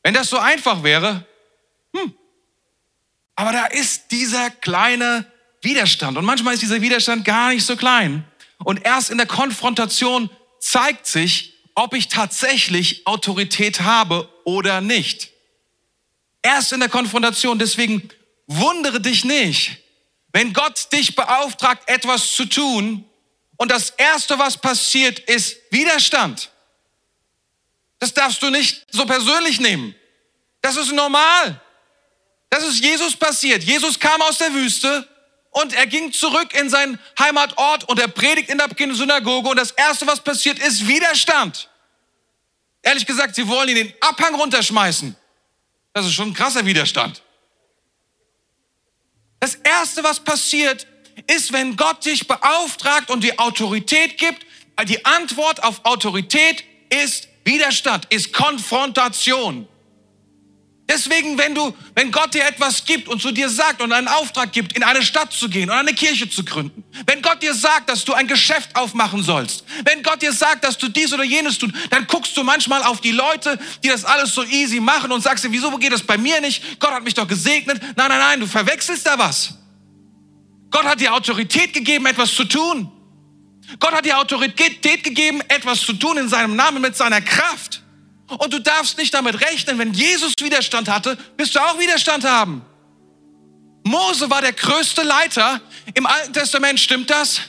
Wenn 0.02 0.14
das 0.14 0.28
so 0.28 0.38
einfach 0.38 0.82
wäre, 0.82 1.26
hm. 1.94 2.14
Aber 3.34 3.52
da 3.52 3.66
ist 3.66 4.10
dieser 4.10 4.50
kleine 4.50 5.30
Widerstand. 5.62 6.16
Und 6.16 6.24
manchmal 6.24 6.54
ist 6.54 6.62
dieser 6.62 6.80
Widerstand 6.80 7.24
gar 7.24 7.50
nicht 7.50 7.64
so 7.64 7.76
klein. 7.76 8.24
Und 8.64 8.84
erst 8.84 9.10
in 9.10 9.18
der 9.18 9.26
Konfrontation 9.26 10.30
zeigt 10.58 11.06
sich, 11.06 11.54
ob 11.74 11.94
ich 11.94 12.08
tatsächlich 12.08 13.06
Autorität 13.06 13.82
habe 13.82 14.28
oder 14.44 14.80
nicht. 14.80 15.30
Erst 16.42 16.72
in 16.72 16.80
der 16.80 16.88
Konfrontation. 16.88 17.58
Deswegen 17.58 18.08
wundere 18.46 19.00
dich 19.00 19.24
nicht, 19.24 19.78
wenn 20.32 20.52
Gott 20.52 20.92
dich 20.92 21.14
beauftragt, 21.14 21.88
etwas 21.88 22.32
zu 22.34 22.46
tun 22.46 23.04
und 23.56 23.70
das 23.70 23.90
Erste, 23.90 24.38
was 24.38 24.56
passiert, 24.56 25.18
ist 25.18 25.56
Widerstand. 25.70 26.50
Das 27.98 28.12
darfst 28.12 28.42
du 28.42 28.50
nicht 28.50 28.86
so 28.90 29.06
persönlich 29.06 29.60
nehmen. 29.60 29.94
Das 30.60 30.76
ist 30.76 30.92
normal. 30.92 31.60
Das 32.50 32.64
ist 32.64 32.82
Jesus 32.82 33.16
passiert. 33.16 33.62
Jesus 33.62 33.98
kam 33.98 34.20
aus 34.22 34.38
der 34.38 34.52
Wüste 34.52 35.08
und 35.50 35.72
er 35.72 35.86
ging 35.86 36.12
zurück 36.12 36.54
in 36.54 36.68
seinen 36.68 36.98
Heimatort 37.18 37.88
und 37.88 37.98
er 37.98 38.08
predigt 38.08 38.50
in 38.50 38.58
der 38.58 38.68
Synagoge 38.94 39.48
und 39.48 39.56
das 39.56 39.70
Erste, 39.70 40.06
was 40.06 40.20
passiert, 40.20 40.58
ist 40.58 40.86
Widerstand. 40.86 41.70
Ehrlich 42.82 43.06
gesagt, 43.06 43.34
sie 43.34 43.48
wollen 43.48 43.70
ihn 43.70 43.76
den 43.76 43.94
Abhang 44.00 44.34
runterschmeißen. 44.34 45.16
Das 45.92 46.06
ist 46.06 46.12
schon 46.12 46.28
ein 46.28 46.34
krasser 46.34 46.64
Widerstand. 46.66 47.22
Das 49.40 49.54
Erste, 49.54 50.04
was 50.04 50.20
passiert, 50.20 50.86
ist, 51.26 51.52
wenn 51.52 51.76
Gott 51.76 52.04
dich 52.04 52.26
beauftragt 52.28 53.10
und 53.10 53.24
die 53.24 53.38
Autorität 53.38 54.18
gibt. 54.18 54.44
Die 54.84 55.04
Antwort 55.04 55.62
auf 55.62 55.84
Autorität 55.84 56.64
ist 56.90 57.28
Widerstand 57.46 58.06
ist 58.06 58.32
Konfrontation. 58.32 59.68
Deswegen, 60.88 61.38
wenn 61.38 61.54
du, 61.54 61.74
wenn 61.94 62.10
Gott 62.10 62.34
dir 62.34 62.44
etwas 62.44 62.84
gibt 62.84 63.08
und 63.08 63.22
zu 63.22 63.30
dir 63.30 63.48
sagt 63.48 63.80
und 63.82 63.92
einen 63.92 64.08
Auftrag 64.08 64.52
gibt, 64.52 64.76
in 64.76 64.82
eine 64.82 65.02
Stadt 65.04 65.32
zu 65.32 65.48
gehen 65.48 65.70
oder 65.70 65.78
eine 65.78 65.94
Kirche 65.94 66.28
zu 66.28 66.44
gründen, 66.44 66.82
wenn 67.06 67.22
Gott 67.22 67.42
dir 67.42 67.54
sagt, 67.54 67.88
dass 67.88 68.04
du 68.04 68.14
ein 68.14 68.26
Geschäft 68.26 68.74
aufmachen 68.74 69.22
sollst, 69.22 69.64
wenn 69.84 70.02
Gott 70.02 70.22
dir 70.22 70.32
sagt, 70.32 70.64
dass 70.64 70.76
du 70.76 70.88
dies 70.88 71.12
oder 71.12 71.22
jenes 71.22 71.58
tun, 71.58 71.72
dann 71.90 72.08
guckst 72.08 72.36
du 72.36 72.42
manchmal 72.42 72.82
auf 72.82 73.00
die 73.00 73.12
Leute, 73.12 73.58
die 73.84 73.88
das 73.88 74.04
alles 74.04 74.34
so 74.34 74.42
easy 74.42 74.80
machen 74.80 75.12
und 75.12 75.20
sagst 75.20 75.44
dir, 75.44 75.52
wieso 75.52 75.70
geht 75.78 75.92
das 75.92 76.02
bei 76.02 76.18
mir 76.18 76.40
nicht? 76.40 76.80
Gott 76.80 76.90
hat 76.90 77.04
mich 77.04 77.14
doch 77.14 77.28
gesegnet. 77.28 77.80
Nein, 77.96 78.08
nein, 78.08 78.18
nein, 78.18 78.40
du 78.40 78.46
verwechselst 78.48 79.06
da 79.06 79.16
was. 79.18 79.54
Gott 80.72 80.84
hat 80.84 81.00
dir 81.00 81.14
Autorität 81.14 81.72
gegeben, 81.72 82.06
etwas 82.06 82.34
zu 82.34 82.44
tun. 82.44 82.90
Gott 83.78 83.92
hat 83.92 84.04
dir 84.04 84.18
Autorität 84.18 85.04
gegeben, 85.04 85.40
etwas 85.48 85.80
zu 85.80 85.92
tun 85.92 86.16
in 86.18 86.28
seinem 86.28 86.56
Namen 86.56 86.80
mit 86.80 86.96
seiner 86.96 87.20
Kraft. 87.20 87.82
Und 88.28 88.52
du 88.52 88.58
darfst 88.60 88.98
nicht 88.98 89.14
damit 89.14 89.40
rechnen, 89.40 89.78
wenn 89.78 89.92
Jesus 89.92 90.32
Widerstand 90.40 90.88
hatte, 90.88 91.16
wirst 91.36 91.54
du 91.54 91.60
auch 91.60 91.78
Widerstand 91.78 92.24
haben. 92.24 92.64
Mose 93.84 94.28
war 94.28 94.40
der 94.40 94.52
größte 94.52 95.02
Leiter 95.02 95.60
im 95.94 96.06
Alten 96.06 96.32
Testament, 96.32 96.80
stimmt 96.80 97.08
das? 97.08 97.40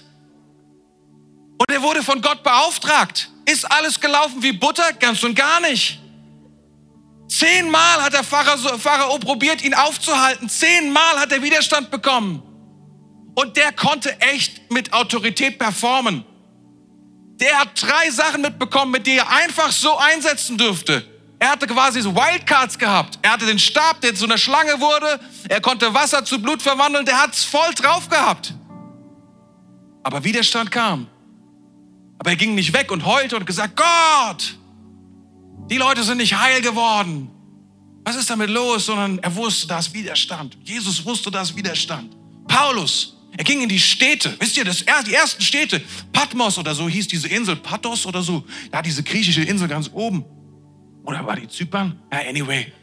Und 1.58 1.72
er 1.72 1.82
wurde 1.82 2.04
von 2.04 2.22
Gott 2.22 2.44
beauftragt. 2.44 3.30
Ist 3.46 3.70
alles 3.72 4.00
gelaufen 4.00 4.44
wie 4.44 4.52
Butter? 4.52 4.94
Ganz 4.94 5.24
und 5.24 5.34
gar 5.34 5.60
nicht. 5.62 6.00
Zehnmal 7.28 8.04
hat 8.04 8.14
der 8.14 8.24
Pharao, 8.24 8.78
Pharao 8.78 9.18
probiert, 9.18 9.64
ihn 9.64 9.74
aufzuhalten. 9.74 10.48
Zehnmal 10.48 11.20
hat 11.20 11.32
er 11.32 11.42
Widerstand 11.42 11.90
bekommen. 11.90 12.44
Und 13.38 13.56
der 13.56 13.72
konnte 13.72 14.20
echt 14.20 14.72
mit 14.72 14.94
Autorität 14.94 15.60
performen. 15.60 16.26
Der 17.40 17.60
hat 17.60 17.80
drei 17.80 18.10
Sachen 18.10 18.42
mitbekommen, 18.42 18.92
mit 18.92 19.06
denen 19.06 19.20
er 19.20 19.30
einfach 19.30 19.72
so 19.72 19.96
einsetzen 19.96 20.58
dürfte. 20.58 21.06
Er 21.38 21.52
hatte 21.52 21.68
quasi 21.68 22.02
so 22.02 22.16
Wildcards 22.16 22.80
gehabt. 22.80 23.20
Er 23.22 23.34
hatte 23.34 23.46
den 23.46 23.60
Stab, 23.60 24.02
der 24.02 24.16
zu 24.16 24.26
einer 24.26 24.40
Schlange 24.40 24.82
wurde. 24.82 25.20
Er 25.50 25.62
konnte 25.62 25.94
Wasser 25.94 26.26
zu 26.26 26.42
Blut 26.42 26.64
verwandeln. 26.64 27.06
Der 27.06 27.22
hat 27.22 27.36
es 27.36 27.44
voll 27.44 27.72
drauf 27.76 28.10
gehabt. 28.10 28.56
Aber 30.02 30.24
Widerstand 30.24 30.72
kam. 30.72 31.06
Aber 32.18 32.32
er 32.32 32.38
ging 32.38 32.56
nicht 32.56 32.74
weg 32.74 32.92
und 32.92 33.06
heulte 33.06 33.38
und 33.38 33.46
gesagt, 33.46 33.76
Gott, 33.76 34.58
die 35.70 35.78
Leute 35.78 36.04
sind 36.04 36.18
nicht 36.18 36.40
heil 36.40 36.62
geworden. 36.62 37.30
Was 38.04 38.16
ist 38.16 38.32
damit 38.32 38.50
los? 38.50 38.88
Sondern 38.88 39.20
er 39.20 39.36
wusste, 39.36 39.68
da 39.68 39.78
ist 39.78 39.94
Widerstand. 39.94 40.58
Jesus 40.64 41.06
wusste, 41.06 41.30
da 41.30 41.44
ist 41.44 41.56
Widerstand. 41.56 42.16
Paulus, 42.48 43.17
er 43.38 43.44
ging 43.44 43.62
in 43.62 43.70
die 43.70 43.80
Städte. 43.80 44.36
Wisst 44.40 44.58
ihr, 44.58 44.66
das, 44.66 44.84
die 45.06 45.14
ersten 45.14 45.44
Städte, 45.44 45.80
Patmos 46.12 46.58
oder 46.58 46.74
so 46.74 46.90
hieß 46.90 47.08
diese 47.08 47.28
Insel, 47.28 47.56
Pathos 47.56 48.08
oder 48.08 48.24
so. 48.24 48.44
Da 48.72 48.82
diese 48.82 49.04
griechische 49.04 49.44
Insel 49.44 49.68
ganz 49.68 49.92
oben. 49.94 50.26
Oder 51.04 51.26
war 51.26 51.36
die 51.36 51.48
Zypern? 51.48 52.00
Ja, 52.12 52.20
anyway. 52.28 52.74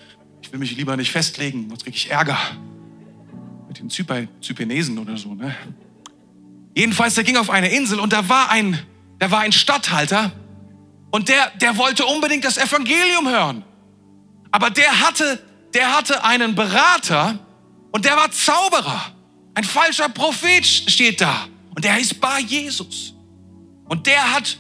Ich 0.43 0.53
will 0.53 0.61
mich 0.61 0.77
lieber 0.77 0.97
nicht 0.97 1.11
festlegen, 1.11 1.69
sonst 1.69 1.83
kriege 1.83 1.97
ich 1.97 2.09
Ärger. 2.09 2.39
Mit 3.67 3.81
den 3.81 3.91
Zyper, 3.91 4.29
Zypernesen 4.41 4.97
oder 4.99 5.17
so. 5.17 5.35
Ne? 5.35 5.57
Jedenfalls, 6.77 7.15
der 7.15 7.25
ging 7.25 7.37
auf 7.37 7.51
eine 7.51 7.71
Insel 7.71 7.99
und 7.99 8.13
da 8.13 8.29
war 8.29 8.51
ein, 8.51 8.79
da 9.19 9.33
war 9.33 9.41
ein 9.41 9.53
Statthalter 9.53 10.31
und 11.11 11.29
der, 11.29 11.51
der 11.61 11.77
wollte 11.79 12.07
unbedingt 12.07 12.45
das 12.45 12.59
Evangelium 12.59 13.29
hören. 13.29 13.65
Aber 14.53 14.71
der 14.71 15.01
hatte, 15.01 15.43
der 15.75 15.97
hatte 15.97 16.23
einen 16.23 16.55
Berater 16.55 17.41
und 17.91 18.05
der 18.05 18.17
war 18.17 18.31
Zauberer. 18.31 19.14
Ein 19.55 19.65
falscher 19.65 20.09
Prophet 20.09 20.65
steht 20.67 21.21
da 21.21 21.47
und 21.75 21.85
der 21.85 21.95
heißt 21.95 22.21
Bar 22.21 22.41
Jesus. 22.41 23.15
Und 23.87 24.07
der 24.07 24.35
hat, 24.35 24.59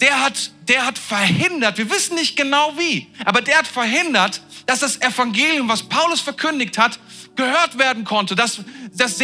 der 0.00 0.24
hat, 0.24 0.50
der 0.68 0.86
hat 0.86 0.98
verhindert, 0.98 1.78
wir 1.78 1.90
wissen 1.90 2.16
nicht 2.16 2.36
genau 2.36 2.74
wie, 2.76 3.06
aber 3.24 3.40
der 3.40 3.58
hat 3.58 3.66
verhindert, 3.66 4.40
dass 4.66 4.80
das 4.80 5.00
Evangelium, 5.00 5.68
was 5.68 5.82
Paulus 5.82 6.20
verkündigt 6.20 6.78
hat, 6.78 6.98
gehört 7.36 7.78
werden 7.78 8.04
konnte. 8.04 8.34
Dass, 8.34 8.60
dass 8.94 9.18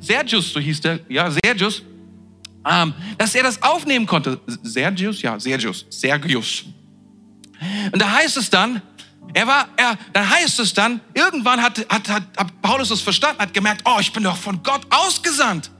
Sergius, 0.00 0.52
so 0.52 0.60
hieß 0.60 0.80
der, 0.80 1.00
ja, 1.08 1.30
Sergius, 1.30 1.82
ähm, 2.68 2.94
dass 3.18 3.34
er 3.34 3.42
das 3.42 3.62
aufnehmen 3.62 4.06
konnte. 4.06 4.40
Sergius, 4.62 5.22
ja, 5.22 5.38
Sergius, 5.38 5.86
Sergius. 5.90 6.64
Und 7.92 8.00
da 8.00 8.10
heißt 8.10 8.36
es 8.36 8.50
dann, 8.50 8.82
er 9.34 9.46
war, 9.46 9.68
er, 9.76 9.96
dann 10.12 10.28
heißt 10.28 10.58
es 10.58 10.74
dann, 10.74 11.00
irgendwann 11.14 11.62
hat, 11.62 11.78
hat, 11.88 12.08
hat, 12.08 12.22
hat 12.36 12.62
Paulus 12.62 12.90
das 12.90 13.00
verstanden, 13.00 13.40
hat 13.40 13.54
gemerkt, 13.54 13.82
oh, 13.84 13.96
ich 13.98 14.12
bin 14.12 14.24
doch 14.24 14.36
von 14.36 14.62
Gott 14.62 14.82
ausgesandt, 14.90 15.70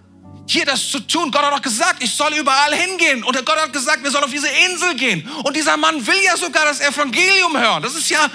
hier 0.47 0.65
das 0.65 0.91
zu 0.91 1.01
tun. 1.01 1.31
Gott 1.31 1.43
hat 1.43 1.53
doch 1.53 1.63
gesagt, 1.63 2.03
ich 2.03 2.11
soll 2.15 2.33
überall 2.35 2.75
hingehen. 2.75 3.23
Und 3.23 3.37
Gott 3.45 3.57
hat 3.57 3.73
gesagt, 3.73 4.03
wir 4.03 4.11
sollen 4.11 4.25
auf 4.25 4.31
diese 4.31 4.49
Insel 4.49 4.95
gehen. 4.95 5.29
Und 5.45 5.55
dieser 5.57 5.77
Mann 5.77 6.05
will 6.07 6.23
ja 6.25 6.37
sogar 6.37 6.65
das 6.65 6.81
Evangelium 6.81 7.57
hören. 7.57 7.83
Das 7.83 7.95
ist 7.95 8.09
ja 8.09 8.27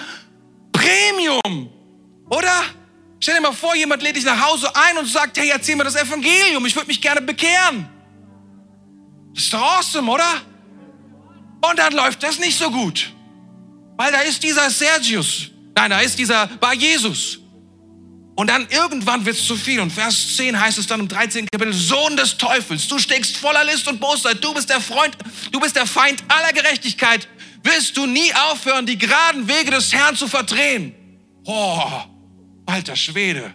Premium, 0.71 1.69
oder? 2.29 2.63
Stell 3.19 3.35
dir 3.35 3.41
mal 3.41 3.53
vor, 3.53 3.75
jemand 3.75 4.03
lädt 4.03 4.15
dich 4.15 4.25
nach 4.25 4.39
Hause 4.39 4.69
ein 4.75 4.97
und 4.97 5.07
sagt, 5.07 5.37
hey, 5.37 5.49
erzähl 5.49 5.75
mir 5.75 5.83
das 5.83 5.95
Evangelium, 5.95 6.65
ich 6.67 6.75
würde 6.75 6.87
mich 6.87 7.01
gerne 7.01 7.21
bekehren. 7.21 7.89
Das 9.33 9.43
ist 9.43 9.53
doch 9.53 9.61
awesome, 9.61 10.11
oder? 10.11 10.41
Und 11.67 11.79
dann 11.79 11.93
läuft 11.93 12.21
das 12.21 12.37
nicht 12.37 12.57
so 12.57 12.69
gut. 12.69 13.11
Weil 13.97 14.11
da 14.11 14.21
ist 14.21 14.41
dieser 14.41 14.69
Sergius. 14.69 15.49
Nein, 15.75 15.89
da 15.89 15.99
ist 15.99 16.17
dieser 16.17 16.47
Bar 16.47 16.73
Jesus. 16.73 17.39
Und 18.35 18.51
dann 18.51 18.67
irgendwann 18.69 19.25
wird 19.25 19.35
es 19.35 19.47
zu 19.47 19.55
viel. 19.55 19.79
Und 19.79 19.91
Vers 19.91 20.35
10 20.37 20.59
heißt 20.59 20.77
es 20.77 20.85
dann 20.85 20.99
im 20.99 21.07
13. 21.07 21.47
Kapitel, 21.51 21.73
Sohn 21.73 22.15
des 22.15 22.37
Teufels, 22.37 22.87
du 22.87 22.99
steckst 22.99 23.35
voller 23.37 23.63
List 23.63 23.87
und 23.87 23.99
Bosheit, 23.99 24.43
du 24.43 24.53
bist 24.53 24.69
der 24.69 24.79
Freund, 24.79 25.17
du 25.51 25.59
bist 25.59 25.75
der 25.75 25.87
Feind 25.87 26.23
aller 26.27 26.53
Gerechtigkeit. 26.53 27.27
Wirst 27.63 27.97
du 27.97 28.05
nie 28.05 28.31
aufhören, 28.51 28.85
die 28.85 28.97
geraden 28.97 29.47
Wege 29.47 29.71
des 29.71 29.91
Herrn 29.91 30.15
zu 30.15 30.27
verdrehen? 30.27 30.93
Oh, 31.45 31.81
alter 32.67 32.95
Schwede. 32.95 33.53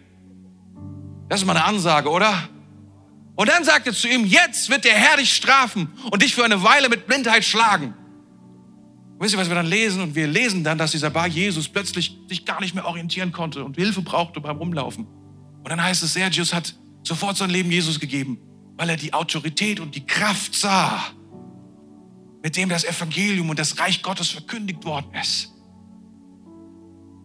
Das 1.29 1.41
ist 1.41 1.47
mal 1.47 1.57
eine 1.57 1.65
Ansage, 1.65 2.11
oder? 2.11 2.49
Und 3.37 3.49
dann 3.49 3.65
sagt 3.65 3.87
er 3.87 3.95
zu 3.95 4.09
ihm, 4.09 4.27
jetzt 4.27 4.69
wird 4.69 4.85
der 4.85 4.95
Herr 4.95 5.17
dich 5.17 5.33
strafen 5.33 5.93
und 6.11 6.23
dich 6.23 6.35
für 6.35 6.45
eine 6.45 6.63
Weile 6.63 6.89
mit 6.89 7.07
Blindheit 7.07 7.45
schlagen. 7.45 7.95
Wisst 9.23 9.35
ihr, 9.35 9.39
was 9.39 9.47
wir 9.49 9.55
dann 9.55 9.67
lesen? 9.67 10.03
Und 10.03 10.17
wir 10.17 10.27
lesen 10.27 10.65
dann, 10.65 10.79
dass 10.79 10.91
dieser 10.91 11.09
Bar 11.09 11.29
Jesus 11.29 11.69
plötzlich 11.69 12.19
sich 12.29 12.45
gar 12.45 12.61
nicht 12.61 12.75
mehr 12.75 12.85
orientieren 12.85 13.31
konnte 13.31 13.63
und 13.63 13.77
Hilfe 13.77 14.03
brauchte 14.03 14.41
beim 14.41 14.57
Rumlaufen. 14.57 15.07
Und 15.07 15.69
dann 15.69 15.81
heißt 15.81 16.03
es, 16.03 16.15
Sergius 16.15 16.53
hat 16.53 16.75
sofort 17.05 17.37
sein 17.37 17.49
Leben 17.49 17.71
Jesus 17.71 18.01
gegeben, 18.01 18.39
weil 18.77 18.91
er 18.91 18.97
die 18.97 19.15
Autorität 19.15 19.79
und 19.79 19.95
die 19.95 20.05
Kraft 20.05 20.57
sah, 20.57 21.01
mit 22.43 22.57
dem 22.57 22.69
das 22.69 22.83
Evangelium 22.83 23.49
und 23.49 23.61
das 23.61 23.79
Reich 23.79 24.03
Gottes 24.03 24.31
verkündigt 24.31 24.85
worden 24.85 25.15
ist. 25.15 25.53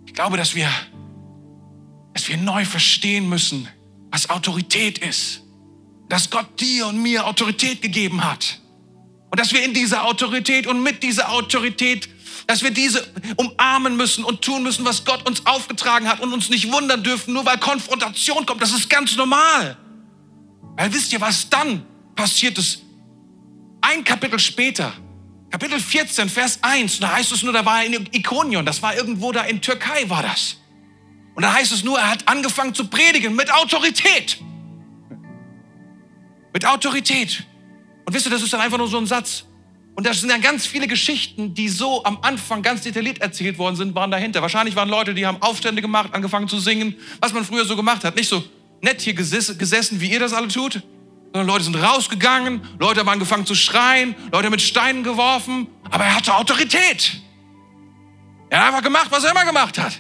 Ich 0.06 0.14
glaube, 0.14 0.38
dass 0.38 0.54
wir, 0.54 0.70
dass 2.14 2.30
wir 2.30 2.38
neu 2.38 2.64
verstehen 2.64 3.28
müssen, 3.28 3.68
was 4.12 4.30
Autorität 4.30 5.00
ist. 5.00 5.41
Dass 6.10 6.30
Gott 6.30 6.62
dir 6.62 6.86
und 6.86 7.02
mir 7.02 7.26
Autorität 7.26 7.82
gegeben 7.82 8.24
hat. 8.24 8.62
Und 9.30 9.39
dass 9.39 9.51
wir 9.51 9.63
in 9.63 9.73
dieser 9.73 10.05
Autorität 10.05 10.67
und 10.67 10.82
mit 10.84 11.03
dieser 11.03 11.32
Autorität, 11.32 12.09
dass 12.47 12.63
wir 12.63 12.71
diese 12.71 13.05
umarmen 13.36 13.97
müssen 13.97 14.23
und 14.23 14.41
tun 14.41 14.63
müssen, 14.63 14.86
was 14.86 15.03
Gott 15.03 15.28
uns 15.28 15.45
aufgetragen 15.45 16.07
hat 16.07 16.21
und 16.21 16.32
uns 16.32 16.49
nicht 16.49 16.71
wundern 16.71 17.03
dürfen, 17.03 17.34
nur 17.34 17.45
weil 17.45 17.57
Konfrontation 17.57 18.45
kommt. 18.45 18.61
Das 18.61 18.71
ist 18.71 18.89
ganz 18.89 19.15
normal. 19.15 19.78
Weil 20.78 20.93
wisst 20.93 21.11
ihr, 21.11 21.19
was 21.19 21.49
dann 21.49 21.86
passiert 22.15 22.57
ist? 22.57 22.84
Ein 23.82 24.03
Kapitel 24.03 24.39
später, 24.39 24.93
Kapitel 25.49 25.80
14, 25.80 26.30
Vers 26.30 26.59
1, 26.61 26.99
da 26.99 27.13
heißt 27.13 27.32
es 27.32 27.41
nur, 27.41 27.53
da 27.53 27.65
war 27.65 27.84
er 27.84 27.86
in 27.88 28.09
Ikonion, 28.11 28.65
das 28.65 28.82
war 28.82 28.95
irgendwo 28.95 29.32
da 29.32 29.43
in 29.43 29.61
Türkei, 29.61 30.09
war 30.09 30.21
das. 30.21 30.57
Und 31.36 31.43
da 31.43 31.53
heißt 31.53 31.71
es 31.71 31.84
nur, 31.84 31.97
er 31.99 32.09
hat 32.09 32.28
angefangen 32.28 32.73
zu 32.73 32.88
predigen 32.88 33.36
mit 33.36 33.51
Autorität. 33.51 34.39
Mit 36.53 36.65
Autorität. 36.65 37.45
Und 38.08 38.14
wisst 38.14 38.26
ihr, 38.26 38.32
das 38.32 38.41
ist 38.41 38.53
dann 38.53 38.62
einfach 38.62 38.78
nur 38.78 38.88
so 38.88 38.97
ein 38.97 39.05
Satz. 39.05 39.43
Und 39.93 40.08
das 40.08 40.22
sind 40.22 40.30
dann 40.30 40.39
ganz 40.39 40.66
viele 40.66 40.88
Geschichten, 40.88 41.53
die 41.53 41.68
so 41.68 42.05
am 42.05 42.20
Anfang 42.22 42.62
ganz 42.62 42.82
detailliert 42.82 43.20
erzählt 43.20 43.58
worden 43.58 43.76
sind, 43.76 43.95
waren 43.95 44.12
dahinter. 44.12 44.41
Wahrscheinlich 44.41 44.78
waren 44.78 44.88
Leute, 44.88 45.14
die 45.14 45.26
haben 45.26 45.41
Aufstände 45.41 45.82
gemacht, 45.82 46.14
angefangen 46.14 46.47
zu 46.47 46.58
singen, 46.60 46.95
was 47.20 47.34
man 47.34 47.43
früher 47.43 47.66
so 47.66 47.76
gemacht 47.76 48.05
hat. 48.05 48.16
Nicht 48.16 48.30
so 48.30 48.41
nett 48.82 49.01
hier 49.01 49.14
gesessen, 49.14 49.99
wie 49.99 50.10
ihr 50.10 50.22
das 50.22 50.32
alle 50.32 50.47
tut, 50.47 50.84
sondern 51.34 51.47
Leute 51.47 51.66
sind 51.66 51.76
rausgegangen, 51.76 52.62
Leute 52.80 53.01
haben 53.01 53.10
angefangen 53.10 53.45
zu 53.45 53.55
schreien, 53.55 54.16
Leute 54.32 54.49
mit 54.49 54.62
Steinen 54.62 55.03
geworfen, 55.03 55.68
aber 55.89 56.05
er 56.05 56.16
hatte 56.16 56.34
Autorität. 56.34 57.20
Er 58.49 58.60
hat 58.60 58.68
einfach 58.68 58.84
gemacht, 58.84 59.08
was 59.10 59.26
er 59.26 59.32
immer 59.32 59.43
gemacht 59.43 59.78
hat. 59.80 59.99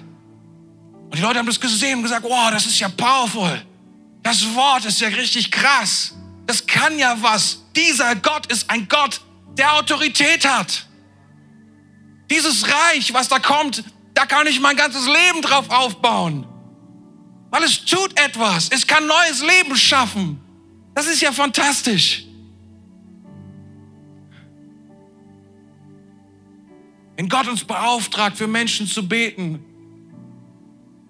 Und 1.09 1.17
die 1.17 1.21
Leute 1.21 1.39
haben 1.39 1.47
das 1.47 1.59
gesehen 1.59 1.97
und 1.97 2.03
gesagt, 2.03 2.23
wow, 2.23 2.51
das 2.51 2.65
ist 2.67 2.79
ja 2.79 2.87
powerful. 2.87 3.61
Das 4.23 4.45
Wort 4.55 4.85
ist 4.85 5.01
ja 5.01 5.09
richtig 5.09 5.51
krass. 5.51 6.13
Das 6.47 6.65
kann 6.65 6.97
ja 6.97 7.17
was. 7.21 7.61
Dieser 7.75 8.15
Gott 8.15 8.47
ist 8.47 8.69
ein 8.69 8.87
Gott, 8.87 9.21
der 9.57 9.73
Autorität 9.73 10.47
hat. 10.47 10.87
Dieses 12.31 12.65
Reich, 12.67 13.13
was 13.13 13.27
da 13.27 13.39
kommt, 13.39 13.83
da 14.13 14.25
kann 14.25 14.47
ich 14.47 14.59
mein 14.59 14.75
ganzes 14.75 15.05
Leben 15.05 15.41
drauf 15.41 15.69
aufbauen. 15.69 16.47
Weil 17.51 17.63
es 17.63 17.85
tut 17.85 18.19
etwas. 18.19 18.69
Es 18.69 18.87
kann 18.87 19.05
neues 19.05 19.41
Leben 19.41 19.75
schaffen. 19.75 20.41
Das 20.95 21.05
ist 21.05 21.21
ja 21.21 21.31
fantastisch. 21.31 22.25
Wenn 27.15 27.29
Gott 27.29 27.47
uns 27.47 27.63
beauftragt, 27.63 28.37
für 28.37 28.47
Menschen 28.47 28.87
zu 28.87 29.07
beten, 29.07 29.63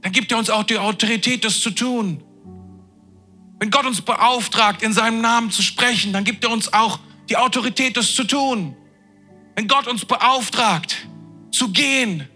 dann 0.02 0.12
gibt 0.12 0.32
er 0.32 0.38
uns 0.38 0.50
auch 0.50 0.64
die 0.64 0.78
Autorität, 0.78 1.44
das 1.44 1.60
zu 1.60 1.72
tun. 1.72 2.24
Wenn 3.60 3.72
Gott 3.72 3.86
uns 3.86 4.01
beauftragt, 4.01 4.84
in 4.84 4.93
seinem 4.93 5.22
Namen 5.22 5.51
zu 5.51 5.62
sprechen, 5.62 6.14
dann 6.14 6.24
gibt 6.24 6.43
er 6.43 6.51
uns 6.51 6.72
auch 6.74 6.99
die 7.30 7.38
Autorität, 7.38 7.97
das 7.97 8.14
zu 8.14 8.24
tun. 8.24 8.76
Wenn 9.55 9.68
Gott 9.68 9.88
uns 9.88 10.05
beauftragt, 10.05 11.08
zu 11.51 11.70
gehen 11.70 12.28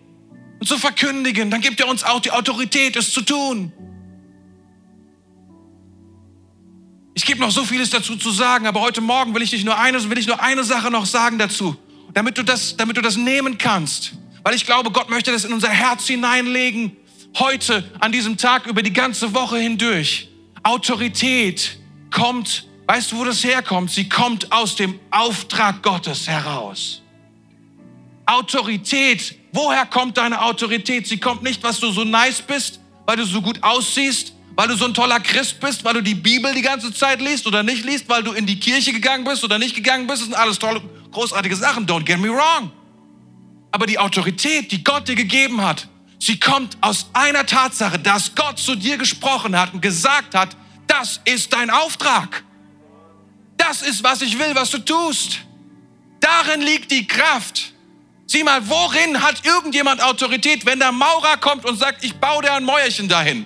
und 0.60 0.68
zu 0.68 0.78
verkündigen, 0.78 1.52
dann 1.52 1.62
gibt 1.62 1.80
er 1.80 1.88
uns 1.88 2.04
auch 2.04 2.20
die 2.20 2.32
Autorität, 2.32 2.96
es 2.96 3.14
zu 3.14 3.22
tun. 3.22 3.72
Ich 7.14 7.26
gebe 7.26 7.40
noch 7.40 7.52
so 7.52 7.64
vieles 7.66 7.92
dazu 7.92 8.16
zu 8.16 8.32
sagen, 8.32 8.66
aber 8.66 8.82
heute 8.82 9.02
Morgen 9.02 9.36
will 9.36 9.44
ich 9.44 9.52
dich 9.52 9.64
nur 9.64 9.78
eine, 9.78 10.10
will 10.10 10.18
ich 10.18 10.28
nur 10.28 10.42
eine 10.42 10.64
Sache 10.64 10.90
noch 10.90 11.06
sagen 11.06 11.38
dazu, 11.38 11.76
damit 12.14 12.38
du 12.38 12.44
das, 12.44 12.78
damit 12.78 12.98
du 12.98 13.02
das 13.02 13.16
nehmen 13.16 13.60
kannst. 13.60 14.14
Weil 14.44 14.56
ich 14.56 14.66
glaube, 14.66 14.90
Gott 14.90 15.10
möchte 15.12 15.32
das 15.32 15.46
in 15.46 15.54
unser 15.54 15.70
Herz 15.70 16.08
hineinlegen, 16.08 16.98
heute 17.38 17.84
an 18.00 18.12
diesem 18.12 18.38
Tag 18.38 18.66
über 18.66 18.82
die 18.82 18.94
ganze 18.94 19.36
Woche 19.36 19.60
hindurch. 19.60 20.31
Autorität 20.64 21.78
kommt, 22.12 22.68
weißt 22.88 23.12
du, 23.12 23.18
wo 23.18 23.26
das 23.26 23.44
herkommt? 23.44 23.92
Sie 23.92 24.08
kommt 24.08 24.52
aus 24.52 24.76
dem 24.76 25.00
Auftrag 25.10 25.82
Gottes 25.82 26.28
heraus. 26.28 27.02
Autorität, 28.26 29.36
woher 29.52 29.86
kommt 29.86 30.18
deine 30.18 30.42
Autorität? 30.42 31.08
Sie 31.08 31.20
kommt 31.20 31.44
nicht, 31.44 31.64
was 31.64 31.80
du 31.80 31.92
so 31.92 32.04
nice 32.04 32.42
bist, 32.42 32.80
weil 33.06 33.18
du 33.18 33.26
so 33.26 33.42
gut 33.42 33.62
aussiehst, 33.62 34.34
weil 34.56 34.68
du 34.68 34.76
so 34.76 34.86
ein 34.86 34.94
toller 34.94 35.20
Christ 35.20 35.60
bist, 35.60 35.84
weil 35.84 35.96
du 35.96 36.02
die 36.02 36.16
Bibel 36.16 36.54
die 36.54 36.62
ganze 36.62 36.94
Zeit 36.94 37.22
liest 37.22 37.48
oder 37.48 37.64
nicht 37.64 37.84
liest, 37.84 38.08
weil 38.08 38.24
du 38.24 38.32
in 38.32 38.46
die 38.46 38.60
Kirche 38.60 38.94
gegangen 38.94 39.24
bist 39.24 39.44
oder 39.44 39.58
nicht 39.58 39.76
gegangen 39.76 40.08
bist. 40.08 40.22
Das 40.22 40.28
sind 40.28 40.36
alles 40.36 40.60
tolle, 40.60 40.82
großartige 41.12 41.56
Sachen. 41.56 41.86
Don't 41.86 42.04
get 42.04 42.20
me 42.20 42.30
wrong. 42.30 42.72
Aber 43.72 43.86
die 43.86 43.98
Autorität, 43.98 44.72
die 44.72 44.84
Gott 44.84 45.08
dir 45.08 45.16
gegeben 45.16 45.62
hat, 45.62 45.88
sie 46.22 46.40
kommt 46.40 46.78
aus 46.82 47.08
einer 47.14 47.46
Tatsache, 47.46 48.00
dass 48.00 48.34
Gott 48.36 48.60
zu 48.60 48.76
dir 48.76 48.98
gesprochen 48.98 49.60
hat 49.60 49.74
und 49.74 49.82
gesagt 49.82 50.36
hat, 50.36 50.56
das 50.88 51.20
ist 51.26 51.52
dein 51.52 51.70
Auftrag. 51.70 52.44
Das 53.58 53.82
ist, 53.82 54.04
was 54.04 54.22
ich 54.22 54.38
will, 54.38 54.54
was 54.54 54.70
du 54.70 54.78
tust. 54.78 55.40
Darin 56.20 56.62
liegt 56.62 56.92
die 56.92 57.08
Kraft. 57.08 57.74
Sieh 58.28 58.44
mal, 58.44 58.62
worin 58.70 59.22
hat 59.22 59.46
irgendjemand 59.46 60.02
Autorität, 60.02 60.66
wenn 60.66 60.80
der 60.80 60.92
Maurer 60.92 61.38
kommt 61.38 61.66
und 61.66 61.78
sagt, 61.78 62.04
ich 62.04 62.14
baue 62.16 62.44
dir 62.44 62.54
ein 62.54 62.64
Mäuerchen 62.64 63.10
dahin? 63.10 63.46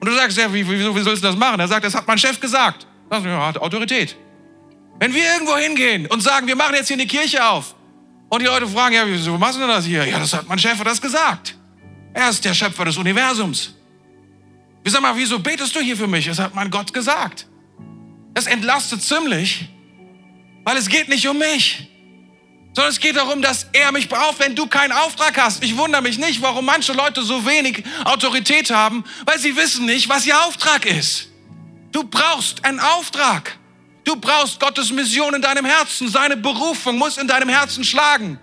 Und 0.00 0.08
du 0.08 0.14
sagst, 0.14 0.38
ja, 0.38 0.52
wie, 0.52 0.66
wie, 0.68 0.94
wie 0.94 1.02
sollst 1.02 1.22
du 1.22 1.26
das 1.26 1.36
machen? 1.36 1.60
Er 1.60 1.68
sagt, 1.68 1.84
das 1.84 1.94
hat 1.94 2.06
mein 2.06 2.18
Chef 2.18 2.40
gesagt. 2.40 2.86
Das 3.10 3.22
hat 3.24 3.58
Autorität. 3.58 4.16
Wenn 4.98 5.12
wir 5.12 5.24
irgendwo 5.24 5.56
hingehen 5.56 6.06
und 6.06 6.22
sagen, 6.22 6.46
wir 6.46 6.56
machen 6.56 6.74
jetzt 6.74 6.88
hier 6.88 6.96
eine 6.96 7.06
Kirche 7.06 7.44
auf 7.44 7.74
und 8.28 8.40
die 8.40 8.46
Leute 8.46 8.66
fragen, 8.66 8.94
ja, 8.94 9.06
wieso 9.06 9.36
machst 9.36 9.58
du 9.58 9.66
das 9.66 9.84
hier? 9.84 10.06
Ja, 10.06 10.18
das 10.18 10.32
hat 10.32 10.48
mein 10.48 10.58
Chef 10.58 10.82
das 10.82 11.00
gesagt. 11.00 11.56
Er 12.14 12.28
ist 12.28 12.44
der 12.44 12.54
Schöpfer 12.54 12.84
des 12.84 12.96
Universums. 12.96 13.74
Wie 14.84 14.90
sag 14.90 15.00
mal, 15.00 15.16
wieso 15.16 15.38
betest 15.38 15.74
du 15.74 15.80
hier 15.80 15.96
für 15.96 16.06
mich? 16.06 16.26
Das 16.26 16.38
hat 16.38 16.54
mein 16.54 16.70
Gott 16.70 16.92
gesagt. 16.92 17.46
Das 18.34 18.46
entlastet 18.46 19.02
ziemlich, 19.02 19.68
weil 20.64 20.76
es 20.76 20.88
geht 20.88 21.08
nicht 21.08 21.28
um 21.28 21.38
mich, 21.38 21.88
sondern 22.74 22.92
es 22.92 23.00
geht 23.00 23.16
darum, 23.16 23.42
dass 23.42 23.66
er 23.72 23.92
mich 23.92 24.08
braucht, 24.08 24.40
wenn 24.40 24.56
du 24.56 24.66
keinen 24.66 24.92
Auftrag 24.92 25.38
hast. 25.38 25.62
Ich 25.62 25.76
wundere 25.76 26.02
mich 26.02 26.18
nicht, 26.18 26.40
warum 26.40 26.64
manche 26.64 26.94
Leute 26.94 27.22
so 27.22 27.44
wenig 27.46 27.84
Autorität 28.04 28.70
haben, 28.70 29.04
weil 29.26 29.38
sie 29.38 29.54
wissen 29.56 29.84
nicht, 29.84 30.08
was 30.08 30.26
ihr 30.26 30.38
Auftrag 30.46 30.86
ist. 30.86 31.28
Du 31.92 32.04
brauchst 32.04 32.64
einen 32.64 32.80
Auftrag. 32.80 33.58
Du 34.04 34.16
brauchst 34.16 34.58
Gottes 34.58 34.90
Mission 34.90 35.34
in 35.34 35.42
deinem 35.42 35.64
Herzen. 35.64 36.08
Seine 36.08 36.36
Berufung 36.36 36.96
muss 36.96 37.18
in 37.18 37.28
deinem 37.28 37.50
Herzen 37.50 37.84
schlagen. 37.84 38.38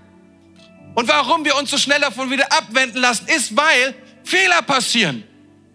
Und 1.00 1.08
warum 1.08 1.46
wir 1.46 1.56
uns 1.56 1.70
so 1.70 1.78
schnell 1.78 2.02
davon 2.02 2.30
wieder 2.30 2.52
abwenden 2.52 3.00
lassen, 3.00 3.26
ist, 3.30 3.56
weil 3.56 3.96
Fehler 4.26 4.62
passieren. 4.62 5.24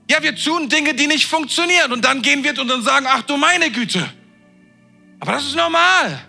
Ja, 0.06 0.22
wir 0.22 0.36
tun 0.36 0.68
Dinge, 0.68 0.92
die 0.92 1.06
nicht 1.06 1.24
funktionieren 1.24 1.92
und 1.94 2.04
dann 2.04 2.20
gehen 2.20 2.44
wir 2.44 2.50
und 2.60 2.68
dann 2.68 2.82
sagen, 2.82 3.06
ach 3.08 3.22
du 3.22 3.38
meine 3.38 3.70
Güte. 3.70 4.06
Aber 5.20 5.32
das 5.32 5.44
ist 5.44 5.54
normal. 5.54 6.20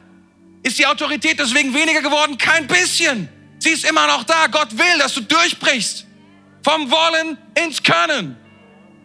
Ist 0.64 0.80
die 0.80 0.86
Autorität 0.86 1.38
deswegen 1.38 1.74
weniger 1.74 2.02
geworden? 2.02 2.38
Kein 2.38 2.68
bisschen. 2.68 3.28
Sie 3.60 3.72
ist 3.72 3.84
immer 3.84 4.08
noch 4.08 4.24
da. 4.24 4.48
Gott 4.48 4.72
will, 4.72 4.98
dass 4.98 5.14
du 5.14 5.20
durchbrichst. 5.20 6.06
Vom 6.64 6.90
Wollen 6.90 7.38
ins 7.66 7.84
Können. 7.84 8.38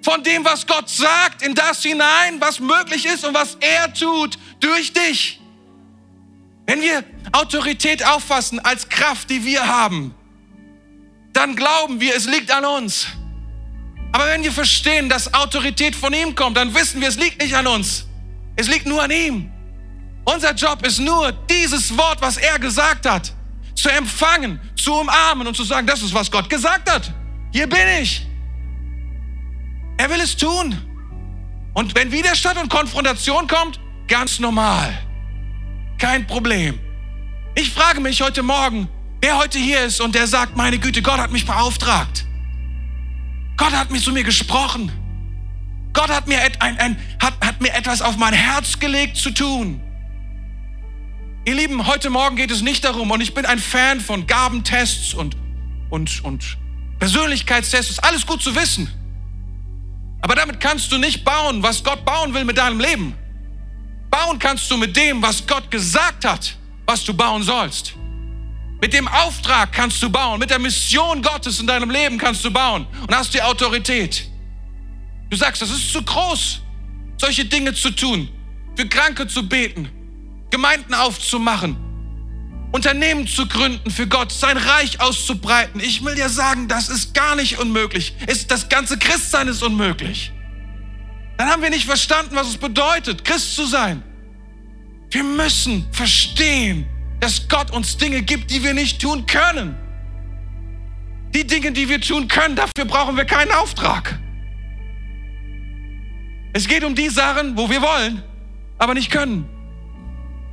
Von 0.05 0.23
dem, 0.23 0.45
was 0.45 0.69
Gott 0.69 0.89
sagt, 0.89 1.43
in 1.43 1.53
das 1.57 1.83
hinein, 1.83 2.41
was 2.41 2.61
möglich 2.61 3.07
ist 3.07 3.25
und 3.25 3.35
was 3.35 3.57
er 3.59 3.93
tut 3.93 4.39
durch 4.61 4.93
dich. 4.93 5.40
Wenn 6.71 6.83
wir 6.83 7.03
Autorität 7.33 8.07
auffassen 8.07 8.61
als 8.61 8.89
Kraft, 8.89 9.29
die 9.29 9.45
wir 9.45 9.67
haben, 9.67 10.15
dann 11.33 11.57
glauben 11.57 11.99
wir, 11.99 12.15
es 12.15 12.27
liegt 12.27 12.53
an 12.53 12.65
uns. 12.65 13.09
Aber 14.13 14.29
wenn 14.29 14.45
wir 14.45 14.53
verstehen, 14.53 15.09
dass 15.09 15.35
Autorität 15.35 15.97
von 15.97 16.13
ihm 16.13 16.33
kommt, 16.37 16.57
dann 16.57 16.73
wissen 16.73 17.01
wir, 17.01 17.09
es 17.09 17.17
liegt 17.17 17.43
nicht 17.43 17.57
an 17.57 17.67
uns. 17.67 18.07
Es 18.55 18.69
liegt 18.69 18.87
nur 18.87 19.03
an 19.03 19.11
ihm. 19.11 19.51
Unser 20.25 20.55
Job 20.55 20.87
ist 20.87 21.01
nur, 21.01 21.33
dieses 21.33 21.99
Wort, 21.99 22.23
was 22.23 22.37
er 22.37 22.57
gesagt 22.61 23.05
hat, 23.05 23.33
zu 23.75 23.89
empfangen, 23.89 24.61
zu 24.77 24.95
umarmen 24.95 25.49
und 25.49 25.57
zu 25.57 25.65
sagen, 25.65 25.89
das 25.89 26.03
ist, 26.03 26.15
was 26.15 26.31
Gott 26.31 26.49
gesagt 26.49 26.89
hat. 26.89 27.13
Hier 27.53 27.69
bin 27.69 27.89
ich. 28.01 28.25
Er 29.99 30.09
will 30.09 30.21
es 30.21 30.37
tun. 30.37 30.79
Und 31.75 31.97
wenn 31.97 32.13
Widerstand 32.13 32.59
und 32.59 32.69
Konfrontation 32.69 33.49
kommt, 33.49 33.81
ganz 34.07 34.39
normal. 34.39 35.10
Kein 36.01 36.27
Problem. 36.27 36.81
Ich 37.55 37.71
frage 37.71 38.01
mich 38.01 38.23
heute 38.23 38.43
Morgen, 38.43 38.89
wer 39.21 39.37
heute 39.37 39.59
hier 39.59 39.83
ist 39.85 40.01
und 40.01 40.15
der 40.15 40.27
sagt, 40.27 40.57
meine 40.57 40.79
Güte, 40.79 41.03
Gott 41.03 41.19
hat 41.19 41.31
mich 41.31 41.45
beauftragt. 41.45 42.25
Gott 43.59 43.73
hat 43.73 43.91
mich 43.91 44.03
zu 44.03 44.11
mir 44.11 44.25
gesprochen. 44.25 44.91
Gott 45.93 46.09
hat 46.09 46.27
mir, 46.27 46.41
ein, 46.61 46.79
ein, 46.79 46.97
hat, 47.21 47.35
hat 47.45 47.61
mir 47.61 47.75
etwas 47.75 48.01
auf 48.01 48.17
mein 48.17 48.33
Herz 48.33 48.79
gelegt 48.79 49.19
zu 49.19 49.31
tun. 49.31 49.79
Ihr 51.45 51.55
Lieben, 51.55 51.87
heute 51.87 52.09
Morgen 52.09 52.37
geht 52.37 52.51
es 52.51 52.63
nicht 52.63 52.83
darum, 52.83 53.11
und 53.11 53.21
ich 53.21 53.35
bin 53.35 53.45
ein 53.45 53.59
Fan 53.59 54.01
von 54.01 54.27
Gabentests 54.27 55.13
und, 55.13 55.37
und, 55.91 56.25
und 56.25 56.57
Persönlichkeitstests, 56.99 57.91
ist 57.91 58.05
alles 58.05 58.27
gut 58.27 58.41
zu 58.41 58.57
wissen. 58.57 58.89
Aber 60.23 60.35
damit 60.35 60.61
kannst 60.61 60.93
du 60.93 60.97
nicht 60.99 61.27
bauen, 61.27 61.63
was 61.63 61.85
Gott 61.85 62.07
bauen 62.07 62.33
will 62.33 62.45
mit 62.45 62.57
deinem 62.57 62.81
Leben. 62.81 63.15
Bauen 64.11 64.39
kannst 64.39 64.71
du 64.71 64.77
mit 64.77 64.97
dem, 64.97 65.23
was 65.23 65.47
Gott 65.47 65.71
gesagt 65.71 66.25
hat, 66.25 66.57
was 66.87 67.05
du 67.05 67.15
bauen 67.15 67.43
sollst. 67.43 67.95
Mit 68.81 68.93
dem 68.93 69.07
Auftrag 69.09 69.73
kannst 69.73 70.03
du 70.03 70.11
bauen, 70.11 70.41
mit 70.41 70.51
der 70.51 70.59
Mission 70.59 71.23
Gottes 71.23 71.61
in 71.61 71.67
deinem 71.67 71.91
Leben 71.91 72.19
kannst 72.19 72.45
du 72.45 72.51
bauen 72.51 72.87
und 73.07 73.15
hast 73.15 73.33
die 73.35 73.43
Autorität. 73.43 74.27
Du 75.29 75.37
sagst, 75.37 75.63
das 75.63 75.71
ist 75.71 75.93
zu 75.93 76.03
groß, 76.03 76.61
solche 77.19 77.45
Dinge 77.45 77.75
zu 77.75 77.91
tun, 77.91 78.29
für 78.75 78.89
Kranke 78.89 79.29
zu 79.29 79.47
beten, 79.47 79.89
Gemeinden 80.51 80.95
aufzumachen, 80.95 81.77
Unternehmen 82.73 83.27
zu 83.27 83.47
gründen 83.47 83.91
für 83.91 84.07
Gott, 84.07 84.33
sein 84.33 84.57
Reich 84.57 85.01
auszubreiten. 85.01 85.81
Ich 85.81 86.05
will 86.05 86.15
dir 86.15 86.29
sagen, 86.29 86.67
das 86.67 86.89
ist 86.89 87.15
gar 87.15 87.37
nicht 87.37 87.59
unmöglich. 87.59 88.15
Das 88.49 88.69
ganze 88.69 88.99
Christsein 88.99 89.49
ist 89.49 89.63
unmöglich. 89.63 90.33
Dann 91.41 91.49
haben 91.49 91.63
wir 91.63 91.71
nicht 91.71 91.87
verstanden, 91.87 92.37
was 92.37 92.49
es 92.49 92.59
bedeutet, 92.59 93.25
Christ 93.25 93.57
zu 93.57 93.65
sein. 93.65 94.03
Wir 95.09 95.25
müssen 95.25 95.87
verstehen, 95.91 96.87
dass 97.19 97.49
Gott 97.49 97.71
uns 97.71 97.97
Dinge 97.97 98.21
gibt, 98.21 98.51
die 98.51 98.63
wir 98.63 98.75
nicht 98.75 99.01
tun 99.01 99.25
können. 99.25 99.75
Die 101.35 101.47
Dinge, 101.47 101.73
die 101.73 101.89
wir 101.89 101.99
tun 101.99 102.29
können, 102.29 102.57
dafür 102.57 102.85
brauchen 102.85 103.17
wir 103.17 103.25
keinen 103.25 103.53
Auftrag. 103.53 104.19
Es 106.53 106.69
geht 106.69 106.85
um 106.85 106.95
die 106.95 107.09
Sachen, 107.09 107.57
wo 107.57 107.71
wir 107.71 107.81
wollen, 107.81 108.23
aber 108.77 108.93
nicht 108.93 109.11
können. 109.11 109.49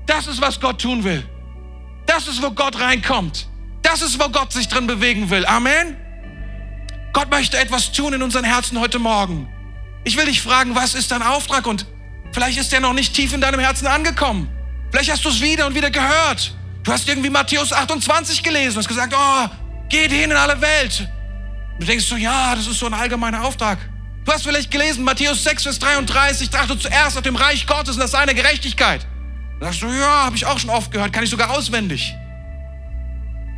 Das 0.06 0.26
ist, 0.28 0.40
was 0.40 0.58
Gott 0.58 0.82
tun 0.82 1.04
will. 1.04 1.22
Das 2.06 2.30
ist, 2.30 2.42
wo 2.42 2.50
Gott 2.52 2.80
reinkommt. 2.80 3.50
Das 3.82 4.02
ist, 4.02 4.22
wo 4.22 4.30
Gott 4.30 4.54
sich 4.54 4.70
drin 4.70 4.88
bewegen 4.88 5.30
will. 5.30 5.46
Amen. 5.48 5.98
Gott 7.12 7.30
möchte 7.30 7.58
etwas 7.58 7.92
tun 7.92 8.14
in 8.14 8.24
unseren 8.24 8.46
Herzen 8.46 8.80
heute 8.80 9.00
Morgen. 9.00 9.50
Ich 10.08 10.16
will 10.16 10.26
dich 10.26 10.41
fragen, 10.41 10.74
was 10.74 10.93
ist 10.93 11.12
dein 11.12 11.22
Auftrag? 11.22 11.68
Und 11.68 11.86
vielleicht 12.32 12.58
ist 12.58 12.72
der 12.72 12.80
noch 12.80 12.93
nicht 12.93 13.14
tief 13.14 13.34
in 13.34 13.41
deinem 13.41 13.60
Herzen 13.60 13.88
angekommen. 13.88 14.47
Vielleicht 14.89 15.12
hast 15.12 15.26
du 15.26 15.28
es 15.28 15.41
wieder 15.41 15.68
und 15.68 15.76
wieder 15.76 15.91
gehört. 15.91 16.55
Du 16.86 16.93
hast 16.93 17.10
irgendwie 17.10 17.30
Matthäus 17.30 17.74
28 17.74 18.41
gelesen 18.41 18.78
und 18.78 18.78
hast 18.78 18.88
gesagt, 18.88 19.14
oh, 19.14 19.49
geht 19.89 20.14
hin 20.14 20.32
in 20.32 20.38
alle 20.38 20.62
Welt. 20.62 21.10
Du 21.78 21.86
denkst 21.86 22.05
so, 22.05 22.16
ja, 22.16 22.55
das 22.55 22.68
ist 22.68 22.80
so 22.80 22.86
ein 22.86 22.93
allgemeiner 22.93 23.43
Auftrag. 23.43 23.80
Du 24.24 24.32
hast 24.32 24.43
vielleicht 24.43 24.72
gelesen, 24.72 25.03
Matthäus 25.03 25.43
6, 25.43 25.64
Vers 25.64 25.80
33, 25.80 26.49
trachte 26.49 26.80
zuerst 26.80 27.18
auf 27.18 27.24
dem 27.24 27.36
Reich 27.36 27.68
Gottes 27.68 27.95
und 27.95 27.99
das 27.99 28.12
seine 28.12 28.34
Gerechtigkeit. 28.34 29.05
Da 29.60 29.66
sagst 29.66 29.82
du, 29.82 29.88
ja, 29.88 30.24
habe 30.24 30.38
ich 30.38 30.45
auch 30.45 30.58
schon 30.58 30.70
oft 30.70 30.89
gehört, 30.89 31.12
kann 31.12 31.26
ich 31.26 31.30
sogar 31.30 31.49
auswendig. 31.49 32.16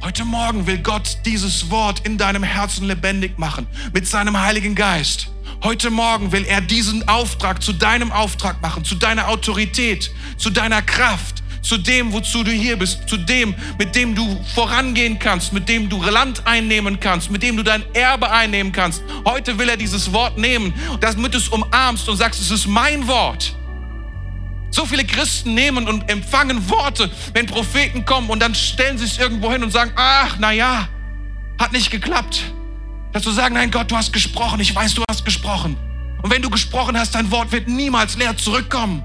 Heute 0.02 0.26
Morgen 0.26 0.66
will 0.66 0.80
Gott 0.80 1.20
dieses 1.26 1.70
Wort 1.70 2.08
in 2.08 2.18
deinem 2.18 2.42
Herzen 2.42 2.88
lebendig 2.88 3.38
machen 3.38 3.68
mit 3.94 4.08
seinem 4.08 4.42
Heiligen 4.42 4.74
Geist. 4.74 5.30
Heute 5.64 5.90
Morgen 5.90 6.32
will 6.32 6.46
er 6.46 6.62
diesen 6.62 7.08
Auftrag 7.08 7.62
zu 7.62 7.74
deinem 7.74 8.12
Auftrag 8.12 8.62
machen, 8.62 8.86
zu 8.86 8.96
deiner 8.96 9.28
Autorität, 9.28 10.12
zu 10.38 10.50
deiner 10.50 10.82
Kraft, 10.82 11.44
zu 11.62 11.78
dem, 11.78 12.14
wozu 12.14 12.44
du 12.44 12.52
hier 12.52 12.78
bist, 12.78 13.10
zu 13.10 13.18
dem, 13.18 13.54
mit 13.78 13.96
dem 13.96 14.16
du 14.16 14.42
vorangehen 14.56 15.20
kannst, 15.20 15.52
mit 15.52 15.68
dem 15.68 15.90
du 15.90 16.02
Land 16.02 16.48
einnehmen 16.48 17.00
kannst, 17.00 17.30
mit 17.30 17.44
dem 17.44 17.58
du 17.58 17.64
dein 17.64 17.84
Erbe 17.94 18.32
einnehmen 18.32 18.72
kannst. 18.72 19.04
Heute 19.26 19.58
will 19.58 19.68
er 19.68 19.78
dieses 19.78 20.14
Wort 20.14 20.38
nehmen, 20.38 20.74
damit 21.02 21.34
du 21.34 21.38
es 21.38 21.50
umarmst 21.50 22.08
und 22.08 22.18
sagst, 22.18 22.40
es 22.40 22.52
ist 22.52 22.68
mein 22.68 23.08
Wort. 23.08 23.56
So 24.72 24.86
viele 24.86 25.04
Christen 25.04 25.56
nehmen 25.56 25.88
und 25.88 26.10
empfangen 26.10 26.70
Worte, 26.70 27.12
wenn 27.34 27.48
Propheten 27.48 28.06
kommen 28.06 28.30
und 28.30 28.40
dann 28.40 28.56
stellen 28.56 28.98
sie 28.98 29.06
es 29.06 29.18
irgendwo 29.18 29.52
hin 29.52 29.64
und 29.64 29.72
sagen, 29.72 29.92
ach, 29.96 30.38
na 30.40 30.52
ja, 30.52 30.88
hat 31.58 31.72
nicht 31.74 31.92
geklappt. 31.92 32.44
Dazu 33.12 33.32
sagen, 33.32 33.56
nein 33.56 33.72
Gott, 33.72 33.92
du 33.92 33.98
hast 33.98 34.14
gesprochen, 34.14 34.60
ich 34.60 34.76
weiß, 34.76 34.94
du 34.94 35.04
hast 35.10 35.26
gesprochen. 35.26 35.78
Und 36.22 36.32
wenn 36.32 36.42
du 36.42 36.50
gesprochen 36.50 36.98
hast, 36.98 37.16
dein 37.16 37.32
Wort 37.32 37.52
wird 37.52 37.68
niemals 37.68 38.18
leer 38.18 38.36
zurückkommen. 38.38 39.04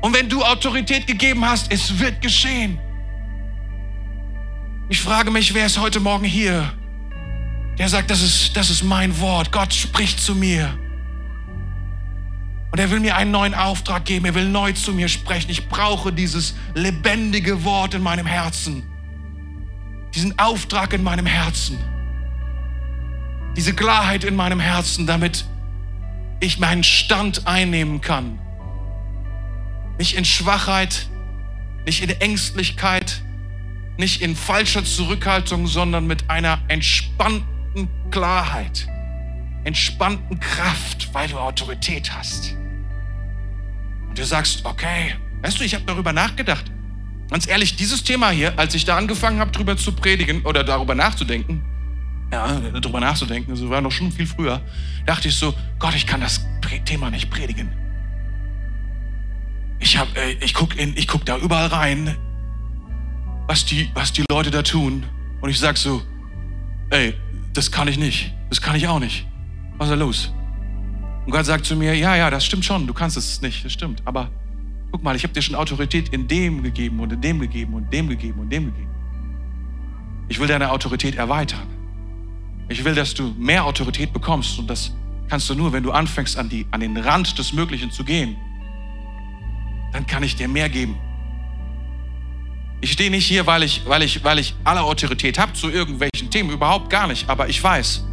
Und 0.00 0.14
wenn 0.14 0.28
du 0.28 0.44
Autorität 0.44 1.06
gegeben 1.06 1.44
hast, 1.44 1.70
es 1.72 1.98
wird 1.98 2.22
geschehen. 2.22 2.78
Ich 4.88 5.00
frage 5.00 5.30
mich, 5.30 5.52
wer 5.54 5.66
ist 5.66 5.78
heute 5.78 6.00
Morgen 6.00 6.24
hier, 6.24 6.72
der 7.78 7.88
sagt, 7.88 8.10
das 8.10 8.22
ist, 8.22 8.56
das 8.56 8.70
ist 8.70 8.82
mein 8.82 9.20
Wort. 9.20 9.52
Gott 9.52 9.72
spricht 9.72 10.18
zu 10.18 10.34
mir. 10.34 10.76
Und 12.70 12.78
er 12.78 12.90
will 12.90 13.00
mir 13.00 13.16
einen 13.16 13.30
neuen 13.30 13.54
Auftrag 13.54 14.04
geben. 14.04 14.26
Er 14.26 14.34
will 14.34 14.48
neu 14.48 14.72
zu 14.72 14.92
mir 14.92 15.08
sprechen. 15.08 15.50
Ich 15.50 15.68
brauche 15.68 16.12
dieses 16.12 16.54
lebendige 16.74 17.64
Wort 17.64 17.94
in 17.94 18.02
meinem 18.02 18.26
Herzen. 18.26 18.82
Diesen 20.14 20.38
Auftrag 20.38 20.92
in 20.92 21.02
meinem 21.02 21.26
Herzen. 21.26 21.78
Diese 23.58 23.74
Klarheit 23.74 24.22
in 24.22 24.36
meinem 24.36 24.60
Herzen, 24.60 25.08
damit 25.08 25.44
ich 26.38 26.60
meinen 26.60 26.84
Stand 26.84 27.48
einnehmen 27.48 28.00
kann. 28.00 28.38
Nicht 29.98 30.16
in 30.16 30.24
Schwachheit, 30.24 31.08
nicht 31.84 32.00
in 32.00 32.10
Ängstlichkeit, 32.20 33.20
nicht 33.96 34.22
in 34.22 34.36
falscher 34.36 34.84
Zurückhaltung, 34.84 35.66
sondern 35.66 36.06
mit 36.06 36.30
einer 36.30 36.60
entspannten 36.68 37.88
Klarheit, 38.12 38.86
entspannten 39.64 40.38
Kraft, 40.38 41.12
weil 41.12 41.26
du 41.26 41.36
Autorität 41.36 42.12
hast. 42.16 42.54
Und 44.08 44.16
du 44.16 44.24
sagst, 44.24 44.64
okay, 44.66 45.16
weißt 45.42 45.58
du, 45.58 45.64
ich 45.64 45.74
habe 45.74 45.82
darüber 45.84 46.12
nachgedacht. 46.12 46.66
Ganz 47.28 47.48
ehrlich, 47.48 47.74
dieses 47.74 48.04
Thema 48.04 48.30
hier, 48.30 48.56
als 48.56 48.76
ich 48.76 48.84
da 48.84 48.96
angefangen 48.96 49.40
habe, 49.40 49.50
darüber 49.50 49.76
zu 49.76 49.90
predigen 49.90 50.42
oder 50.42 50.62
darüber 50.62 50.94
nachzudenken, 50.94 51.64
ja, 52.32 52.60
darüber 52.80 53.00
nachzudenken, 53.00 53.50
das 53.50 53.68
war 53.68 53.80
noch 53.80 53.92
schon 53.92 54.12
viel 54.12 54.26
früher, 54.26 54.60
dachte 55.06 55.28
ich 55.28 55.34
so, 55.34 55.54
Gott, 55.78 55.94
ich 55.94 56.06
kann 56.06 56.20
das 56.20 56.44
Thema 56.84 57.10
nicht 57.10 57.30
predigen. 57.30 57.70
Ich, 59.80 59.96
hab, 59.96 60.14
äh, 60.16 60.32
ich 60.40 60.54
gucke 60.54 60.76
guck 61.06 61.24
da 61.24 61.38
überall 61.38 61.68
rein, 61.68 62.16
was 63.46 63.64
die, 63.64 63.90
was 63.94 64.12
die 64.12 64.24
Leute 64.30 64.50
da 64.50 64.62
tun. 64.62 65.04
Und 65.40 65.50
ich 65.50 65.58
sag 65.58 65.76
so, 65.76 66.02
ey, 66.90 67.14
das 67.54 67.70
kann 67.70 67.88
ich 67.88 67.98
nicht. 67.98 68.34
Das 68.50 68.60
kann 68.60 68.76
ich 68.76 68.88
auch 68.88 68.98
nicht. 68.98 69.26
Was 69.78 69.88
ist 69.88 69.92
da 69.92 69.96
los? 69.96 70.32
Und 71.24 71.32
Gott 71.32 71.46
sagt 71.46 71.64
zu 71.64 71.76
mir, 71.76 71.94
ja, 71.94 72.16
ja, 72.16 72.30
das 72.30 72.44
stimmt 72.44 72.64
schon. 72.64 72.86
Du 72.86 72.94
kannst 72.94 73.16
es 73.16 73.40
nicht. 73.40 73.64
Das 73.64 73.72
stimmt. 73.72 74.02
Aber 74.04 74.30
guck 74.90 75.02
mal, 75.02 75.14
ich 75.14 75.22
habe 75.22 75.32
dir 75.32 75.42
schon 75.42 75.54
Autorität 75.54 76.08
in 76.10 76.26
dem 76.26 76.62
gegeben 76.62 77.00
und 77.00 77.12
in 77.12 77.20
dem 77.20 77.38
gegeben 77.38 77.74
und 77.74 77.92
dem 77.92 78.08
gegeben 78.08 78.40
und 78.40 78.50
dem 78.50 78.66
gegeben. 78.66 78.90
Ich 80.28 80.40
will 80.40 80.48
deine 80.48 80.70
Autorität 80.70 81.14
erweitern. 81.14 81.77
Ich 82.68 82.84
will, 82.84 82.94
dass 82.94 83.14
du 83.14 83.34
mehr 83.38 83.64
Autorität 83.64 84.12
bekommst 84.12 84.58
und 84.58 84.68
das 84.68 84.92
kannst 85.28 85.48
du 85.48 85.54
nur, 85.54 85.72
wenn 85.72 85.82
du 85.82 85.92
anfängst, 85.92 86.36
an, 86.36 86.48
die, 86.48 86.66
an 86.70 86.80
den 86.80 86.96
Rand 86.96 87.38
des 87.38 87.52
Möglichen 87.52 87.90
zu 87.90 88.04
gehen. 88.04 88.36
Dann 89.92 90.06
kann 90.06 90.22
ich 90.22 90.36
dir 90.36 90.48
mehr 90.48 90.68
geben. 90.68 90.96
Ich 92.80 92.92
stehe 92.92 93.10
nicht 93.10 93.26
hier, 93.26 93.46
weil 93.46 93.62
ich, 93.62 93.82
weil 93.86 94.02
ich, 94.02 94.22
weil 94.22 94.38
ich 94.38 94.54
alle 94.64 94.82
Autorität 94.82 95.38
habe 95.38 95.52
zu 95.54 95.68
irgendwelchen 95.70 96.30
Themen, 96.30 96.50
überhaupt 96.50 96.90
gar 96.90 97.08
nicht. 97.08 97.28
Aber 97.28 97.48
ich 97.48 97.62
weiß, 97.62 98.04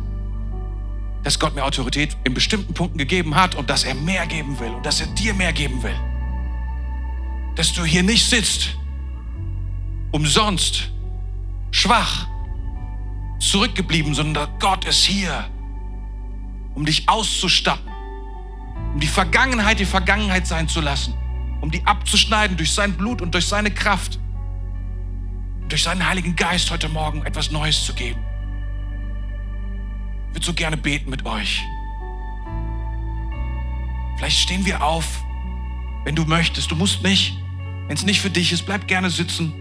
dass 1.23 1.39
Gott 1.39 1.53
mir 1.53 1.63
Autorität 1.63 2.15
in 2.23 2.33
bestimmten 2.33 2.73
Punkten 2.73 2.97
gegeben 2.97 3.35
hat 3.35 3.55
und 3.55 3.69
dass 3.69 3.83
er 3.83 3.93
mehr 3.95 4.25
geben 4.25 4.59
will 4.59 4.69
und 4.69 4.85
dass 4.85 5.01
er 5.01 5.07
dir 5.07 5.33
mehr 5.33 5.53
geben 5.53 5.83
will. 5.83 5.95
Dass 7.55 7.73
du 7.73 7.83
hier 7.83 8.03
nicht 8.03 8.25
sitzt, 8.25 8.75
umsonst, 10.11 10.91
schwach, 11.71 12.27
zurückgeblieben, 13.39 14.13
sondern 14.13 14.49
Gott 14.59 14.85
ist 14.85 15.03
hier, 15.03 15.49
um 16.73 16.85
dich 16.85 17.07
auszustatten, 17.07 17.91
um 18.93 18.99
die 18.99 19.07
Vergangenheit 19.07 19.79
die 19.79 19.85
Vergangenheit 19.85 20.47
sein 20.47 20.67
zu 20.67 20.81
lassen, 20.81 21.13
um 21.61 21.71
die 21.71 21.85
abzuschneiden 21.85 22.57
durch 22.57 22.73
sein 22.73 22.93
Blut 22.93 23.21
und 23.21 23.33
durch 23.33 23.47
seine 23.47 23.71
Kraft, 23.71 24.19
durch 25.67 25.83
seinen 25.83 26.07
Heiligen 26.07 26.35
Geist 26.35 26.71
heute 26.71 26.89
Morgen 26.89 27.25
etwas 27.25 27.51
Neues 27.51 27.85
zu 27.85 27.93
geben. 27.93 28.19
Ich 30.29 30.35
würde 30.35 30.45
so 30.45 30.53
gerne 30.53 30.77
beten 30.77 31.09
mit 31.09 31.25
euch. 31.25 31.63
Vielleicht 34.17 34.39
stehen 34.39 34.65
wir 34.65 34.83
auf, 34.83 35.23
wenn 36.05 36.15
du 36.15 36.25
möchtest. 36.25 36.71
Du 36.71 36.75
musst 36.75 37.03
nicht. 37.03 37.37
Wenn 37.87 37.95
es 37.95 38.03
nicht 38.03 38.21
für 38.21 38.29
dich 38.29 38.51
ist, 38.51 38.65
bleib 38.65 38.87
gerne 38.87 39.09
sitzen. 39.09 39.53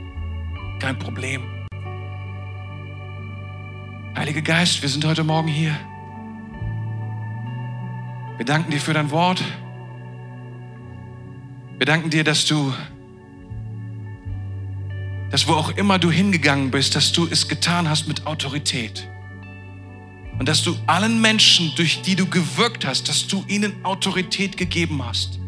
Kein 0.80 0.98
Problem. 0.98 1.63
Heiliger 4.24 4.40
Geist, 4.40 4.80
wir 4.80 4.88
sind 4.88 5.04
heute 5.04 5.22
Morgen 5.22 5.48
hier. 5.48 5.78
Wir 8.38 8.46
danken 8.46 8.70
dir 8.70 8.80
für 8.80 8.94
dein 8.94 9.10
Wort. 9.10 9.44
Wir 11.76 11.84
danken 11.84 12.08
dir, 12.08 12.24
dass 12.24 12.46
du, 12.46 12.72
dass 15.30 15.46
wo 15.46 15.52
auch 15.52 15.76
immer 15.76 15.98
du 15.98 16.10
hingegangen 16.10 16.70
bist, 16.70 16.96
dass 16.96 17.12
du 17.12 17.26
es 17.26 17.48
getan 17.48 17.86
hast 17.86 18.08
mit 18.08 18.26
Autorität. 18.26 19.06
Und 20.38 20.48
dass 20.48 20.62
du 20.62 20.74
allen 20.86 21.20
Menschen, 21.20 21.72
durch 21.76 22.00
die 22.00 22.16
du 22.16 22.24
gewirkt 22.24 22.86
hast, 22.86 23.10
dass 23.10 23.26
du 23.26 23.44
ihnen 23.46 23.84
Autorität 23.84 24.56
gegeben 24.56 25.04
hast. 25.04 25.38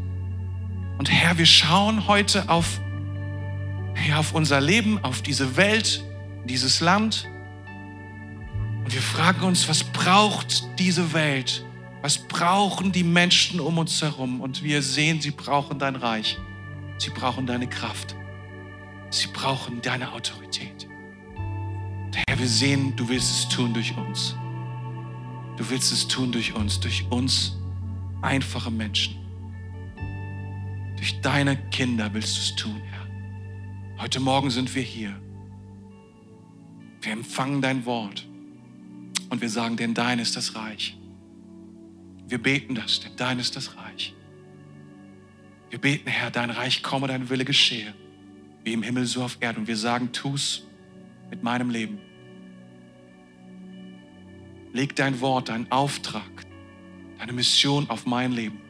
Und 0.98 1.10
Herr, 1.10 1.38
wir 1.38 1.46
schauen 1.46 2.08
heute 2.08 2.50
auf, 2.50 2.78
ja, 4.06 4.18
auf 4.18 4.34
unser 4.34 4.60
Leben, 4.60 5.02
auf 5.02 5.22
diese 5.22 5.56
Welt, 5.56 6.04
dieses 6.44 6.80
Land. 6.82 7.26
Und 8.86 8.94
wir 8.94 9.02
fragen 9.02 9.42
uns, 9.42 9.68
was 9.68 9.82
braucht 9.82 10.78
diese 10.78 11.12
Welt? 11.12 11.64
Was 12.02 12.18
brauchen 12.18 12.92
die 12.92 13.02
Menschen 13.02 13.58
um 13.58 13.78
uns 13.78 14.00
herum? 14.00 14.40
Und 14.40 14.62
wir 14.62 14.80
sehen, 14.80 15.20
sie 15.20 15.32
brauchen 15.32 15.80
dein 15.80 15.96
Reich. 15.96 16.38
Sie 16.96 17.10
brauchen 17.10 17.48
deine 17.48 17.68
Kraft. 17.68 18.14
Sie 19.10 19.26
brauchen 19.26 19.82
deine 19.82 20.12
Autorität. 20.12 20.86
Und 21.36 22.12
Herr, 22.28 22.38
wir 22.38 22.46
sehen, 22.46 22.94
du 22.94 23.08
willst 23.08 23.28
es 23.28 23.48
tun 23.48 23.74
durch 23.74 23.92
uns. 23.96 24.36
Du 25.56 25.68
willst 25.68 25.90
es 25.90 26.06
tun 26.06 26.30
durch 26.30 26.54
uns, 26.54 26.78
durch 26.78 27.04
uns 27.10 27.56
einfache 28.22 28.70
Menschen. 28.70 29.16
Durch 30.96 31.20
deine 31.22 31.56
Kinder 31.70 32.14
willst 32.14 32.36
du 32.36 32.40
es 32.40 32.54
tun, 32.54 32.80
Herr. 32.88 33.08
Heute 34.00 34.20
Morgen 34.20 34.50
sind 34.50 34.72
wir 34.76 34.82
hier. 34.82 35.20
Wir 37.00 37.10
empfangen 37.10 37.60
dein 37.60 37.84
Wort. 37.84 38.25
Und 39.28 39.40
wir 39.40 39.50
sagen, 39.50 39.76
denn 39.76 39.94
dein 39.94 40.18
ist 40.18 40.36
das 40.36 40.54
Reich. 40.54 40.96
Wir 42.28 42.38
beten 42.38 42.74
das, 42.74 43.00
denn 43.00 43.12
dein 43.16 43.38
ist 43.38 43.56
das 43.56 43.76
Reich. 43.76 44.14
Wir 45.70 45.80
beten, 45.80 46.08
Herr, 46.08 46.30
dein 46.30 46.50
Reich 46.50 46.82
komme, 46.82 47.08
dein 47.08 47.28
Wille 47.28 47.44
geschehe, 47.44 47.92
wie 48.64 48.72
im 48.72 48.82
Himmel 48.82 49.06
so 49.06 49.22
auf 49.24 49.38
Erden. 49.40 49.60
Und 49.60 49.68
wir 49.68 49.76
sagen, 49.76 50.12
tu's 50.12 50.64
mit 51.30 51.42
meinem 51.42 51.70
Leben. 51.70 51.98
Leg 54.72 54.94
dein 54.94 55.20
Wort, 55.20 55.48
deinen 55.48 55.70
Auftrag, 55.72 56.46
deine 57.18 57.32
Mission 57.32 57.88
auf 57.90 58.06
mein 58.06 58.32
Leben. 58.32 58.60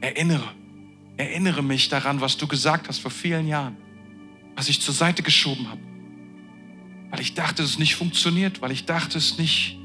Erinnere, 0.00 0.48
erinnere 1.16 1.62
mich 1.62 1.88
daran, 1.88 2.20
was 2.20 2.36
du 2.36 2.46
gesagt 2.46 2.88
hast 2.88 2.98
vor 2.98 3.10
vielen 3.10 3.46
Jahren, 3.46 3.76
was 4.56 4.68
ich 4.68 4.80
zur 4.80 4.92
Seite 4.92 5.22
geschoben 5.22 5.68
habe 5.70 5.80
weil 7.14 7.20
ich 7.20 7.34
dachte, 7.34 7.62
es 7.62 7.78
nicht 7.78 7.94
funktioniert, 7.94 8.60
weil 8.60 8.72
ich 8.72 8.86
dachte, 8.86 9.18
es 9.18 9.38
nicht, 9.38 9.78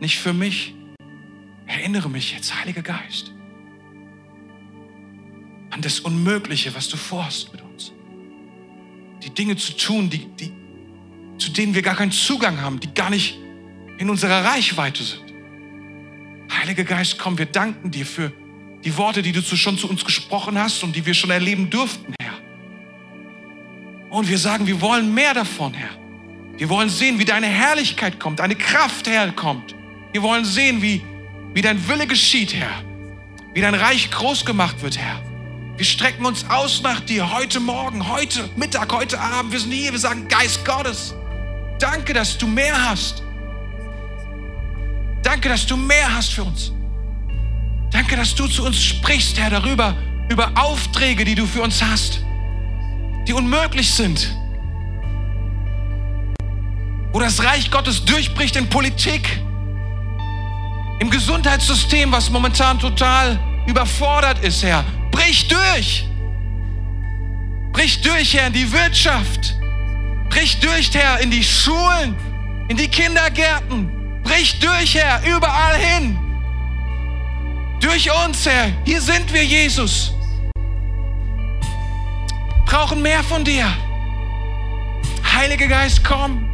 nicht 0.00 0.18
für 0.18 0.32
mich. 0.32 0.74
Erinnere 1.66 2.08
mich 2.08 2.32
jetzt, 2.32 2.58
Heiliger 2.58 2.80
Geist, 2.80 3.34
an 5.68 5.82
das 5.82 6.00
Unmögliche, 6.00 6.74
was 6.74 6.88
du 6.88 6.96
vorhast 6.96 7.52
mit 7.52 7.60
uns. 7.60 7.92
Die 9.22 9.28
Dinge 9.28 9.56
zu 9.56 9.76
tun, 9.76 10.08
die, 10.08 10.24
die, 10.40 10.52
zu 11.36 11.50
denen 11.50 11.74
wir 11.74 11.82
gar 11.82 11.96
keinen 11.96 12.12
Zugang 12.12 12.58
haben, 12.62 12.80
die 12.80 12.94
gar 12.94 13.10
nicht 13.10 13.36
in 13.98 14.08
unserer 14.08 14.46
Reichweite 14.46 15.02
sind. 15.02 15.34
Heiliger 16.50 16.84
Geist, 16.84 17.18
komm, 17.18 17.36
wir 17.36 17.44
danken 17.44 17.90
dir 17.90 18.06
für 18.06 18.32
die 18.84 18.96
Worte, 18.96 19.20
die 19.20 19.32
du 19.32 19.42
schon 19.42 19.76
zu 19.76 19.86
uns 19.86 20.02
gesprochen 20.02 20.58
hast 20.58 20.82
und 20.82 20.96
die 20.96 21.04
wir 21.04 21.12
schon 21.12 21.28
erleben 21.28 21.68
durften, 21.68 22.14
Herr. 22.18 22.32
Und 24.08 24.30
wir 24.30 24.38
sagen, 24.38 24.66
wir 24.66 24.80
wollen 24.80 25.12
mehr 25.12 25.34
davon, 25.34 25.74
Herr. 25.74 26.03
Wir 26.56 26.68
wollen 26.68 26.88
sehen, 26.88 27.18
wie 27.18 27.24
deine 27.24 27.46
Herrlichkeit 27.46 28.20
kommt, 28.20 28.38
deine 28.38 28.54
Kraft 28.54 29.08
herkommt. 29.08 29.74
Wir 30.12 30.22
wollen 30.22 30.44
sehen, 30.44 30.80
wie, 30.82 31.02
wie 31.52 31.62
dein 31.62 31.88
Wille 31.88 32.06
geschieht, 32.06 32.54
Herr. 32.54 32.82
Wie 33.52 33.60
dein 33.60 33.74
Reich 33.74 34.10
groß 34.10 34.44
gemacht 34.44 34.82
wird, 34.82 34.98
Herr. 34.98 35.20
Wir 35.76 35.84
strecken 35.84 36.24
uns 36.24 36.48
aus 36.48 36.82
nach 36.82 37.00
dir 37.00 37.32
heute 37.32 37.58
Morgen, 37.58 38.08
heute 38.08 38.48
Mittag, 38.54 38.92
heute 38.92 39.20
Abend. 39.20 39.52
Wir 39.52 39.58
sind 39.58 39.72
hier, 39.72 39.90
wir 39.90 39.98
sagen, 39.98 40.28
Geist 40.28 40.64
Gottes, 40.64 41.14
danke, 41.80 42.12
dass 42.12 42.38
du 42.38 42.46
mehr 42.46 42.90
hast. 42.90 43.24
Danke, 45.24 45.48
dass 45.48 45.66
du 45.66 45.76
mehr 45.76 46.14
hast 46.14 46.32
für 46.32 46.44
uns. 46.44 46.70
Danke, 47.90 48.16
dass 48.16 48.34
du 48.34 48.46
zu 48.46 48.64
uns 48.64 48.80
sprichst, 48.80 49.38
Herr, 49.38 49.50
darüber, 49.50 49.96
über 50.28 50.52
Aufträge, 50.54 51.24
die 51.24 51.34
du 51.34 51.46
für 51.46 51.62
uns 51.62 51.82
hast, 51.82 52.24
die 53.26 53.32
unmöglich 53.32 53.92
sind. 53.92 54.36
Wo 57.14 57.20
das 57.20 57.44
Reich 57.44 57.70
Gottes 57.70 58.04
durchbricht 58.04 58.56
in 58.56 58.68
Politik, 58.68 59.40
im 60.98 61.08
Gesundheitssystem, 61.08 62.10
was 62.10 62.28
momentan 62.28 62.76
total 62.80 63.38
überfordert 63.68 64.42
ist, 64.42 64.64
Herr. 64.64 64.84
Brich 65.12 65.46
durch! 65.46 66.08
Brich 67.72 68.02
durch, 68.02 68.34
Herr, 68.34 68.48
in 68.48 68.52
die 68.52 68.72
Wirtschaft. 68.72 69.54
Brich 70.28 70.58
durch, 70.58 70.92
Herr, 70.92 71.20
in 71.20 71.30
die 71.30 71.44
Schulen, 71.44 72.16
in 72.66 72.76
die 72.76 72.88
Kindergärten. 72.88 73.92
Brich 74.24 74.58
durch, 74.58 74.96
Herr, 74.96 75.22
überall 75.24 75.76
hin. 75.76 76.18
Durch 77.78 78.10
uns, 78.10 78.44
Herr. 78.44 78.72
Hier 78.84 79.00
sind 79.00 79.32
wir, 79.32 79.44
Jesus. 79.44 80.12
Brauchen 82.66 83.00
mehr 83.02 83.22
von 83.22 83.44
dir. 83.44 83.72
Heiliger 85.32 85.68
Geist, 85.68 86.02
komm. 86.02 86.53